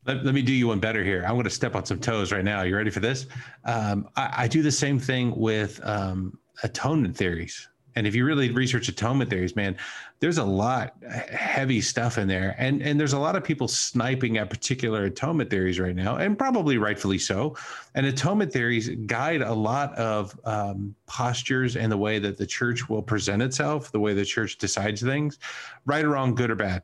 Let, 0.06 0.24
let, 0.24 0.34
me 0.34 0.42
do 0.42 0.52
you 0.52 0.68
one 0.68 0.78
better 0.78 1.02
here. 1.02 1.24
I'm 1.24 1.32
going 1.32 1.44
to 1.44 1.50
step 1.50 1.74
on 1.74 1.84
some 1.84 1.98
toes 1.98 2.30
right 2.30 2.44
now. 2.44 2.62
You 2.62 2.76
ready 2.76 2.90
for 2.90 3.00
this? 3.00 3.26
Um, 3.64 4.08
I, 4.16 4.34
I, 4.38 4.48
do 4.48 4.62
the 4.62 4.70
same 4.70 5.00
thing 5.00 5.34
with 5.34 5.80
um, 5.84 6.38
atonement 6.62 7.16
theories. 7.16 7.68
And 7.96 8.06
if 8.06 8.14
you 8.14 8.26
really 8.26 8.50
research 8.50 8.88
atonement 8.88 9.30
theories, 9.30 9.56
man, 9.56 9.76
there's 10.20 10.36
a 10.36 10.44
lot 10.44 10.94
heavy 11.30 11.80
stuff 11.80 12.18
in 12.18 12.28
there. 12.28 12.54
And 12.58 12.82
and 12.82 13.00
there's 13.00 13.14
a 13.14 13.18
lot 13.18 13.36
of 13.36 13.42
people 13.42 13.68
sniping 13.68 14.36
at 14.36 14.50
particular 14.50 15.04
atonement 15.04 15.48
theories 15.48 15.80
right 15.80 15.96
now, 15.96 16.16
and 16.16 16.38
probably 16.38 16.76
rightfully 16.76 17.18
so. 17.18 17.56
And 17.94 18.06
atonement 18.06 18.52
theories 18.52 18.90
guide 19.06 19.40
a 19.40 19.52
lot 19.52 19.94
of 19.94 20.38
um, 20.44 20.94
postures 21.06 21.76
and 21.76 21.90
the 21.90 21.96
way 21.96 22.18
that 22.18 22.36
the 22.36 22.46
church 22.46 22.88
will 22.88 23.02
present 23.02 23.42
itself, 23.42 23.90
the 23.90 24.00
way 24.00 24.12
the 24.12 24.24
church 24.24 24.58
decides 24.58 25.00
things, 25.00 25.38
right 25.86 26.04
or 26.04 26.10
wrong, 26.10 26.34
good 26.34 26.50
or 26.50 26.56
bad. 26.56 26.82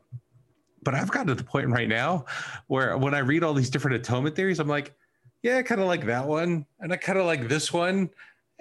But 0.82 0.94
I've 0.94 1.10
gotten 1.10 1.28
to 1.28 1.34
the 1.34 1.44
point 1.44 1.68
right 1.68 1.88
now 1.88 2.24
where 2.66 2.96
when 2.96 3.14
I 3.14 3.18
read 3.18 3.44
all 3.44 3.54
these 3.54 3.70
different 3.70 3.98
atonement 3.98 4.34
theories, 4.34 4.58
I'm 4.58 4.66
like, 4.66 4.94
yeah, 5.42 5.58
I 5.58 5.62
kind 5.62 5.80
of 5.80 5.86
like 5.88 6.06
that 6.06 6.26
one, 6.26 6.66
and 6.80 6.92
I 6.92 6.96
kind 6.96 7.18
of 7.18 7.26
like 7.26 7.48
this 7.48 7.72
one 7.72 8.10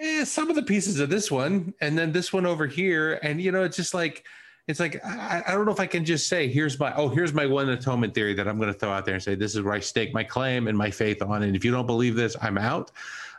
eh, 0.02 0.24
some 0.24 0.50
of 0.50 0.56
the 0.56 0.62
pieces 0.62 1.00
of 1.00 1.08
this 1.08 1.30
one 1.30 1.72
and 1.80 1.96
then 1.96 2.12
this 2.12 2.32
one 2.32 2.44
over 2.44 2.66
here. 2.66 3.18
And, 3.22 3.40
you 3.40 3.52
know, 3.52 3.62
it's 3.62 3.76
just 3.76 3.94
like, 3.94 4.24
it's 4.68 4.78
like, 4.80 5.04
I, 5.04 5.42
I 5.46 5.52
don't 5.52 5.64
know 5.64 5.72
if 5.72 5.80
I 5.80 5.86
can 5.86 6.04
just 6.04 6.28
say, 6.28 6.48
here's 6.48 6.78
my, 6.78 6.94
oh, 6.94 7.08
here's 7.08 7.32
my 7.32 7.46
one 7.46 7.68
atonement 7.68 8.14
theory 8.14 8.34
that 8.34 8.46
I'm 8.46 8.58
going 8.58 8.72
to 8.72 8.78
throw 8.78 8.90
out 8.90 9.04
there 9.04 9.14
and 9.14 9.22
say, 9.22 9.34
this 9.34 9.54
is 9.54 9.62
where 9.62 9.74
I 9.74 9.80
stake 9.80 10.14
my 10.14 10.22
claim 10.24 10.68
and 10.68 10.76
my 10.76 10.90
faith 10.90 11.22
on. 11.22 11.42
And 11.42 11.56
if 11.56 11.64
you 11.64 11.70
don't 11.70 11.86
believe 11.86 12.14
this, 12.14 12.36
I'm 12.40 12.58
out. 12.58 12.90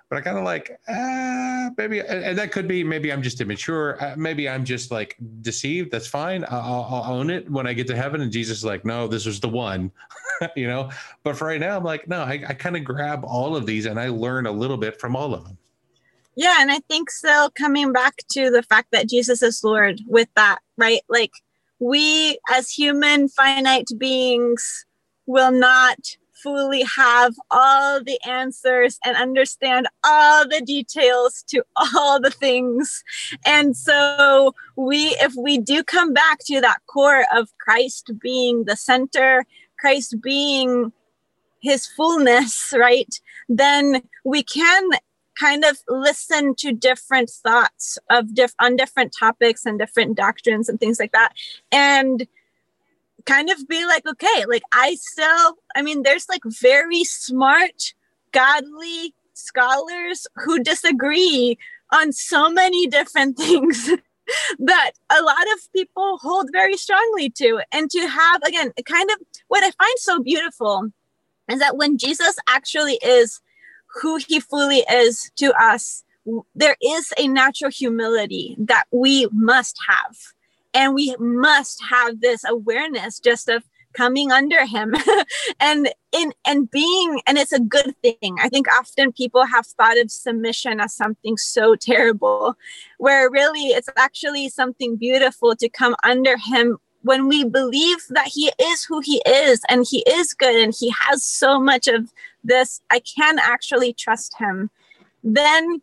But 0.09 0.17
I 0.17 0.21
kind 0.21 0.37
of 0.37 0.43
like, 0.43 0.79
ah, 0.89 1.71
maybe, 1.77 2.01
and 2.01 2.37
that 2.37 2.51
could 2.51 2.67
be, 2.67 2.83
maybe 2.83 3.11
I'm 3.11 3.23
just 3.23 3.39
immature. 3.41 3.97
Uh, 4.03 4.15
maybe 4.17 4.47
I'm 4.49 4.65
just 4.65 4.91
like 4.91 5.15
deceived. 5.41 5.91
That's 5.91 6.07
fine. 6.07 6.45
I'll, 6.49 6.87
I'll 6.89 7.13
own 7.13 7.29
it 7.29 7.49
when 7.49 7.65
I 7.65 7.73
get 7.73 7.87
to 7.87 7.95
heaven. 7.95 8.21
And 8.21 8.31
Jesus 8.31 8.59
is 8.59 8.65
like, 8.65 8.85
no, 8.85 9.07
this 9.07 9.25
was 9.25 9.39
the 9.39 9.49
one, 9.49 9.91
you 10.55 10.67
know? 10.67 10.91
But 11.23 11.37
for 11.37 11.47
right 11.47 11.59
now, 11.59 11.77
I'm 11.77 11.83
like, 11.83 12.07
no, 12.07 12.21
I, 12.21 12.43
I 12.47 12.53
kind 12.53 12.75
of 12.75 12.83
grab 12.83 13.23
all 13.23 13.55
of 13.55 13.65
these 13.65 13.85
and 13.85 13.99
I 13.99 14.09
learn 14.09 14.45
a 14.45 14.51
little 14.51 14.77
bit 14.77 14.99
from 14.99 15.15
all 15.15 15.33
of 15.33 15.45
them. 15.45 15.57
Yeah, 16.35 16.57
and 16.59 16.71
I 16.71 16.79
think 16.79 17.11
so 17.11 17.49
coming 17.55 17.91
back 17.91 18.15
to 18.31 18.49
the 18.49 18.63
fact 18.63 18.87
that 18.91 19.09
Jesus 19.09 19.43
is 19.43 19.63
Lord 19.63 20.01
with 20.07 20.29
that, 20.35 20.59
right? 20.77 21.01
Like 21.07 21.31
we 21.79 22.39
as 22.51 22.69
human 22.69 23.27
finite 23.27 23.89
beings 23.97 24.85
will 25.25 25.51
not 25.51 25.97
fully 26.43 26.83
have 26.83 27.33
all 27.51 28.03
the 28.03 28.19
answers 28.27 28.99
and 29.05 29.15
understand 29.15 29.87
all 30.03 30.47
the 30.47 30.61
details 30.61 31.43
to 31.47 31.63
all 31.77 32.19
the 32.19 32.31
things. 32.31 33.03
And 33.45 33.77
so 33.77 34.53
we 34.75 35.15
if 35.21 35.33
we 35.37 35.57
do 35.57 35.83
come 35.83 36.13
back 36.13 36.39
to 36.47 36.59
that 36.61 36.79
core 36.87 37.25
of 37.33 37.49
Christ 37.59 38.11
being 38.21 38.65
the 38.65 38.75
center, 38.75 39.45
Christ 39.79 40.15
being 40.21 40.91
his 41.61 41.87
fullness, 41.87 42.73
right? 42.77 43.13
Then 43.47 44.03
we 44.25 44.43
can 44.43 44.89
kind 45.39 45.65
of 45.65 45.77
listen 45.87 46.55
to 46.55 46.71
different 46.71 47.29
thoughts 47.29 47.97
of 48.09 48.33
diff- 48.33 48.55
on 48.59 48.75
different 48.75 49.13
topics 49.17 49.65
and 49.65 49.79
different 49.79 50.15
doctrines 50.15 50.69
and 50.69 50.79
things 50.79 50.99
like 50.99 51.11
that. 51.11 51.33
And 51.71 52.27
kind 53.25 53.49
of 53.49 53.67
be 53.67 53.85
like 53.85 54.05
okay 54.05 54.45
like 54.47 54.63
i 54.73 54.95
still 54.95 55.57
i 55.77 55.81
mean 55.81 56.03
there's 56.03 56.27
like 56.27 56.41
very 56.45 57.05
smart 57.05 57.93
godly 58.33 59.13
scholars 59.33 60.27
who 60.35 60.61
disagree 60.61 61.57
on 61.91 62.11
so 62.11 62.49
many 62.49 62.87
different 62.87 63.37
things 63.37 63.89
that 64.59 64.91
a 65.09 65.21
lot 65.21 65.43
of 65.53 65.71
people 65.73 66.17
hold 66.19 66.47
very 66.53 66.77
strongly 66.77 67.29
to. 67.29 67.61
And 67.73 67.91
to 67.91 68.07
have 68.07 68.41
again 68.43 68.71
kind 68.85 69.09
of 69.11 69.17
what 69.47 69.63
i 69.63 69.71
find 69.71 69.97
so 69.97 70.21
beautiful 70.21 70.89
is 71.49 71.59
that 71.59 71.77
when 71.77 71.97
jesus 71.97 72.37
actually 72.47 72.99
is 73.03 73.41
who 74.01 74.17
he 74.27 74.39
fully 74.39 74.83
is 74.91 75.31
to 75.37 75.53
us, 75.53 76.03
there 76.55 76.77
is 76.81 77.13
a 77.17 77.27
natural 77.27 77.71
humility 77.71 78.55
that 78.59 78.85
we 78.91 79.27
must 79.31 79.77
have. 79.87 80.15
And 80.73 80.95
we 80.95 81.15
must 81.19 81.81
have 81.89 82.21
this 82.21 82.43
awareness 82.47 83.19
just 83.19 83.49
of 83.49 83.63
coming 83.93 84.31
under 84.31 84.65
him 84.65 84.93
and 85.59 85.89
in 86.11 86.33
and 86.45 86.69
being 86.71 87.21
and 87.27 87.37
it's 87.37 87.53
a 87.53 87.59
good 87.59 87.95
thing 88.01 88.37
i 88.41 88.49
think 88.49 88.67
often 88.73 89.11
people 89.11 89.45
have 89.45 89.65
thought 89.65 89.99
of 89.99 90.11
submission 90.11 90.79
as 90.79 90.93
something 90.93 91.37
so 91.37 91.75
terrible 91.75 92.55
where 92.97 93.29
really 93.29 93.67
it's 93.67 93.89
actually 93.95 94.49
something 94.49 94.95
beautiful 94.95 95.55
to 95.55 95.69
come 95.69 95.95
under 96.03 96.37
him 96.37 96.77
when 97.03 97.27
we 97.27 97.43
believe 97.43 97.99
that 98.09 98.27
he 98.27 98.51
is 98.61 98.83
who 98.85 98.99
he 98.99 99.21
is 99.25 99.61
and 99.69 99.85
he 99.89 100.03
is 100.07 100.33
good 100.33 100.55
and 100.55 100.73
he 100.77 100.93
has 100.99 101.23
so 101.23 101.59
much 101.59 101.87
of 101.87 102.11
this, 102.43 102.81
I 102.89 102.99
can 102.99 103.39
actually 103.39 103.93
trust 103.93 104.35
him, 104.37 104.69
then 105.23 105.81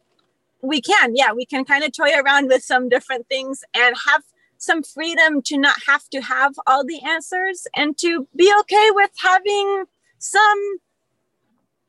we 0.62 0.80
can, 0.80 1.14
yeah, 1.16 1.32
we 1.32 1.46
can 1.46 1.64
kind 1.64 1.84
of 1.84 1.92
toy 1.92 2.14
around 2.18 2.48
with 2.48 2.62
some 2.62 2.88
different 2.88 3.28
things 3.28 3.62
and 3.74 3.94
have 4.08 4.22
some 4.60 4.82
freedom 4.82 5.40
to 5.42 5.56
not 5.56 5.76
have 5.86 6.08
to 6.10 6.20
have 6.20 6.54
all 6.66 6.84
the 6.84 7.00
answers 7.02 7.66
and 7.74 7.96
to 7.98 8.28
be 8.36 8.52
okay 8.60 8.90
with 8.90 9.10
having 9.22 9.84
some 10.18 10.78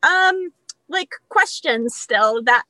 um 0.04 0.54
like 0.88 1.10
questions 1.28 1.96
still 1.96 2.42
that 2.44 2.64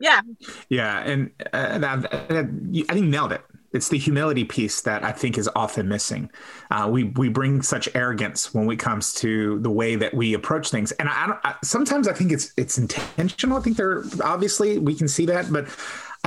yeah. 0.00 0.20
Yeah 0.68 1.00
and 1.00 1.30
uh, 1.52 1.78
that, 1.78 2.02
that, 2.28 2.84
i 2.88 2.94
think 2.94 3.06
nailed 3.06 3.32
it 3.32 3.42
it's 3.72 3.88
the 3.88 3.98
humility 3.98 4.44
piece 4.44 4.80
that 4.82 5.04
I 5.04 5.12
think 5.12 5.36
is 5.36 5.48
often 5.54 5.88
missing. 5.88 6.30
Uh, 6.70 6.88
we 6.90 7.04
we 7.04 7.28
bring 7.28 7.62
such 7.62 7.88
arrogance 7.94 8.54
when 8.54 8.70
it 8.70 8.76
comes 8.76 9.12
to 9.14 9.58
the 9.60 9.70
way 9.70 9.96
that 9.96 10.14
we 10.14 10.34
approach 10.34 10.70
things, 10.70 10.92
and 10.92 11.08
I, 11.08 11.36
I 11.44 11.54
sometimes 11.62 12.08
I 12.08 12.12
think 12.12 12.32
it's 12.32 12.52
it's 12.56 12.78
intentional. 12.78 13.58
I 13.58 13.60
think 13.60 13.76
they're 13.76 14.04
obviously 14.22 14.78
we 14.78 14.94
can 14.94 15.08
see 15.08 15.26
that, 15.26 15.52
but 15.52 15.68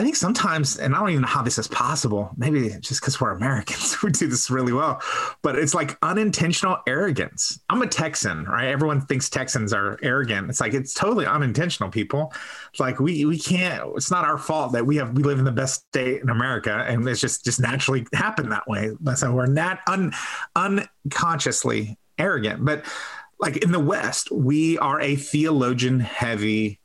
I 0.01 0.03
think 0.03 0.15
sometimes, 0.15 0.79
and 0.79 0.95
I 0.95 0.99
don't 0.99 1.09
even 1.11 1.21
know 1.21 1.27
how 1.27 1.43
this 1.43 1.59
is 1.59 1.67
possible. 1.67 2.31
Maybe 2.35 2.69
just 2.79 3.01
because 3.01 3.21
we're 3.21 3.33
Americans, 3.33 3.97
we 4.03 4.09
do 4.09 4.25
this 4.25 4.49
really 4.49 4.73
well. 4.73 4.99
But 5.43 5.59
it's 5.59 5.75
like 5.75 5.95
unintentional 6.01 6.79
arrogance. 6.87 7.59
I'm 7.69 7.83
a 7.83 7.87
Texan, 7.87 8.45
right? 8.45 8.69
Everyone 8.69 9.01
thinks 9.01 9.29
Texans 9.29 9.73
are 9.73 9.99
arrogant. 10.01 10.49
It's 10.49 10.59
like 10.59 10.73
it's 10.73 10.95
totally 10.95 11.27
unintentional, 11.27 11.91
people. 11.91 12.33
It's 12.71 12.79
like 12.79 12.99
we 12.99 13.25
we 13.25 13.37
can't. 13.37 13.91
It's 13.95 14.09
not 14.09 14.25
our 14.25 14.39
fault 14.39 14.71
that 14.71 14.87
we 14.87 14.95
have 14.95 15.15
we 15.15 15.21
live 15.21 15.37
in 15.37 15.45
the 15.45 15.51
best 15.51 15.85
state 15.89 16.23
in 16.23 16.29
America, 16.29 16.83
and 16.87 17.07
it's 17.07 17.21
just 17.21 17.45
just 17.45 17.61
naturally 17.61 18.07
happened 18.11 18.51
that 18.51 18.67
way. 18.67 18.89
So 19.13 19.31
we're 19.31 19.45
not 19.45 19.81
un 19.85 20.13
unconsciously 20.55 21.99
arrogant, 22.17 22.65
but 22.65 22.85
like 23.39 23.57
in 23.57 23.71
the 23.71 23.79
West, 23.79 24.31
we 24.31 24.79
are 24.79 24.99
a 24.99 25.15
theologian 25.15 25.99
heavy 25.99 26.79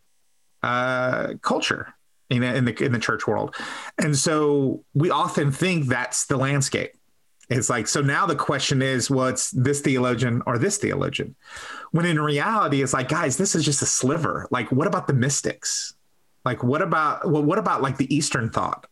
uh, 0.62 1.33
culture 1.41 1.95
in, 2.31 2.43
in 2.43 2.64
the 2.64 2.85
in 2.85 2.93
the 2.93 2.99
church 2.99 3.27
world, 3.27 3.55
and 3.99 4.16
so 4.16 4.85
we 4.95 5.11
often 5.11 5.53
think 5.53 5.87
that's 5.87 6.27
the 6.27 6.37
landscape. 6.37 6.93
It's 7.49 7.70
like 7.70 7.87
so 7.87 8.01
now 8.01 8.27
the 8.27 8.35
question 8.35 8.83
is, 8.83 9.09
well, 9.09 9.29
it's 9.29 9.51
this 9.53 9.81
theologian 9.81 10.43
or 10.47 10.59
this 10.59 10.79
theologian, 10.79 11.37
when 11.93 12.05
in 12.05 12.20
reality 12.20 12.83
it's 12.83 12.93
like, 12.93 13.09
guys, 13.09 13.37
this 13.37 13.55
is 13.55 13.64
just 13.64 13.83
a 13.83 13.87
sliver. 13.87 14.49
Like, 14.51 14.72
what 14.72 14.89
about 14.89 15.07
the 15.07 15.12
mystics? 15.12 15.95
Like, 16.45 16.64
what 16.64 16.83
about 16.83 17.31
well, 17.31 17.43
what 17.43 17.59
about 17.59 17.83
like 17.83 17.97
the 17.97 18.12
Eastern 18.14 18.51
thought? 18.51 18.87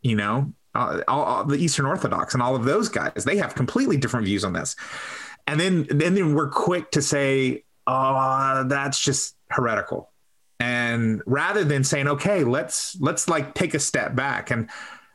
You 0.00 0.16
know, 0.16 0.52
uh, 0.74 1.02
all, 1.08 1.22
all, 1.24 1.44
the 1.44 1.56
Eastern 1.56 1.84
Orthodox 1.84 2.34
and 2.34 2.42
all 2.42 2.56
of 2.56 2.64
those 2.64 2.88
guys, 2.88 3.24
they 3.24 3.36
have 3.36 3.54
completely 3.54 3.96
different 3.96 4.24
views 4.24 4.44
on 4.44 4.52
this. 4.54 4.76
And 5.46 5.60
then 5.60 5.86
then 5.90 6.34
we're 6.34 6.50
quick 6.50 6.90
to 6.92 7.02
say, 7.02 7.64
oh, 7.86 8.64
that's 8.68 8.98
just 8.98 9.36
heretical 9.50 10.10
and 10.98 11.22
rather 11.26 11.64
than 11.64 11.84
saying 11.84 12.08
okay 12.08 12.44
let's 12.44 12.96
let's 13.00 13.28
like 13.28 13.54
take 13.54 13.74
a 13.74 13.78
step 13.78 14.14
back 14.14 14.50
and 14.50 14.68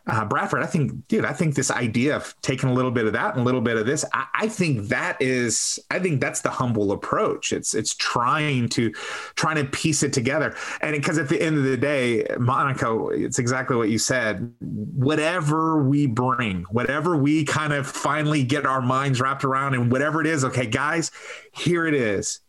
uh, 0.05 0.25
Bradford, 0.25 0.61
I 0.61 0.65
think, 0.65 1.07
dude, 1.07 1.23
I 1.23 1.31
think 1.31 1.55
this 1.55 1.71
idea 1.71 2.17
of 2.17 2.35
taking 2.41 2.67
a 2.67 2.73
little 2.73 2.91
bit 2.91 3.05
of 3.05 3.13
that 3.13 3.35
and 3.35 3.41
a 3.41 3.43
little 3.45 3.61
bit 3.61 3.77
of 3.77 3.85
this, 3.85 4.03
I, 4.13 4.25
I, 4.33 4.47
think 4.49 4.89
that 4.89 5.15
is, 5.21 5.79
I 5.91 5.99
think 5.99 6.19
that's 6.19 6.41
the 6.41 6.49
humble 6.49 6.91
approach. 6.91 7.53
It's 7.53 7.73
it's 7.73 7.95
trying 7.95 8.67
to 8.69 8.91
trying 9.35 9.55
to 9.55 9.65
piece 9.65 10.03
it 10.03 10.11
together, 10.11 10.55
and 10.81 10.93
because 10.93 11.17
at 11.17 11.29
the 11.29 11.41
end 11.41 11.57
of 11.57 11.63
the 11.63 11.77
day, 11.77 12.25
Monica, 12.37 13.07
it's 13.13 13.39
exactly 13.39 13.77
what 13.77 13.89
you 13.89 13.97
said. 13.97 14.53
Whatever 14.59 15.81
we 15.81 16.05
bring, 16.05 16.63
whatever 16.63 17.15
we 17.15 17.45
kind 17.45 17.71
of 17.71 17.87
finally 17.87 18.43
get 18.43 18.65
our 18.65 18.81
minds 18.81 19.21
wrapped 19.21 19.45
around, 19.45 19.73
and 19.73 19.89
whatever 19.89 20.19
it 20.19 20.27
is, 20.27 20.43
okay, 20.43 20.65
guys, 20.65 21.11
here 21.53 21.87
it 21.87 21.93
is 21.93 22.41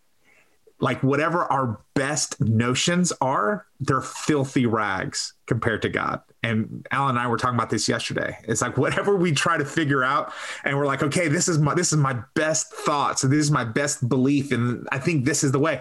like 0.84 1.02
whatever 1.02 1.50
our 1.50 1.80
best 1.94 2.38
notions 2.42 3.10
are, 3.22 3.64
they're 3.80 4.02
filthy 4.02 4.66
rags 4.66 5.32
compared 5.46 5.80
to 5.80 5.88
God. 5.88 6.20
And 6.42 6.86
Alan 6.90 7.16
and 7.16 7.18
I 7.18 7.26
were 7.26 7.38
talking 7.38 7.54
about 7.54 7.70
this 7.70 7.88
yesterday. 7.88 8.36
It's 8.46 8.60
like 8.60 8.76
whatever 8.76 9.16
we 9.16 9.32
try 9.32 9.56
to 9.56 9.64
figure 9.64 10.04
out, 10.04 10.34
and 10.62 10.76
we're 10.76 10.84
like, 10.84 11.02
okay, 11.02 11.26
this 11.26 11.48
is 11.48 11.58
my 11.58 11.72
this 11.72 11.90
is 11.90 11.96
my 11.96 12.18
best 12.34 12.70
thoughts, 12.70 13.22
so 13.22 13.28
this 13.28 13.38
is 13.38 13.50
my 13.50 13.64
best 13.64 14.06
belief, 14.10 14.52
and 14.52 14.86
I 14.92 14.98
think 14.98 15.24
this 15.24 15.42
is 15.42 15.52
the 15.52 15.58
way. 15.58 15.80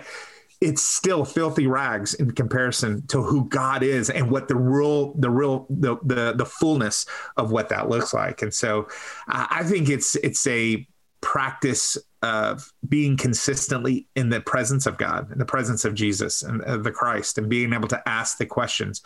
It's 0.62 0.82
still 0.82 1.26
filthy 1.26 1.68
rags 1.68 2.14
in 2.14 2.32
comparison 2.32 3.06
to 3.08 3.22
who 3.22 3.50
God 3.50 3.84
is 3.84 4.10
and 4.10 4.32
what 4.32 4.48
the 4.48 4.56
real, 4.56 5.16
the 5.16 5.30
real, 5.30 5.66
the 5.70 5.98
the, 6.06 6.34
the 6.38 6.46
fullness 6.46 7.06
of 7.36 7.52
what 7.52 7.68
that 7.68 7.90
looks 7.90 8.14
like. 8.14 8.42
And 8.42 8.54
so, 8.54 8.88
I 9.28 9.64
think 9.66 9.90
it's 9.90 10.16
it's 10.16 10.48
a 10.48 10.88
practice 11.20 11.98
of 12.24 12.72
being 12.88 13.18
consistently 13.18 14.08
in 14.16 14.30
the 14.30 14.42
presence 14.42 14.86
of 14.86 14.98
God, 14.98 15.32
in 15.32 15.38
the 15.38 15.46
presence 15.46 15.84
of 15.84 15.94
Jesus 15.94 16.42
and 16.42 16.62
uh, 16.64 16.78
the 16.78 16.92
Christ, 16.92 17.38
and 17.38 17.50
being 17.50 17.74
able 17.74 17.90
to 17.90 18.10
ask 18.10 18.38
the 18.38 18.46
questions. 18.46 19.02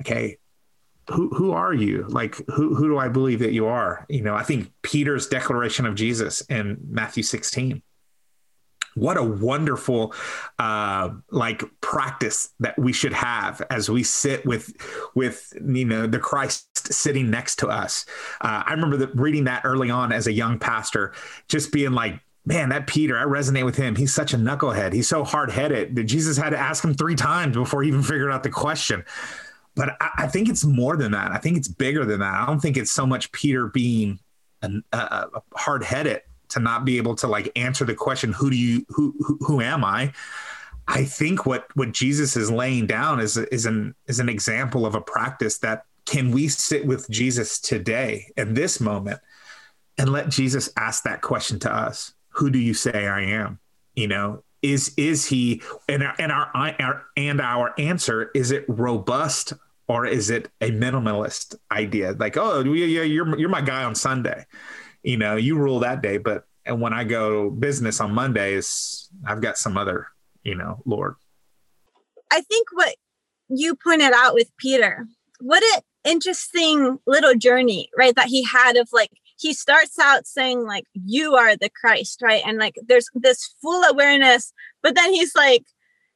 Okay, 0.00 0.38
who 1.10 1.28
who 1.30 1.50
are 1.50 1.74
you? 1.74 2.06
Like 2.08 2.36
who 2.46 2.74
who 2.74 2.88
do 2.88 2.98
I 2.98 3.08
believe 3.08 3.40
that 3.40 3.52
you 3.52 3.66
are? 3.66 4.06
You 4.08 4.22
know, 4.22 4.36
I 4.36 4.44
think 4.44 4.72
Peter's 4.82 5.26
declaration 5.26 5.84
of 5.84 5.96
Jesus 5.96 6.40
in 6.42 6.78
Matthew 6.88 7.24
16 7.24 7.82
what 8.94 9.16
a 9.16 9.22
wonderful 9.22 10.14
uh, 10.58 11.10
like 11.30 11.62
practice 11.80 12.50
that 12.60 12.78
we 12.78 12.92
should 12.92 13.12
have 13.12 13.62
as 13.70 13.88
we 13.88 14.02
sit 14.02 14.44
with 14.44 14.72
with 15.14 15.52
you 15.66 15.84
know 15.84 16.06
the 16.06 16.18
christ 16.18 16.92
sitting 16.92 17.30
next 17.30 17.56
to 17.56 17.68
us 17.68 18.04
uh, 18.42 18.62
i 18.66 18.72
remember 18.72 18.96
the, 18.96 19.06
reading 19.14 19.44
that 19.44 19.62
early 19.64 19.90
on 19.90 20.12
as 20.12 20.26
a 20.26 20.32
young 20.32 20.58
pastor 20.58 21.14
just 21.48 21.72
being 21.72 21.92
like 21.92 22.20
man 22.44 22.70
that 22.70 22.86
peter 22.86 23.18
i 23.18 23.24
resonate 23.24 23.64
with 23.64 23.76
him. 23.76 23.94
He's 23.96 24.14
such 24.14 24.34
a 24.34 24.36
knucklehead. 24.36 24.92
He's 24.92 25.08
so 25.08 25.24
hard-headed 25.24 25.96
that 25.96 26.04
jesus 26.04 26.36
had 26.36 26.50
to 26.50 26.58
ask 26.58 26.84
him 26.84 26.94
three 26.94 27.14
times 27.14 27.56
before 27.56 27.82
he 27.82 27.88
even 27.88 28.02
figured 28.02 28.30
out 28.30 28.42
the 28.42 28.50
question. 28.50 29.04
But 29.74 29.96
I, 30.00 30.10
I 30.18 30.26
think 30.26 30.48
it's 30.48 30.64
more 30.64 30.96
than 30.96 31.12
that. 31.12 31.32
I 31.32 31.38
think 31.38 31.56
it's 31.56 31.68
bigger 31.68 32.04
than 32.04 32.20
that. 32.20 32.34
I 32.34 32.46
don't 32.46 32.60
think 32.60 32.76
it's 32.76 32.92
so 32.92 33.06
much 33.06 33.32
peter 33.32 33.68
being 33.68 34.18
a, 34.62 34.82
a 34.92 35.42
hard-headed 35.54 36.22
to 36.50 36.60
not 36.60 36.84
be 36.84 36.98
able 36.98 37.14
to 37.16 37.26
like 37.26 37.50
answer 37.56 37.84
the 37.84 37.94
question 37.94 38.32
who 38.32 38.50
do 38.50 38.56
you 38.56 38.84
who 38.90 39.14
who, 39.20 39.38
who 39.40 39.60
am 39.60 39.84
i? 39.84 40.12
I 40.88 41.04
think 41.04 41.46
what 41.46 41.66
what 41.74 41.92
jesus 41.92 42.36
is 42.36 42.50
laying 42.50 42.86
down 42.86 43.20
is 43.20 43.36
is 43.36 43.66
an 43.66 43.94
is 44.06 44.20
an 44.20 44.28
example 44.28 44.84
of 44.84 44.94
a 44.94 45.00
practice 45.00 45.58
that 45.58 45.84
can 46.04 46.30
we 46.30 46.48
sit 46.48 46.84
with 46.86 47.08
jesus 47.08 47.58
today 47.60 48.26
in 48.36 48.54
this 48.54 48.80
moment 48.80 49.20
and 49.96 50.10
let 50.10 50.28
jesus 50.28 50.68
ask 50.76 51.04
that 51.04 51.22
question 51.22 51.58
to 51.60 51.72
us 51.72 52.12
who 52.32 52.50
do 52.50 52.58
you 52.58 52.74
say 52.74 53.06
i 53.06 53.20
am 53.20 53.58
you 53.94 54.08
know 54.08 54.42
is 54.62 54.94
is 54.96 55.26
he 55.26 55.60
and 55.88 56.02
our, 56.02 56.14
and 56.18 56.30
our, 56.30 56.50
our 56.54 57.02
and 57.16 57.40
our 57.40 57.74
answer 57.78 58.30
is 58.34 58.50
it 58.50 58.64
robust 58.68 59.52
or 59.88 60.06
is 60.06 60.30
it 60.30 60.48
a 60.60 60.70
minimalist 60.70 61.56
idea 61.70 62.12
like 62.18 62.36
oh 62.36 62.62
yeah 62.62 63.02
you're 63.02 63.38
you're 63.38 63.48
my 63.48 63.60
guy 63.60 63.82
on 63.84 63.94
sunday 63.94 64.44
you 65.02 65.16
know, 65.16 65.36
you 65.36 65.56
rule 65.56 65.80
that 65.80 66.02
day. 66.02 66.18
But 66.18 66.44
and 66.64 66.80
when 66.80 66.92
I 66.92 67.04
go 67.04 67.50
business 67.50 68.00
on 68.00 68.12
Mondays, 68.12 69.08
I've 69.26 69.40
got 69.40 69.58
some 69.58 69.76
other, 69.76 70.06
you 70.42 70.54
know, 70.54 70.80
Lord. 70.84 71.16
I 72.30 72.40
think 72.40 72.68
what 72.72 72.94
you 73.48 73.74
pointed 73.74 74.12
out 74.14 74.34
with 74.34 74.50
Peter, 74.56 75.06
what 75.40 75.62
an 75.74 75.82
interesting 76.04 76.98
little 77.06 77.34
journey, 77.34 77.90
right? 77.98 78.14
That 78.14 78.28
he 78.28 78.44
had 78.44 78.76
of 78.76 78.88
like 78.92 79.10
he 79.42 79.52
starts 79.52 79.98
out 79.98 80.26
saying 80.26 80.64
like 80.64 80.84
you 80.94 81.34
are 81.34 81.56
the 81.56 81.68
Christ, 81.68 82.22
right? 82.22 82.42
And 82.46 82.58
like 82.58 82.76
there's 82.86 83.08
this 83.14 83.54
full 83.60 83.82
awareness, 83.84 84.52
but 84.82 84.94
then 84.94 85.12
he's 85.12 85.34
like 85.34 85.64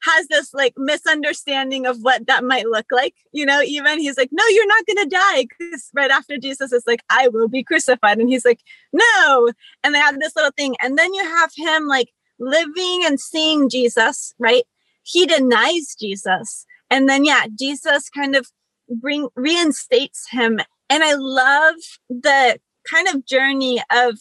has 0.02 0.28
this 0.28 0.52
like 0.54 0.74
misunderstanding 0.76 1.86
of 1.86 1.98
what 1.98 2.26
that 2.26 2.44
might 2.44 2.66
look 2.66 2.86
like. 2.92 3.14
You 3.32 3.46
know, 3.46 3.60
even 3.62 3.98
he's 3.98 4.16
like, 4.16 4.28
no, 4.30 4.44
you're 4.46 4.66
not 4.66 4.86
going 4.86 5.08
to 5.08 5.16
die. 5.16 5.46
Because 5.58 5.90
right 5.94 6.10
after 6.10 6.38
Jesus 6.38 6.72
is 6.72 6.84
like, 6.86 7.02
I 7.10 7.28
will 7.28 7.48
be 7.48 7.64
crucified. 7.64 8.18
And 8.18 8.28
he's 8.28 8.44
like, 8.44 8.60
no. 8.92 9.50
And 9.82 9.94
they 9.94 9.98
have 9.98 10.20
this 10.20 10.36
little 10.36 10.52
thing. 10.56 10.76
And 10.82 10.96
then 10.96 11.12
you 11.14 11.24
have 11.24 11.50
him 11.56 11.86
like 11.86 12.10
living 12.38 13.02
and 13.04 13.18
seeing 13.18 13.68
Jesus, 13.68 14.34
right? 14.38 14.64
He 15.02 15.26
denies 15.26 15.96
Jesus. 15.98 16.66
And 16.90 17.08
then, 17.08 17.24
yeah, 17.24 17.46
Jesus 17.58 18.08
kind 18.08 18.36
of 18.36 18.46
bring 18.88 19.28
reinstates 19.34 20.28
him. 20.30 20.60
And 20.88 21.02
I 21.02 21.14
love 21.14 21.74
the 22.08 22.60
kind 22.90 23.08
of 23.08 23.26
journey 23.26 23.82
of 23.92 24.18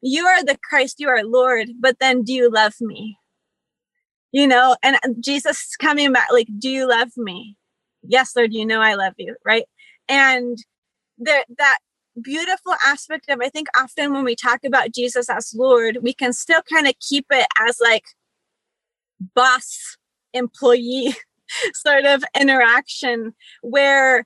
you 0.00 0.26
are 0.26 0.44
the 0.44 0.58
Christ, 0.68 1.00
you 1.00 1.08
are 1.08 1.24
Lord, 1.24 1.70
but 1.80 1.98
then 1.98 2.22
do 2.22 2.32
you 2.32 2.50
love 2.50 2.74
me? 2.80 3.18
you 4.32 4.46
know, 4.46 4.76
and 4.82 4.96
uh, 4.96 5.08
Jesus 5.20 5.76
coming 5.76 6.12
back, 6.12 6.28
like, 6.32 6.48
do 6.58 6.68
you 6.68 6.88
love 6.88 7.10
me? 7.16 7.56
Yes, 8.02 8.32
Lord, 8.36 8.52
you 8.52 8.66
know 8.66 8.80
I 8.80 8.94
love 8.94 9.14
you, 9.16 9.36
right? 9.44 9.64
And 10.08 10.58
there 11.18 11.44
that 11.58 11.78
beautiful 12.22 12.74
aspect 12.84 13.28
of 13.28 13.38
I 13.40 13.48
think 13.48 13.68
often 13.76 14.12
when 14.12 14.24
we 14.24 14.34
talk 14.34 14.64
about 14.64 14.92
Jesus 14.92 15.30
as 15.30 15.54
Lord, 15.54 15.98
we 16.02 16.12
can 16.12 16.32
still 16.32 16.62
kind 16.62 16.86
of 16.86 16.94
keep 17.00 17.26
it 17.30 17.46
as 17.66 17.78
like 17.82 18.04
boss 19.34 19.96
employee 20.32 21.14
sort 21.74 22.04
of 22.04 22.22
interaction 22.38 23.34
where 23.62 24.24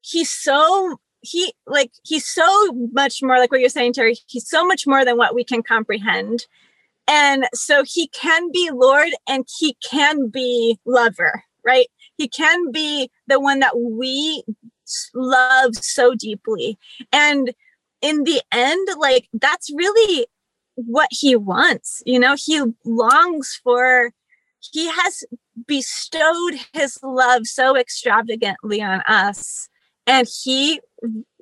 he's 0.00 0.30
so 0.30 0.98
he 1.24 1.52
like 1.66 1.90
he's 2.04 2.26
so 2.26 2.72
much 2.92 3.22
more 3.22 3.38
like 3.38 3.50
what 3.50 3.60
you're 3.60 3.68
saying 3.68 3.92
terry 3.92 4.16
he's 4.26 4.48
so 4.48 4.64
much 4.64 4.86
more 4.86 5.04
than 5.04 5.16
what 5.16 5.34
we 5.34 5.42
can 5.42 5.62
comprehend 5.62 6.46
and 7.06 7.46
so 7.52 7.82
he 7.84 8.08
can 8.08 8.50
be 8.50 8.70
Lord 8.72 9.10
and 9.28 9.46
he 9.58 9.76
can 9.88 10.28
be 10.28 10.78
lover, 10.86 11.44
right? 11.64 11.86
He 12.16 12.28
can 12.28 12.70
be 12.70 13.10
the 13.26 13.40
one 13.40 13.60
that 13.60 13.78
we 13.78 14.42
love 15.14 15.76
so 15.76 16.14
deeply. 16.14 16.78
And 17.12 17.52
in 18.00 18.24
the 18.24 18.40
end, 18.52 18.88
like 18.98 19.28
that's 19.34 19.70
really 19.74 20.26
what 20.76 21.08
he 21.10 21.36
wants. 21.36 22.02
You 22.06 22.18
know, 22.18 22.36
he 22.38 22.62
longs 22.84 23.60
for, 23.62 24.12
he 24.72 24.88
has 24.88 25.24
bestowed 25.66 26.54
his 26.72 26.98
love 27.02 27.46
so 27.46 27.76
extravagantly 27.76 28.80
on 28.80 29.02
us. 29.02 29.68
And 30.06 30.28
he 30.42 30.80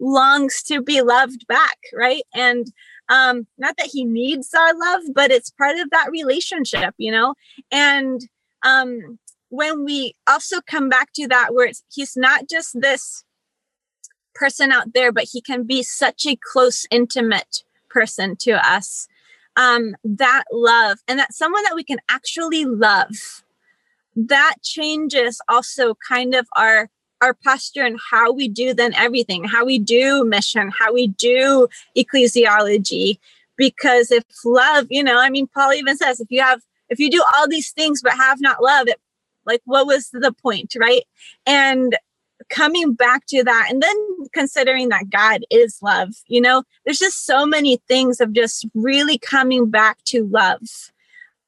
longs 0.00 0.62
to 0.64 0.82
be 0.82 1.02
loved 1.02 1.46
back, 1.46 1.78
right? 1.94 2.22
And 2.34 2.72
um 3.08 3.46
not 3.58 3.76
that 3.76 3.88
he 3.92 4.04
needs 4.04 4.54
our 4.54 4.78
love 4.78 5.02
but 5.14 5.30
it's 5.30 5.50
part 5.50 5.78
of 5.78 5.90
that 5.90 6.10
relationship 6.10 6.94
you 6.98 7.10
know 7.10 7.34
and 7.70 8.28
um 8.64 9.18
when 9.50 9.84
we 9.84 10.14
also 10.28 10.60
come 10.62 10.88
back 10.88 11.12
to 11.12 11.28
that 11.28 11.52
where 11.52 11.70
he's 11.92 12.16
not 12.16 12.48
just 12.48 12.80
this 12.80 13.24
person 14.34 14.72
out 14.72 14.94
there 14.94 15.12
but 15.12 15.28
he 15.30 15.40
can 15.40 15.64
be 15.64 15.82
such 15.82 16.26
a 16.26 16.38
close 16.52 16.86
intimate 16.90 17.64
person 17.90 18.34
to 18.36 18.52
us 18.52 19.08
um 19.56 19.94
that 20.04 20.44
love 20.52 20.98
and 21.06 21.18
that 21.18 21.34
someone 21.34 21.62
that 21.64 21.74
we 21.74 21.84
can 21.84 21.98
actually 22.08 22.64
love 22.64 23.42
that 24.16 24.54
changes 24.62 25.40
also 25.48 25.94
kind 26.08 26.34
of 26.34 26.46
our 26.56 26.88
our 27.22 27.32
posture 27.32 27.84
and 27.84 27.98
how 28.10 28.32
we 28.32 28.48
do 28.48 28.74
then 28.74 28.92
everything, 28.94 29.44
how 29.44 29.64
we 29.64 29.78
do 29.78 30.24
mission, 30.24 30.70
how 30.76 30.92
we 30.92 31.06
do 31.06 31.68
ecclesiology. 31.96 33.18
Because 33.56 34.10
if 34.10 34.24
love, 34.44 34.86
you 34.90 35.04
know, 35.04 35.18
I 35.18 35.30
mean, 35.30 35.46
Paul 35.46 35.72
even 35.72 35.96
says, 35.96 36.20
if 36.20 36.26
you 36.30 36.42
have, 36.42 36.60
if 36.88 36.98
you 36.98 37.10
do 37.10 37.22
all 37.36 37.48
these 37.48 37.70
things 37.70 38.02
but 38.02 38.12
have 38.12 38.40
not 38.40 38.62
love, 38.62 38.88
it, 38.88 39.00
like, 39.46 39.60
what 39.64 39.86
was 39.86 40.10
the 40.12 40.32
point, 40.32 40.74
right? 40.78 41.02
And 41.46 41.96
coming 42.48 42.92
back 42.92 43.24
to 43.26 43.44
that, 43.44 43.68
and 43.70 43.82
then 43.82 43.96
considering 44.32 44.88
that 44.88 45.10
God 45.10 45.42
is 45.50 45.78
love, 45.82 46.10
you 46.26 46.40
know, 46.40 46.64
there's 46.84 46.98
just 46.98 47.24
so 47.24 47.46
many 47.46 47.76
things 47.88 48.20
of 48.20 48.32
just 48.32 48.66
really 48.74 49.18
coming 49.18 49.70
back 49.70 49.98
to 50.06 50.24
love 50.26 50.91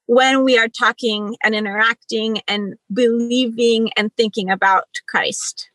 when 0.07 0.45
we 0.45 0.59
are 0.59 0.69
talking 0.69 1.37
and 1.43 1.55
interacting 1.55 2.41
and 2.49 2.75
believing 2.93 3.91
and 3.97 4.15
thinking 4.17 4.51
about 4.51 4.89
Christ. 5.09 5.71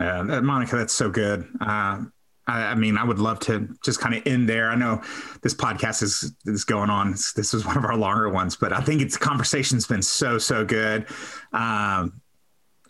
Yeah, 0.00 0.22
Monica, 0.22 0.76
that's 0.76 0.92
so 0.92 1.10
good. 1.10 1.46
Uh, 1.60 2.04
I, 2.46 2.62
I, 2.64 2.74
mean, 2.74 2.96
I 2.96 3.04
would 3.04 3.18
love 3.20 3.38
to 3.40 3.68
just 3.84 4.00
kind 4.00 4.14
of 4.14 4.26
end 4.26 4.48
there. 4.48 4.70
I 4.70 4.74
know 4.74 5.02
this 5.42 5.54
podcast 5.54 6.02
is 6.02 6.34
is 6.46 6.64
going 6.64 6.90
on. 6.90 7.12
This 7.36 7.54
is 7.54 7.64
one 7.64 7.76
of 7.76 7.84
our 7.84 7.96
longer 7.96 8.28
ones, 8.28 8.56
but 8.56 8.72
I 8.72 8.80
think 8.80 9.00
its 9.00 9.16
conversation's 9.16 9.86
been 9.86 10.02
so 10.02 10.38
so 10.38 10.64
good. 10.64 11.06
Um, 11.52 12.20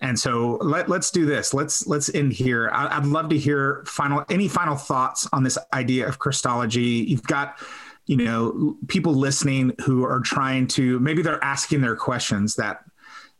And 0.02 0.18
so 0.18 0.58
let, 0.60 0.88
let's 0.88 1.12
do 1.12 1.26
this. 1.26 1.54
Let's 1.54 1.86
let's 1.86 2.12
end 2.12 2.32
here. 2.32 2.70
I, 2.72 2.98
would 2.98 3.08
love 3.08 3.28
to 3.28 3.38
hear 3.38 3.84
final 3.86 4.24
any 4.28 4.48
final 4.48 4.76
thoughts 4.76 5.28
on 5.32 5.44
this 5.44 5.56
idea 5.72 6.08
of 6.08 6.18
Christology. 6.18 7.06
You've 7.08 7.22
got 7.22 7.58
you 8.06 8.16
know 8.16 8.76
people 8.88 9.14
listening 9.14 9.74
who 9.84 10.04
are 10.04 10.20
trying 10.20 10.66
to 10.66 10.98
maybe 11.00 11.22
they're 11.22 11.42
asking 11.42 11.80
their 11.80 11.96
questions 11.96 12.56
that 12.56 12.84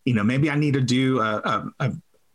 you 0.04 0.14
know 0.14 0.22
maybe 0.22 0.50
I 0.50 0.56
need 0.56 0.74
to 0.74 0.80
do 0.80 1.20
a, 1.20 1.36
a, 1.38 1.72
a 1.80 1.92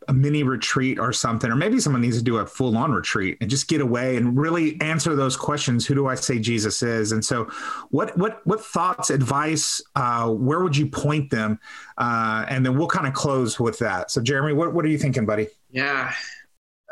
a 0.08 0.14
mini 0.14 0.44
retreat 0.44 1.00
or 1.00 1.12
something, 1.12 1.52
or 1.52 1.56
maybe 1.56 1.80
someone 1.80 2.02
needs 2.02 2.18
to 2.18 2.24
do 2.24 2.38
a 2.38 2.46
full 2.46 2.78
on 2.78 2.92
retreat 2.92 3.38
and 3.42 3.50
just 3.50 3.68
get 3.68 3.82
away 3.82 4.16
and 4.16 4.38
really 4.38 4.80
answer 4.82 5.16
those 5.16 5.36
questions. 5.36 5.86
Who 5.86 5.96
do 5.96 6.08
I 6.08 6.16
say 6.16 6.40
Jesus 6.40 6.82
is? 6.82 7.12
And 7.12 7.24
so, 7.24 7.46
what 7.90 8.18
what 8.18 8.46
what 8.46 8.64
thoughts, 8.64 9.10
advice? 9.10 9.82
Uh, 9.96 10.30
where 10.30 10.62
would 10.62 10.78
you 10.78 10.88
point 10.88 11.30
them? 11.30 11.60
Uh, 11.98 12.46
and 12.48 12.66
then 12.66 12.78
we'll 12.78 12.88
kind 12.88 13.08
of 13.08 13.14
close 13.14 13.60
with 13.60 13.80
that. 13.80 14.10
So, 14.12 14.22
Jeremy, 14.22 14.54
what 14.54 14.74
what 14.74 14.86
are 14.86 14.90
you 14.90 14.98
thinking, 14.98 15.26
buddy? 15.26 15.48
Yeah, 15.72 16.14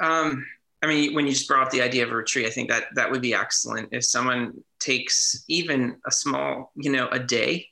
um, 0.02 0.46
I 0.86 0.88
mean, 0.88 1.16
when 1.16 1.26
you 1.26 1.34
just 1.34 1.48
brought 1.48 1.66
up 1.66 1.72
the 1.72 1.82
idea 1.82 2.04
of 2.04 2.12
a 2.12 2.16
retreat, 2.16 2.46
I 2.46 2.52
think 2.52 2.70
that 2.70 2.86
that 2.94 3.10
would 3.10 3.22
be 3.22 3.34
excellent 3.34 3.90
if 3.92 4.06
someone 4.06 4.54
takes 4.80 5.44
even 5.48 5.98
a 6.06 6.12
small, 6.12 6.72
you 6.76 6.92
know, 6.92 7.08
a 7.12 7.18
day 7.18 7.68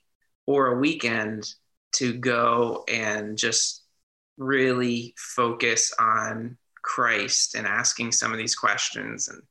or 0.48 0.68
a 0.68 0.80
weekend 0.80 1.54
to 1.98 2.14
go 2.14 2.84
and 2.88 3.38
just 3.38 3.84
really 4.38 5.14
focus 5.16 5.94
on 6.00 6.58
Christ 6.82 7.54
and 7.54 7.68
asking 7.68 8.14
some 8.14 8.32
of 8.32 8.40
these 8.40 8.56
questions 8.56 9.28
and 9.28 9.44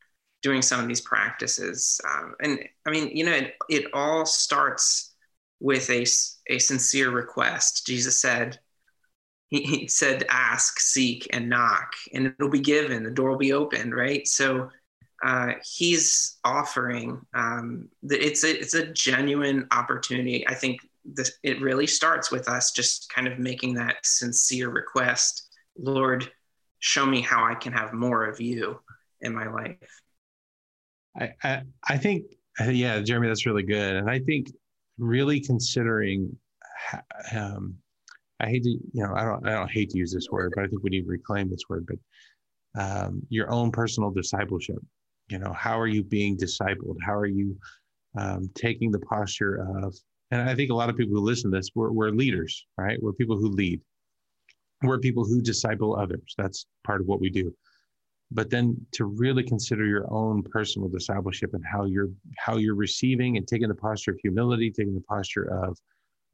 doing 0.42 0.60
some 0.60 0.80
of 0.80 0.88
these 0.88 1.00
practices. 1.00 2.00
Um, 2.04 2.34
and 2.40 2.58
I 2.84 2.90
mean, 2.90 3.16
you 3.16 3.24
know, 3.24 3.32
it, 3.32 3.54
it 3.70 3.84
all 3.94 4.26
starts 4.26 5.14
with 5.60 5.88
a, 5.88 6.04
a 6.52 6.58
sincere 6.58 7.10
request. 7.10 7.86
Jesus 7.86 8.20
said, 8.20 8.58
he, 9.52 9.62
he 9.62 9.88
said, 9.88 10.24
ask, 10.28 10.80
seek, 10.80 11.28
and 11.32 11.48
knock, 11.48 11.92
and 12.12 12.26
it'll 12.26 12.50
be 12.50 12.60
given. 12.60 13.02
The 13.02 13.10
door 13.10 13.30
will 13.30 13.38
be 13.38 13.52
opened, 13.52 13.94
right? 13.94 14.26
So 14.26 14.70
uh, 15.22 15.52
he's 15.64 16.38
offering 16.42 17.20
um, 17.34 17.88
the, 18.02 18.18
it's 18.18 18.44
a, 18.44 18.58
it's 18.58 18.74
a 18.74 18.86
genuine 18.86 19.68
opportunity. 19.70 20.48
I 20.48 20.54
think 20.54 20.80
this, 21.04 21.38
it 21.42 21.60
really 21.60 21.86
starts 21.86 22.30
with 22.30 22.48
us 22.48 22.72
just 22.72 23.12
kind 23.12 23.26
of 23.26 23.38
making 23.38 23.74
that 23.74 23.96
sincere 24.04 24.70
request 24.70 25.48
lord 25.78 26.30
show 26.78 27.04
me 27.06 27.20
how 27.20 27.44
i 27.44 27.54
can 27.54 27.72
have 27.72 27.92
more 27.92 28.24
of 28.26 28.40
you 28.40 28.78
in 29.20 29.34
my 29.34 29.48
life 29.48 29.76
i 31.18 31.30
i, 31.42 31.62
I 31.88 31.96
think 31.98 32.24
yeah 32.70 33.00
jeremy 33.00 33.28
that's 33.28 33.46
really 33.46 33.62
good 33.62 33.96
and 33.96 34.08
i 34.08 34.18
think 34.18 34.48
really 34.98 35.40
considering 35.40 36.36
um, 37.34 37.76
i 38.42 38.46
hate 38.46 38.62
to 38.62 38.70
you 38.70 39.04
know 39.04 39.14
i 39.14 39.24
don't 39.24 39.46
i 39.46 39.52
don't 39.52 39.70
hate 39.70 39.90
to 39.90 39.98
use 39.98 40.12
this 40.12 40.28
word 40.30 40.52
but 40.54 40.64
i 40.64 40.66
think 40.66 40.82
we 40.82 40.90
need 40.90 41.02
to 41.02 41.08
reclaim 41.08 41.48
this 41.48 41.64
word 41.68 41.86
but 41.86 41.96
um, 42.74 43.22
your 43.28 43.50
own 43.50 43.70
personal 43.70 44.10
discipleship 44.10 44.78
you 45.28 45.38
know 45.38 45.52
how 45.52 45.78
are 45.78 45.86
you 45.86 46.02
being 46.02 46.36
discipled 46.36 46.96
how 47.04 47.14
are 47.14 47.26
you 47.26 47.56
um, 48.18 48.50
taking 48.54 48.90
the 48.90 49.00
posture 49.00 49.66
of 49.82 49.94
and 50.32 50.48
I 50.48 50.54
think 50.54 50.70
a 50.70 50.74
lot 50.74 50.88
of 50.88 50.96
people 50.96 51.14
who 51.14 51.20
listen 51.20 51.50
to 51.50 51.58
this, 51.58 51.68
we're, 51.74 51.92
we're 51.92 52.08
leaders, 52.08 52.66
right? 52.78 52.98
We're 53.02 53.12
people 53.12 53.36
who 53.36 53.48
lead. 53.48 53.82
We're 54.82 54.98
people 54.98 55.26
who 55.26 55.42
disciple 55.42 55.94
others. 55.94 56.34
That's 56.38 56.64
part 56.84 57.02
of 57.02 57.06
what 57.06 57.20
we 57.20 57.28
do. 57.28 57.54
But 58.30 58.48
then 58.48 58.74
to 58.92 59.04
really 59.04 59.42
consider 59.42 59.84
your 59.84 60.10
own 60.10 60.42
personal 60.42 60.88
discipleship 60.88 61.50
and 61.52 61.62
how 61.70 61.84
you're 61.84 62.08
how 62.38 62.56
you're 62.56 62.74
receiving 62.74 63.36
and 63.36 63.46
taking 63.46 63.68
the 63.68 63.74
posture 63.74 64.12
of 64.12 64.18
humility, 64.22 64.70
taking 64.70 64.94
the 64.94 65.02
posture 65.02 65.52
of 65.62 65.78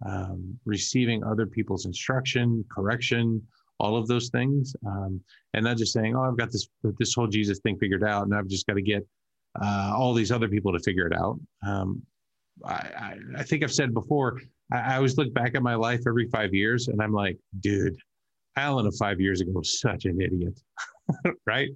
um, 0.07 0.59
receiving 0.65 1.25
other 1.25 1.47
people's 1.47 1.87
instruction, 1.87 2.65
correction, 2.71 3.43
all 3.81 3.97
of 3.97 4.07
those 4.09 4.29
things, 4.29 4.75
um, 4.87 5.21
and 5.55 5.65
not 5.65 5.77
just 5.77 5.93
saying, 5.93 6.17
"Oh, 6.17 6.23
I've 6.23 6.37
got 6.37 6.51
this 6.51 6.69
this 6.99 7.15
whole 7.15 7.27
Jesus 7.27 7.61
thing 7.61 7.79
figured 7.79 8.05
out, 8.05 8.25
and 8.25 8.35
I've 8.35 8.49
just 8.49 8.67
got 8.67 8.75
to 8.75 8.83
get 8.83 9.07
uh, 9.61 9.93
all 9.97 10.15
these 10.15 10.33
other 10.33 10.49
people 10.49 10.73
to 10.73 10.81
figure 10.81 11.07
it 11.07 11.13
out." 11.13 11.39
Um, 11.67 12.03
I, 12.65 13.17
I, 13.37 13.43
think 13.43 13.63
I've 13.63 13.73
said 13.73 13.95
before, 13.95 14.41
I, 14.73 14.79
I 14.79 14.97
always 14.97 15.17
look 15.17 15.33
back 15.35 15.55
at 15.55 15.63
my 15.63 15.75
life 15.75 16.01
every 16.07 16.29
five 16.29 16.55
years 16.55 16.89
and 16.89 17.01
I'm 17.01 17.13
like, 17.13 17.39
dude, 17.61 17.97
Alan 18.57 18.87
of 18.87 18.97
five 18.97 19.21
years 19.21 19.41
ago 19.41 19.53
was 19.55 19.81
such 19.81 20.05
an 20.05 20.21
idiot. 20.21 20.61
right. 21.47 21.69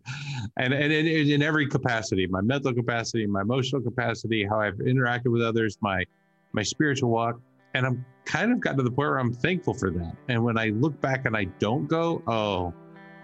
And, 0.57 0.75
and 0.75 0.93
in, 0.93 1.07
in 1.07 1.43
every 1.43 1.67
capacity, 1.67 2.27
my 2.27 2.41
mental 2.41 2.75
capacity, 2.75 3.27
my 3.27 3.43
emotional 3.43 3.81
capacity, 3.81 4.45
how 4.45 4.61
I've 4.61 4.79
interacted 4.79 5.31
with 5.31 5.43
others, 5.43 5.79
my, 5.81 6.05
my 6.53 6.63
spiritual 6.63 7.11
walk. 7.11 7.41
And 7.75 7.87
I'm 7.87 8.05
kind 8.25 8.53
of 8.53 8.61
gotten 8.61 8.79
to 8.79 8.85
the 8.85 8.91
point 8.91 9.11
where 9.11 9.19
I'm 9.19 9.33
thankful 9.33 9.75
for 9.75 9.91
that. 9.91 10.17
And 10.29 10.43
when 10.43 10.59
I 10.59 10.69
look 10.69 11.01
back 11.01 11.27
and 11.27 11.37
I 11.37 11.45
don't 11.45 11.87
go, 11.87 12.23
oh, 12.27 12.73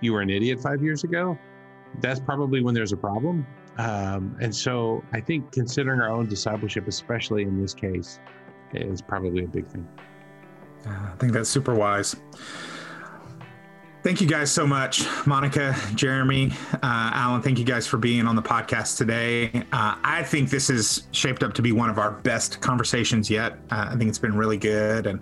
you 0.01 0.13
were 0.13 0.21
an 0.21 0.31
idiot 0.31 0.61
five 0.61 0.83
years 0.83 1.05
ago, 1.05 1.39
that's 2.01 2.21
probably 2.21 2.63
when 2.63 2.75
there's 2.75 2.93
a 2.93 2.97
problem. 2.97 3.47
Um, 3.79 4.37
and 4.41 4.55
so 4.55 5.05
I 5.13 5.21
think 5.21 5.53
considering 5.53 6.01
our 6.01 6.11
own 6.11 6.27
discipleship, 6.29 6.89
especially 6.89 7.43
in 7.43 7.61
this 7.61 7.75
case, 7.75 8.19
is 8.75 9.01
probably 9.01 9.45
a 9.45 9.49
big 9.49 9.67
thing. 9.69 9.87
I 10.87 11.13
think 11.19 11.33
that's 11.33 11.49
super 11.49 11.75
wise. 11.75 12.17
Thank 14.03 14.21
you 14.21 14.29
guys 14.29 14.51
so 14.51 14.65
much, 14.67 15.05
Monica, 15.27 15.77
Jeremy, 15.95 16.53
uh, 16.75 16.79
Alan. 16.83 17.43
Thank 17.43 17.59
you 17.59 17.65
guys 17.65 17.87
for 17.87 17.97
being 17.97 18.27
on 18.27 18.37
the 18.37 18.43
podcast 18.43 18.97
today. 18.97 19.65
Uh, 19.73 19.97
I 20.05 20.23
think 20.23 20.51
this 20.51 20.71
is 20.71 21.09
shaped 21.11 21.43
up 21.43 21.53
to 21.55 21.63
be 21.63 21.73
one 21.73 21.91
of 21.91 21.99
our 21.99 22.13
best 22.13 22.61
conversations 22.61 23.29
yet. 23.29 23.55
Uh, 23.71 23.89
I 23.91 23.97
think 23.97 24.09
it's 24.09 24.19
been 24.19 24.37
really 24.37 24.57
good, 24.57 25.09
and 25.09 25.21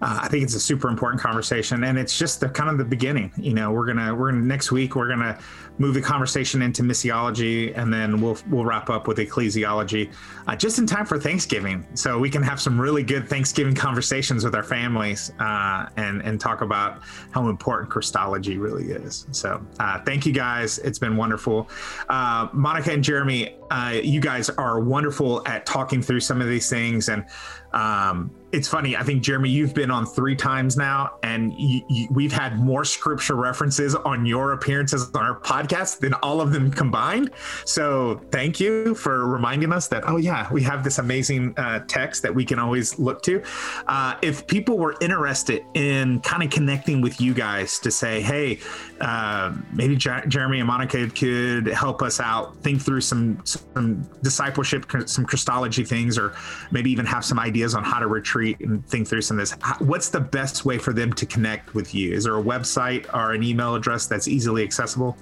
uh, 0.00 0.20
I 0.22 0.28
think 0.28 0.44
it's 0.44 0.54
a 0.54 0.60
super 0.60 0.88
important 0.88 1.20
conversation, 1.20 1.84
and 1.84 1.98
it's 1.98 2.16
just 2.16 2.40
the 2.40 2.48
kind 2.48 2.70
of 2.70 2.78
the 2.78 2.84
beginning. 2.84 3.32
You 3.36 3.54
know, 3.54 3.72
we're 3.72 3.86
gonna 3.86 4.14
we're 4.14 4.30
gonna 4.30 4.44
next 4.44 4.70
week 4.70 4.94
we're 4.94 5.08
gonna 5.08 5.38
move 5.78 5.94
the 5.94 6.00
conversation 6.00 6.62
into 6.62 6.82
missiology, 6.82 7.76
and 7.76 7.92
then 7.92 8.20
we'll 8.20 8.38
we'll 8.48 8.64
wrap 8.64 8.90
up 8.90 9.08
with 9.08 9.18
ecclesiology, 9.18 10.12
uh, 10.46 10.54
just 10.54 10.78
in 10.78 10.86
time 10.86 11.04
for 11.04 11.18
Thanksgiving, 11.18 11.84
so 11.94 12.18
we 12.18 12.30
can 12.30 12.42
have 12.42 12.60
some 12.60 12.80
really 12.80 13.02
good 13.02 13.28
Thanksgiving 13.28 13.74
conversations 13.74 14.44
with 14.44 14.54
our 14.54 14.62
families, 14.62 15.32
uh, 15.40 15.88
and 15.96 16.22
and 16.22 16.40
talk 16.40 16.60
about 16.60 17.00
how 17.32 17.48
important 17.48 17.90
Christology 17.90 18.56
really 18.56 18.92
is. 18.92 19.26
So, 19.32 19.64
uh, 19.80 20.00
thank 20.04 20.26
you 20.26 20.32
guys. 20.32 20.78
It's 20.78 20.98
been 21.00 21.16
wonderful. 21.16 21.68
Uh, 22.08 22.48
Monica 22.52 22.92
and 22.92 23.02
Jeremy, 23.02 23.56
uh, 23.72 23.98
you 24.00 24.20
guys 24.20 24.48
are 24.50 24.78
wonderful 24.78 25.46
at 25.48 25.66
talking 25.66 26.02
through 26.02 26.20
some 26.20 26.40
of 26.40 26.48
these 26.48 26.70
things, 26.70 27.08
and 27.08 27.24
um, 27.72 28.30
it's 28.50 28.66
funny. 28.66 28.96
I 28.96 29.02
think 29.02 29.22
Jeremy, 29.22 29.50
you've 29.50 29.74
been 29.74 29.90
on 29.90 30.06
three 30.06 30.34
times 30.34 30.76
now, 30.76 31.18
and 31.22 31.52
you, 31.58 31.82
you, 31.90 32.08
we've 32.10 32.32
had 32.32 32.58
more 32.58 32.82
scripture 32.84 33.34
references 33.34 33.94
on 33.94 34.24
your 34.24 34.52
appearances 34.52 35.10
on 35.14 35.22
our 35.22 35.38
podcast 35.40 35.98
than 35.98 36.14
all 36.14 36.40
of 36.40 36.50
them 36.52 36.70
combined. 36.70 37.30
So 37.66 38.22
thank 38.30 38.58
you 38.58 38.94
for 38.94 39.26
reminding 39.26 39.70
us 39.72 39.88
that. 39.88 40.04
Oh 40.08 40.16
yeah, 40.16 40.50
we 40.50 40.62
have 40.62 40.82
this 40.82 40.98
amazing 40.98 41.52
uh, 41.58 41.80
text 41.88 42.22
that 42.22 42.34
we 42.34 42.44
can 42.44 42.58
always 42.58 42.98
look 42.98 43.22
to. 43.24 43.42
Uh, 43.86 44.16
if 44.22 44.46
people 44.46 44.78
were 44.78 44.96
interested 45.02 45.62
in 45.74 46.20
kind 46.20 46.42
of 46.42 46.48
connecting 46.48 47.02
with 47.02 47.20
you 47.20 47.34
guys 47.34 47.78
to 47.80 47.90
say, 47.90 48.22
hey, 48.22 48.60
uh, 49.02 49.54
maybe 49.72 49.94
J- 49.94 50.22
Jeremy 50.26 50.60
and 50.60 50.66
Monica 50.66 51.06
could 51.10 51.66
help 51.66 52.00
us 52.00 52.18
out, 52.18 52.56
think 52.62 52.80
through 52.80 53.02
some 53.02 53.42
some 53.44 54.08
discipleship, 54.22 54.86
some 55.04 55.26
Christology 55.26 55.84
things, 55.84 56.16
or 56.16 56.34
maybe 56.70 56.90
even 56.90 57.04
have 57.04 57.24
some 57.26 57.38
ideas 57.38 57.57
on 57.74 57.84
how 57.84 57.98
to 57.98 58.06
retreat 58.06 58.28
retreat 58.28 58.60
and 58.60 58.86
think 58.86 59.08
through 59.08 59.22
some 59.22 59.38
of 59.38 59.48
this, 59.48 59.58
what's 59.80 60.08
the 60.08 60.20
best 60.20 60.64
way 60.64 60.78
for 60.78 60.92
them 60.92 61.12
to 61.14 61.26
connect 61.26 61.74
with 61.74 61.94
you? 61.94 62.12
Is 62.12 62.24
there 62.24 62.38
a 62.38 62.42
website 62.42 63.12
or 63.14 63.32
an 63.32 63.42
email 63.42 63.74
address 63.74 64.06
that's 64.06 64.28
easily 64.28 64.62
accessible? 64.62 65.16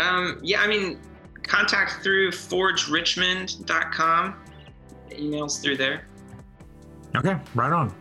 Um, 0.00 0.38
yeah, 0.42 0.60
I 0.60 0.66
mean, 0.66 0.98
contact 1.42 2.02
through 2.02 2.30
forgerichmond.com. 2.30 4.34
Emails 5.10 5.62
through 5.62 5.76
there. 5.76 6.06
Okay, 7.14 7.36
right 7.54 7.72
on. 7.72 7.94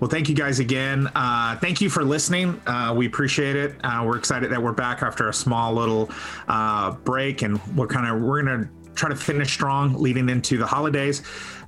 Well, 0.00 0.08
thank 0.08 0.28
you 0.28 0.34
guys 0.34 0.58
again. 0.58 1.08
Uh, 1.14 1.56
thank 1.58 1.82
you 1.82 1.90
for 1.90 2.02
listening. 2.02 2.60
Uh, 2.66 2.94
we 2.96 3.06
appreciate 3.06 3.56
it. 3.56 3.76
Uh, 3.84 4.02
we're 4.06 4.16
excited 4.16 4.50
that 4.50 4.62
we're 4.62 4.72
back 4.72 5.02
after 5.02 5.28
a 5.28 5.34
small 5.34 5.74
little 5.74 6.10
uh, 6.48 6.92
break, 6.92 7.42
and 7.42 7.60
we're 7.76 7.86
kind 7.86 8.06
of 8.06 8.22
we're 8.22 8.42
gonna 8.42 8.68
try 8.94 9.10
to 9.10 9.16
finish 9.16 9.52
strong 9.52 9.94
leading 9.94 10.30
into 10.30 10.56
the 10.56 10.66
holidays. 10.66 11.22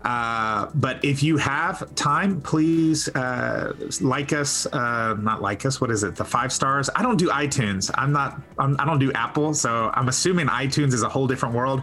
Uh, 0.07 0.71
but 0.77 1.05
if 1.05 1.21
you 1.21 1.37
have 1.37 1.93
time, 1.97 2.41
please 2.41 3.09
uh, 3.17 3.75
like 4.01 4.33
us. 4.33 4.65
Uh, 4.67 5.17
not 5.19 5.43
like 5.43 5.67
us. 5.67 5.81
What 5.81 5.91
is 5.91 6.05
it? 6.05 6.15
The 6.15 6.25
five 6.25 6.53
stars. 6.53 6.89
I 6.95 7.03
don't 7.03 7.17
do 7.17 7.29
iTunes. 7.29 7.91
I'm 7.97 8.13
not. 8.13 8.41
I'm, 8.57 8.77
I 8.79 8.85
do 8.85 8.91
not 8.93 9.01
do 9.01 9.13
Apple. 9.15 9.53
So 9.53 9.91
I'm 9.95 10.07
assuming 10.07 10.47
iTunes 10.47 10.93
is 10.93 11.03
a 11.03 11.09
whole 11.09 11.27
different 11.27 11.57
world. 11.57 11.83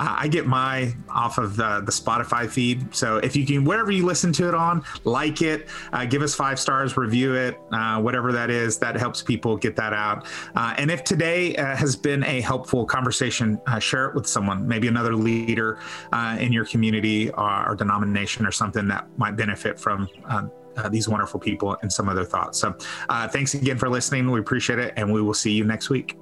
Uh, 0.00 0.16
I 0.18 0.28
get 0.28 0.46
my 0.46 0.92
off 1.08 1.38
of 1.38 1.56
the, 1.56 1.82
the 1.84 1.92
Spotify 1.92 2.48
feed. 2.48 2.94
So 2.94 3.18
if 3.18 3.36
you 3.36 3.46
can, 3.46 3.64
wherever 3.64 3.92
you 3.92 4.04
listen 4.04 4.32
to 4.34 4.48
it 4.48 4.54
on, 4.54 4.82
like 5.04 5.42
it, 5.42 5.68
uh, 5.92 6.04
give 6.06 6.22
us 6.22 6.34
five 6.34 6.58
stars, 6.58 6.96
review 6.96 7.34
it, 7.34 7.58
uh, 7.72 8.00
whatever 8.00 8.32
that 8.32 8.50
is. 8.50 8.78
That 8.78 8.96
helps 8.96 9.22
people 9.22 9.56
get 9.56 9.76
that 9.76 9.92
out. 9.92 10.26
and 10.54 10.90
if 10.90 11.04
today 11.04 11.54
has 11.58 11.94
been 11.96 12.24
a 12.24 12.40
helpful 12.40 12.84
conversation, 12.84 13.60
share 13.78 14.06
it 14.08 14.14
with 14.14 14.26
someone, 14.26 14.66
maybe 14.66 14.88
another 14.88 15.14
leader 15.14 15.78
in 16.38 16.52
your 16.52 16.64
community. 16.64 17.30
Or, 17.30 17.70
or 17.70 17.74
denomination 17.74 18.46
or 18.46 18.52
something 18.52 18.88
that 18.88 19.06
might 19.18 19.36
benefit 19.36 19.78
from 19.78 20.08
uh, 20.28 20.48
uh, 20.76 20.88
these 20.88 21.08
wonderful 21.08 21.40
people 21.40 21.76
and 21.82 21.92
some 21.92 22.08
other 22.08 22.24
thoughts. 22.24 22.58
So 22.58 22.76
uh, 23.08 23.28
thanks 23.28 23.54
again 23.54 23.78
for 23.78 23.88
listening. 23.88 24.30
We 24.30 24.40
appreciate 24.40 24.78
it, 24.78 24.94
and 24.96 25.12
we 25.12 25.20
will 25.20 25.34
see 25.34 25.52
you 25.52 25.64
next 25.64 25.90
week. 25.90 26.16